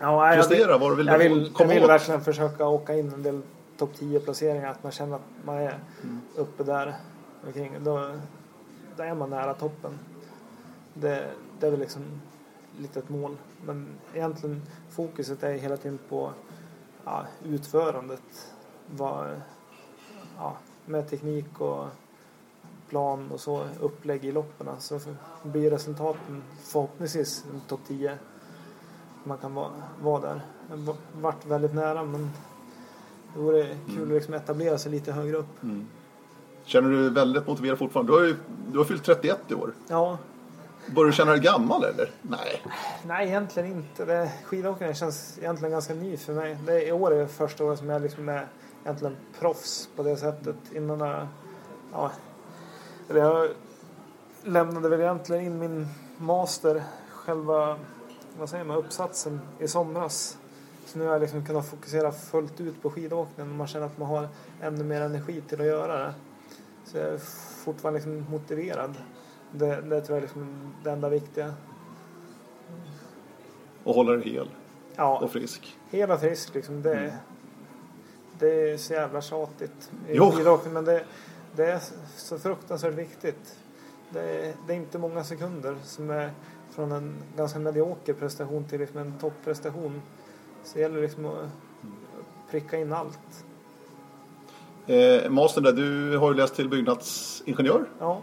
Ja, 0.01 0.27
jag, 0.29 0.37
prestera? 0.37 0.79
Vad 0.79 0.91
du 0.93 0.97
vill 0.97 1.07
jag 1.07 1.19
vill, 1.19 1.43
jag 1.43 1.53
komma 1.55 1.73
vill 1.75 1.83
åt? 1.85 1.89
verkligen 1.91 2.21
försöka 2.21 2.67
åka 2.67 2.95
in 2.95 3.13
en 3.15 3.23
del 3.23 3.41
topp 3.79 3.91
10 3.99 4.21
placeringar. 4.21 4.71
Att 4.71 4.83
man 4.83 4.93
känner 4.93 5.17
att 5.17 5.23
man 5.45 5.57
är 5.57 5.75
uppe 6.37 6.65
där. 6.65 6.95
Omkring. 7.47 7.73
Då, 7.85 8.11
då 8.97 9.03
är 9.03 9.15
man 9.15 9.31
nära 9.31 9.55
toppen. 9.55 9.99
Det, 10.95 11.31
det 11.61 11.67
är 11.67 11.71
väl 11.71 11.81
liksom 11.81 12.03
lite 12.79 12.99
ett 12.99 13.09
mål. 13.09 13.37
Men 13.67 13.89
egentligen 14.15 14.63
fokuset 14.91 15.43
är 15.43 15.53
hela 15.53 15.77
tiden 15.77 15.99
på 16.09 16.33
ja, 17.05 17.27
utförandet. 17.45 18.53
Var, 18.87 19.41
ja, 20.37 20.57
med 20.87 21.11
teknik 21.11 21.61
och 21.61 21.87
plan 22.89 23.31
och 23.31 23.41
så 23.41 23.67
upplägg 23.81 24.25
i 24.25 24.33
loppen. 24.33 24.69
Så 24.79 25.01
blir 25.43 25.71
resultaten 25.71 26.43
förhoppningsvis 26.63 27.45
en 27.55 27.61
topp 27.61 27.81
10 27.87 28.19
man 29.25 29.39
kan 29.39 29.55
vara, 29.55 29.71
vara 30.03 30.21
där. 30.21 30.41
Jag 30.71 30.77
har 30.77 30.97
varit 31.21 31.47
väldigt 31.47 31.75
nära 31.75 32.05
men 32.05 32.31
det 33.35 33.41
vore 33.41 33.77
kul 33.95 34.03
att 34.03 34.09
liksom 34.09 34.35
etablera 34.35 34.79
sig 34.79 34.93
lite 34.93 35.13
högre 35.13 35.37
upp. 35.37 35.63
Mm. 35.63 35.87
Känner 36.65 36.91
du 36.91 37.03
dig 37.03 37.11
väldigt 37.11 37.47
motiverad 37.47 37.79
fortfarande? 37.79 38.13
Du 38.13 38.19
har 38.19 38.25
ju 38.25 38.37
du 38.73 38.79
har 38.79 38.85
fyllt 38.85 39.05
31 39.05 39.39
i 39.49 39.55
år. 39.55 39.73
Ja, 39.89 40.19
Börjar 40.87 41.07
du 41.07 41.13
känna 41.13 41.31
dig 41.31 41.41
gammal 41.41 41.85
eller? 41.85 42.11
Nej. 42.23 42.63
nej 43.07 43.29
egentligen 43.29 43.73
inte. 43.73 44.05
Det, 44.05 44.33
skidåkningen 44.45 44.95
känns 44.95 45.39
egentligen 45.39 45.73
ganska 45.73 45.95
ny 45.95 46.17
för 46.17 46.33
mig. 46.33 46.59
Det 46.67 46.73
är, 46.73 46.89
I 46.89 46.93
år 46.93 47.13
är 47.13 47.19
det 47.19 47.29
första 47.29 47.65
året 47.65 47.79
som 47.79 47.89
jag 47.89 48.03
liksom 48.03 48.29
är 48.29 48.47
egentligen 48.85 49.17
proffs 49.39 49.89
på 49.97 50.03
det 50.03 50.17
sättet. 50.17 50.57
Innan 50.75 51.01
jag, 51.01 51.27
ja, 51.93 52.11
eller 53.11 53.21
jag 53.21 53.49
lämnade 54.45 54.89
väl 54.89 55.01
egentligen 55.01 55.45
in 55.45 55.59
min 55.59 55.89
master, 56.19 56.83
själva 57.11 57.79
vad 58.39 58.49
säger 58.49 58.65
man, 58.65 58.77
uppsatsen 58.77 59.41
i 59.59 59.69
somras. 59.69 60.39
Så 60.87 60.99
nu 60.99 61.05
har 61.05 61.13
jag 61.13 61.21
liksom 61.21 61.47
kunnat 61.47 61.69
fokusera 61.69 62.13
fullt 62.13 62.61
ut 62.61 62.83
på 62.83 62.91
skidåkningen 62.91 63.53
och 63.53 63.59
man 63.59 63.67
känner 63.67 63.87
att 63.87 63.99
man 63.99 64.09
har 64.09 64.29
ännu 64.61 64.85
mer 64.85 65.01
energi 65.01 65.41
till 65.49 65.61
att 65.61 65.67
göra 65.67 65.99
det. 65.99 66.15
Så 66.93 66.99
jag 66.99 67.07
är 67.09 67.19
fortfarande 67.65 67.99
liksom 68.01 68.25
motiverad. 68.31 68.95
Det, 69.53 69.67
det 69.81 70.01
tror 70.01 70.09
jag 70.09 70.17
är 70.17 70.21
liksom 70.21 70.75
det 70.85 70.91
enda 70.91 71.09
viktiga. 71.09 71.55
Och 73.85 73.95
hålla 73.95 74.13
dig 74.13 74.29
hel 74.33 74.49
Ja, 74.97 75.19
och 75.25 75.31
frisk. 75.31 75.79
hela 75.91 76.19
frisk 76.19 76.55
liksom. 76.55 76.83
Det, 76.83 76.95
Mm. 76.99 77.11
det 78.39 78.71
är 78.71 78.77
så 78.77 78.93
jävla 78.93 79.21
tjatigt 79.21 79.91
i 80.09 80.19
skidåkning 80.19 80.73
men 80.75 80.85
det, 80.85 81.05
det 81.57 81.65
är 81.65 81.81
så 82.17 82.39
fruktansvärt 82.39 82.95
viktigt. 82.95 83.59
Det 84.11 84.21
är, 84.21 84.55
det 84.67 84.73
är 84.73 84.77
inte 84.77 84.99
många 84.99 85.25
sekunder 85.25 85.77
som 85.83 86.11
är 86.11 86.31
från 86.71 86.93
en 86.93 87.15
ganska 87.37 87.59
medioker 87.59 88.13
prestation 88.13 88.65
till 88.65 88.81
liksom 88.81 88.99
en 88.99 89.19
topprestation. 89.19 90.03
Så 90.65 90.75
det 90.75 90.81
gäller 90.81 91.01
liksom 91.03 91.27
att 91.27 91.49
pricka 92.51 92.77
in 92.79 92.93
allt. 92.93 93.45
Eh, 94.87 95.31
mastern 95.31 95.65
där, 95.65 95.73
du 95.73 96.17
har 96.19 96.29
ju 96.33 96.37
läst 96.37 96.55
till 96.57 96.69
byggnadsingenjör. 96.69 97.85
Ja. 98.01 98.21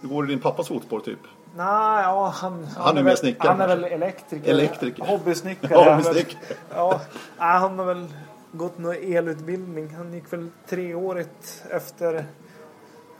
Du 0.00 0.08
går 0.08 0.24
i 0.24 0.28
din 0.28 0.40
pappas 0.40 0.68
fotspår 0.68 1.00
typ. 1.00 1.18
Nej, 1.56 2.02
ja, 2.02 2.32
han, 2.36 2.66
Han 2.76 2.98
är 2.98 3.02
väl- 3.02 3.16
snickare 3.16 3.48
Han 3.50 3.60
är 3.60 3.68
väl 3.68 3.84
elektriker. 3.84 4.50
Elektriker. 4.50 5.04
Hobbysnickare. 5.04 5.70
Ja, 5.74 5.84
han 5.90 6.02
hobbysnickare. 6.04 6.38
Ja, 6.74 7.00
han 7.36 7.78
har 7.78 7.86
väl 7.86 8.06
gått 8.52 8.78
någon 8.78 8.94
elutbildning. 9.02 9.94
Han 9.94 10.12
gick 10.14 10.32
väl 10.32 10.48
treårigt 10.68 11.64
efter 11.70 12.24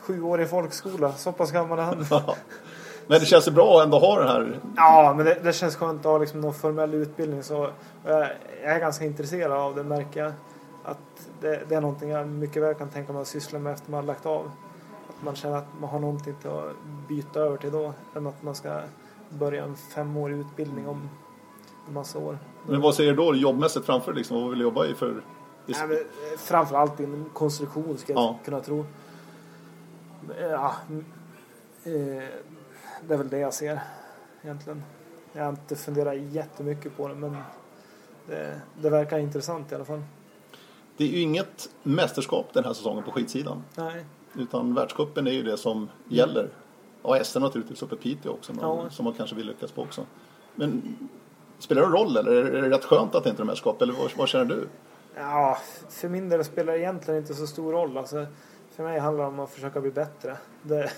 sjuårig 0.00 0.48
folkskola. 0.50 1.12
Så 1.12 1.32
pass 1.32 1.50
gammal 1.52 1.78
är 1.78 1.82
han. 1.82 2.06
Men 3.06 3.20
det 3.20 3.26
känns 3.26 3.48
ju 3.48 3.52
bra 3.52 3.78
att 3.78 3.84
ändå 3.84 3.98
ha 3.98 4.18
den 4.18 4.28
här. 4.28 4.60
Ja, 4.76 5.14
men 5.16 5.26
det, 5.26 5.34
det 5.42 5.52
känns 5.52 5.76
skönt 5.76 6.00
att 6.00 6.04
ha 6.12 6.18
liksom 6.18 6.40
någon 6.40 6.54
formell 6.54 6.94
utbildning. 6.94 7.42
Så 7.42 7.68
jag, 8.04 8.26
jag 8.64 8.72
är 8.74 8.78
ganska 8.80 9.04
intresserad 9.04 9.52
av 9.52 9.74
det 9.74 9.82
märker 9.82 10.20
jag. 10.24 10.32
Att 10.84 11.28
det, 11.40 11.64
det 11.68 11.74
är 11.74 11.80
någonting 11.80 12.10
jag 12.10 12.28
mycket 12.28 12.62
väl 12.62 12.74
kan 12.74 12.88
tänka 12.88 13.12
mig 13.12 13.22
att 13.22 13.28
syssla 13.28 13.58
med 13.58 13.72
efter 13.72 13.90
man 13.90 13.98
har 14.00 14.06
lagt 14.06 14.26
av. 14.26 14.50
Att 15.08 15.24
man 15.24 15.34
känner 15.36 15.56
att 15.56 15.66
man 15.80 15.90
har 15.90 15.98
någonting 15.98 16.34
till 16.40 16.50
att 16.50 16.72
byta 17.08 17.40
över 17.40 17.56
till 17.56 17.70
då. 17.72 17.92
Än 18.16 18.26
att 18.26 18.42
man 18.42 18.54
ska 18.54 18.80
börja 19.28 19.64
en 19.64 19.76
femårig 19.76 20.36
utbildning 20.38 20.88
om 20.88 21.08
en 21.88 21.94
massa 21.94 22.18
år. 22.18 22.38
Men 22.68 22.80
vad 22.80 22.94
ser 22.94 23.04
du 23.04 23.14
då 23.14 23.34
jobbmässigt 23.34 23.86
framför? 23.86 24.12
Liksom? 24.12 24.40
Vad 24.40 24.50
vill 24.50 24.58
du 24.58 24.64
jobba 24.64 24.86
i 24.86 24.94
för? 24.94 25.22
Nej, 25.66 25.88
men, 25.88 25.98
framförallt 26.38 27.00
inom 27.00 27.30
konstruktion 27.32 27.98
ska 27.98 28.12
jag 28.12 28.20
Ja. 28.22 28.38
kunna 28.44 28.60
tro. 28.60 28.84
Ja, 30.40 30.74
eh, 31.84 31.92
det 33.06 33.14
är 33.14 33.16
väl 33.16 33.28
det 33.28 33.38
jag 33.38 33.54
ser 33.54 33.80
egentligen. 34.42 34.82
Jag 35.32 35.42
har 35.42 35.50
inte 35.50 35.76
funderat 35.76 36.16
jättemycket 36.16 36.96
på 36.96 37.08
det 37.08 37.14
men 37.14 37.36
det, 38.26 38.60
det 38.82 38.90
verkar 38.90 39.18
intressant 39.18 39.72
i 39.72 39.74
alla 39.74 39.84
fall. 39.84 40.02
Det 40.96 41.04
är 41.04 41.08
ju 41.08 41.20
inget 41.20 41.68
mästerskap 41.82 42.46
den 42.52 42.64
här 42.64 42.72
säsongen 42.72 43.04
på 43.04 43.10
skidsidan. 43.10 43.62
Nej, 43.76 44.04
Utan 44.34 44.74
världscupen 44.74 45.26
är 45.26 45.30
ju 45.32 45.42
det 45.42 45.56
som 45.56 45.88
gäller. 46.08 46.48
Ja, 47.02 47.24
SM 47.24 47.40
naturligtvis 47.40 47.82
uppe 47.82 47.94
i 47.94 47.98
Piteå 47.98 48.32
också, 48.32 48.52
men, 48.52 48.64
Ja. 48.64 48.90
som 48.90 49.04
man 49.04 49.14
kanske 49.14 49.36
vill 49.36 49.46
lyckas 49.46 49.72
på 49.72 49.82
också. 49.82 50.06
Men 50.54 50.96
spelar 51.58 51.82
det 51.82 51.88
roll 51.88 52.16
eller 52.16 52.32
är 52.32 52.62
det, 52.62 52.70
rätt 52.70 52.84
skönt 52.84 53.14
att 53.14 53.24
det 53.24 53.30
inte 53.30 53.42
är 53.42 53.44
mästerskap? 53.44 53.82
Eller 53.82 53.92
vad, 53.92 54.10
vad 54.16 54.28
känner 54.28 54.44
du? 54.44 54.68
Ja, 55.14 55.58
för 55.88 56.08
min 56.08 56.28
del 56.28 56.44
spelar 56.44 56.72
det 56.72 56.78
egentligen 56.78 57.20
inte 57.20 57.34
så 57.34 57.46
stor 57.46 57.72
roll. 57.72 57.98
Alltså, 57.98 58.26
för 58.70 58.82
mig 58.82 58.98
handlar 58.98 59.24
det 59.24 59.28
om 59.28 59.40
att 59.40 59.50
försöka 59.50 59.80
bli 59.80 59.90
bättre. 59.90 60.36
Det, 60.62 60.90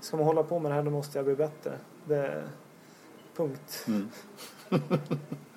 ska 0.00 0.16
man 0.16 0.26
hålla 0.26 0.42
på 0.42 0.58
med 0.58 0.70
det 0.70 0.74
här 0.74 0.82
då 0.82 0.90
måste 0.90 1.18
jag 1.18 1.24
bli 1.24 1.34
bättre. 1.36 1.72
Det, 2.04 2.44
punkt. 3.36 3.86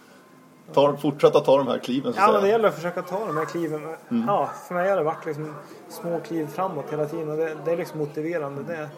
Tar, 0.74 0.96
fortsätta 0.96 1.40
ta 1.40 1.58
de 1.58 1.68
här 1.68 1.78
kliven 1.80 2.14
så 2.14 2.20
Ja, 2.20 2.26
men 2.26 2.34
det 2.36 2.42
säga. 2.42 2.52
gäller 2.52 2.68
att 2.70 2.76
försöka 2.76 3.02
ta 3.02 3.26
de 3.26 3.38
här 3.38 3.46
kliven. 3.46 3.96
Ja, 4.28 4.50
för 4.68 4.76
mig 4.76 4.90
har 4.90 4.98
det 4.98 5.04
varit 5.04 5.26
liksom 5.26 5.56
små 5.90 6.20
kliv 6.20 6.48
framåt 6.48 6.86
hela 6.92 7.06
tiden 7.06 7.30
och 7.30 7.38
det, 7.38 7.58
det 7.66 7.72
är 7.72 7.78
liksom 7.78 8.00
motiverande. 8.00 8.64
Det, 8.64 8.90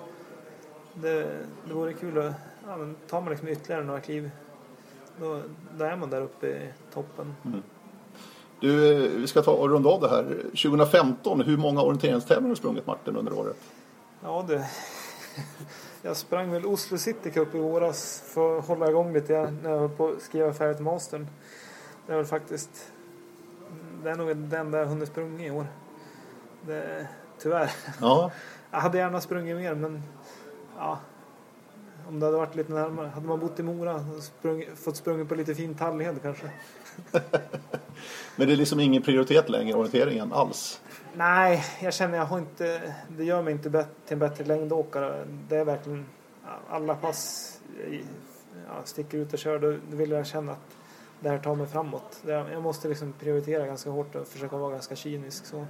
det, 0.93 1.27
det 1.67 1.73
vore 1.73 1.93
kul 1.93 2.17
att 2.17 2.33
ja, 2.67 2.77
men 2.77 2.95
tar 3.09 3.21
man 3.21 3.29
liksom 3.29 3.47
ytterligare 3.47 3.83
några 3.83 3.99
kliv 3.99 4.31
då, 5.19 5.39
då 5.77 5.85
är 5.85 5.95
man 5.95 6.09
där 6.09 6.21
uppe 6.21 6.47
i 6.47 6.69
toppen. 6.93 7.35
Du, 8.59 8.93
eh, 9.05 9.11
vi 9.11 9.27
ska 9.27 9.41
ta 9.41 9.51
och 9.51 9.69
runda 9.69 9.89
av 9.89 10.01
det 10.01 10.09
här. 10.09 10.23
2015, 10.43 11.41
hur 11.41 11.57
många 11.57 11.81
orienteringstävlingar 11.81 12.47
har 12.47 12.49
du 12.49 12.55
sprungit 12.55 12.87
Martin 12.87 13.15
under 13.15 13.39
året? 13.39 13.57
Ja 14.23 14.45
du. 14.47 14.61
Jag 16.01 16.17
sprang 16.17 16.51
väl 16.51 16.65
Oslo 16.65 16.97
City 16.97 17.31
Cup 17.31 17.55
i 17.55 17.59
våras 17.59 18.23
för 18.25 18.57
att 18.59 18.67
hålla 18.67 18.89
igång 18.89 19.13
lite 19.13 19.53
när 19.63 19.69
jag 19.69 19.79
höll 19.79 19.89
på 19.89 20.07
att 20.07 20.21
skriva 20.21 20.53
färdigt 20.53 20.79
mastern. 20.81 21.27
Det 22.05 22.13
är 22.13 22.17
väl 22.17 22.25
faktiskt 22.25 22.93
det 24.03 24.09
är 24.09 24.15
nog 24.15 24.37
den 24.37 24.71
där 24.71 24.79
jag 24.79 24.85
hunnit 24.85 25.07
sprungit 25.07 25.47
i 25.47 25.51
år. 25.51 25.67
Det, 26.67 27.07
tyvärr. 27.39 27.71
Ja, 28.01 28.31
Jag 28.71 28.79
hade 28.79 28.97
gärna 28.97 29.21
sprungit 29.21 29.55
mer 29.55 29.75
men 29.75 30.03
ja. 30.77 30.99
Om 32.07 32.19
det 32.19 32.25
hade 32.25 32.37
varit 32.37 32.55
lite 32.55 32.73
närmare. 32.73 33.07
Hade 33.07 33.27
man 33.27 33.39
bott 33.39 33.59
i 33.59 33.63
Mora 33.63 33.95
och 33.95 34.23
sprung, 34.23 34.65
fått 34.75 34.95
sprungit 34.95 35.29
på 35.29 35.35
lite 35.35 35.55
fin 35.55 35.75
tallhed 35.75 36.21
kanske. 36.21 36.49
men 38.35 38.47
det 38.47 38.53
är 38.53 38.57
liksom 38.57 38.79
ingen 38.79 39.01
prioritet 39.01 39.49
längre, 39.49 39.77
orienteringen 39.77 40.33
alls. 40.33 40.81
Nej, 41.13 41.63
jag 41.81 41.93
känner 41.93 42.17
jag 42.17 42.25
har 42.25 42.37
inte, 42.37 42.93
det 43.07 43.23
gör 43.23 43.41
mig 43.41 43.53
inte 43.53 43.69
till 44.05 44.13
en 44.13 44.19
bättre 44.19 44.45
längdåkare. 44.45 45.25
Det 45.49 45.57
är 45.57 45.65
verkligen 45.65 46.05
alla 46.69 46.95
pass 46.95 47.51
ja, 48.67 48.81
sticker 48.83 49.17
ut 49.17 49.33
och 49.33 49.39
kör. 49.39 49.59
Då 49.59 49.97
vill 49.97 50.11
jag 50.11 50.27
känna 50.27 50.51
att 50.51 50.82
det 51.23 51.29
här 51.29 51.37
tar 51.39 51.55
mig 51.55 51.67
framåt. 51.67 52.19
Det- 52.21 52.31
Jag 52.31 52.61
måste 52.63 52.87
liksom 52.87 53.13
prioritera 53.19 53.65
ganska 53.67 53.89
hårt 53.89 54.15
och 54.15 54.27
försöka 54.27 54.57
vara 54.57 54.71
ganska 54.71 54.95
kynisk. 54.95 55.45
Så. 55.45 55.65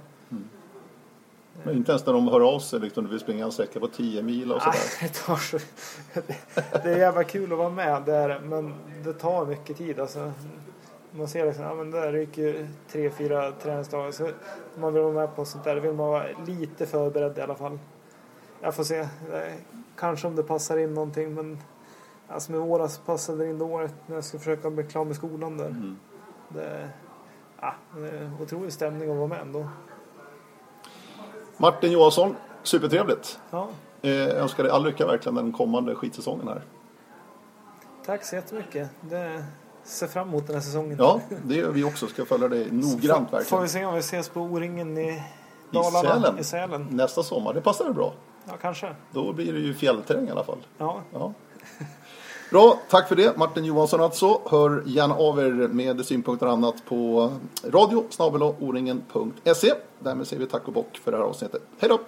Men 1.62 1.76
inte 1.76 1.92
ens 1.92 2.06
när 2.06 2.12
de 2.12 2.28
hör 2.28 2.40
av 2.54 2.58
sig, 2.58 2.80
liksom, 2.80 3.04
du 3.04 3.10
vill 3.10 3.20
springa 3.20 3.44
en 3.44 3.52
sträcka 3.52 3.80
på 3.80 3.88
10 3.88 4.22
mil 4.22 4.52
och 4.52 4.62
sådär. 4.62 4.78
Nej, 5.00 5.10
det, 5.12 5.18
tar 5.26 5.36
så, 5.36 5.58
det 6.82 6.90
är 6.90 6.96
jävla 6.98 7.24
kul 7.24 7.52
att 7.52 7.58
vara 7.58 7.70
med 7.70 8.02
där 8.02 8.40
men 8.40 8.74
det 9.04 9.12
tar 9.12 9.46
mycket 9.46 9.76
tid. 9.76 10.00
Alltså, 10.00 10.32
man 11.10 11.28
ser 11.28 11.46
liksom, 11.46 11.64
ja 11.64 11.74
men 11.74 11.90
där 11.90 12.12
ryker 12.12 12.68
tre, 12.88 13.10
fyra 13.10 13.52
träningsdagar. 13.52 14.10
Så 14.10 14.28
man 14.78 14.92
vill 14.94 15.02
vara 15.02 15.12
med 15.14 15.36
på 15.36 15.44
sånt 15.44 15.64
där. 15.64 15.76
Vill 15.76 15.92
man 15.92 16.08
vara 16.08 16.24
lite 16.46 16.86
förberedd 16.86 17.38
i 17.38 17.40
alla 17.40 17.54
fall. 17.54 17.78
Jag 18.60 18.74
får 18.74 18.84
se. 18.84 18.98
Eh, 18.98 19.08
Kanske 19.96 20.26
om 20.26 20.36
det 20.36 20.42
passar 20.42 20.76
in 20.78 20.94
någonting 20.94 21.34
men 21.34 21.58
alltså 22.28 22.52
med 22.52 22.60
våras 22.60 22.98
passade 22.98 23.38
det 23.38 23.50
in 23.50 23.58
dåligt 23.58 23.94
när 24.06 24.14
jag 24.14 24.24
ska 24.24 24.38
försöka 24.38 24.70
bli 24.70 24.84
klar 24.84 25.04
med 25.04 25.16
skolan 25.16 25.56
där. 25.56 25.66
Mm. 25.66 25.96
Det, 26.48 26.88
ja, 27.60 27.74
det 27.96 28.30
otrolig 28.42 28.72
stämning 28.72 29.10
att 29.10 29.16
vara 29.16 29.26
med 29.28 29.40
ändå. 29.40 29.68
Martin 31.56 31.92
Johansson, 31.92 32.36
supertrevligt. 32.62 33.38
Ja, 33.50 33.68
Eh, 34.02 34.10
Jag 34.10 34.36
önskar 34.36 34.62
dig 34.62 34.72
all 34.72 34.84
lycka 34.84 35.06
verkligen 35.06 35.34
den 35.34 35.52
kommande 35.52 35.94
skidsäsongen 35.94 36.48
här. 36.48 36.62
tack 38.06 38.24
så 38.24 38.34
jättemycket. 38.36 38.90
Det 39.00 39.44
ser 39.84 40.06
fram 40.06 40.28
emot 40.28 40.46
den 40.46 40.54
här 40.56 40.62
säsongen. 40.62 40.96
Ja, 40.98 41.20
det 41.44 41.54
gör 41.54 41.70
vi 41.70 41.84
också. 41.84 42.06
Ska 42.06 42.24
följa 42.24 42.48
dig 42.48 42.70
noggrant 42.70 43.30
Får 43.30 43.36
vi 43.38 43.42
verkligen. 43.44 43.68
se 43.68 43.84
om 43.84 43.94
vi 43.94 44.00
ses 44.00 44.28
på 44.28 44.40
O-ringen 44.40 44.98
i 44.98 45.22
Dalarna. 45.70 46.00
Sälen. 46.14 46.38
I 46.38 46.44
Sälen. 46.44 46.86
Nästa 46.90 47.22
sommar, 47.22 47.54
det 47.54 47.60
passar 47.60 47.92
bra. 47.92 48.12
Ja, 48.44 48.52
kanske. 48.60 48.94
Då 49.10 49.32
blir 49.32 49.52
det 49.52 49.58
ju 49.60 49.74
fjällterräng 49.74 50.28
i 50.28 50.30
alla 50.30 50.44
fall. 50.44 50.58
Ja, 50.78 51.00
Ja. 51.12 51.32
Bra, 52.54 52.78
tack 52.88 53.08
för 53.08 53.16
det. 53.16 53.36
Martin 53.36 53.64
Johansson 53.64 54.00
alltså. 54.00 54.40
Hör 54.46 54.82
gärna 54.86 55.14
av 55.14 55.38
er 55.38 55.68
med 55.68 56.06
synpunkter 56.06 56.46
och 56.46 56.52
annat 56.52 56.84
på 56.84 57.32
radio 57.64 58.04
Därmed 59.98 60.26
säger 60.26 60.40
vi 60.40 60.48
tack 60.48 60.68
och 60.68 60.72
bock 60.72 61.00
för 61.04 61.10
det 61.10 61.16
här 61.16 61.24
avsnittet. 61.24 61.62
Hej 61.78 61.88
då! 61.88 61.98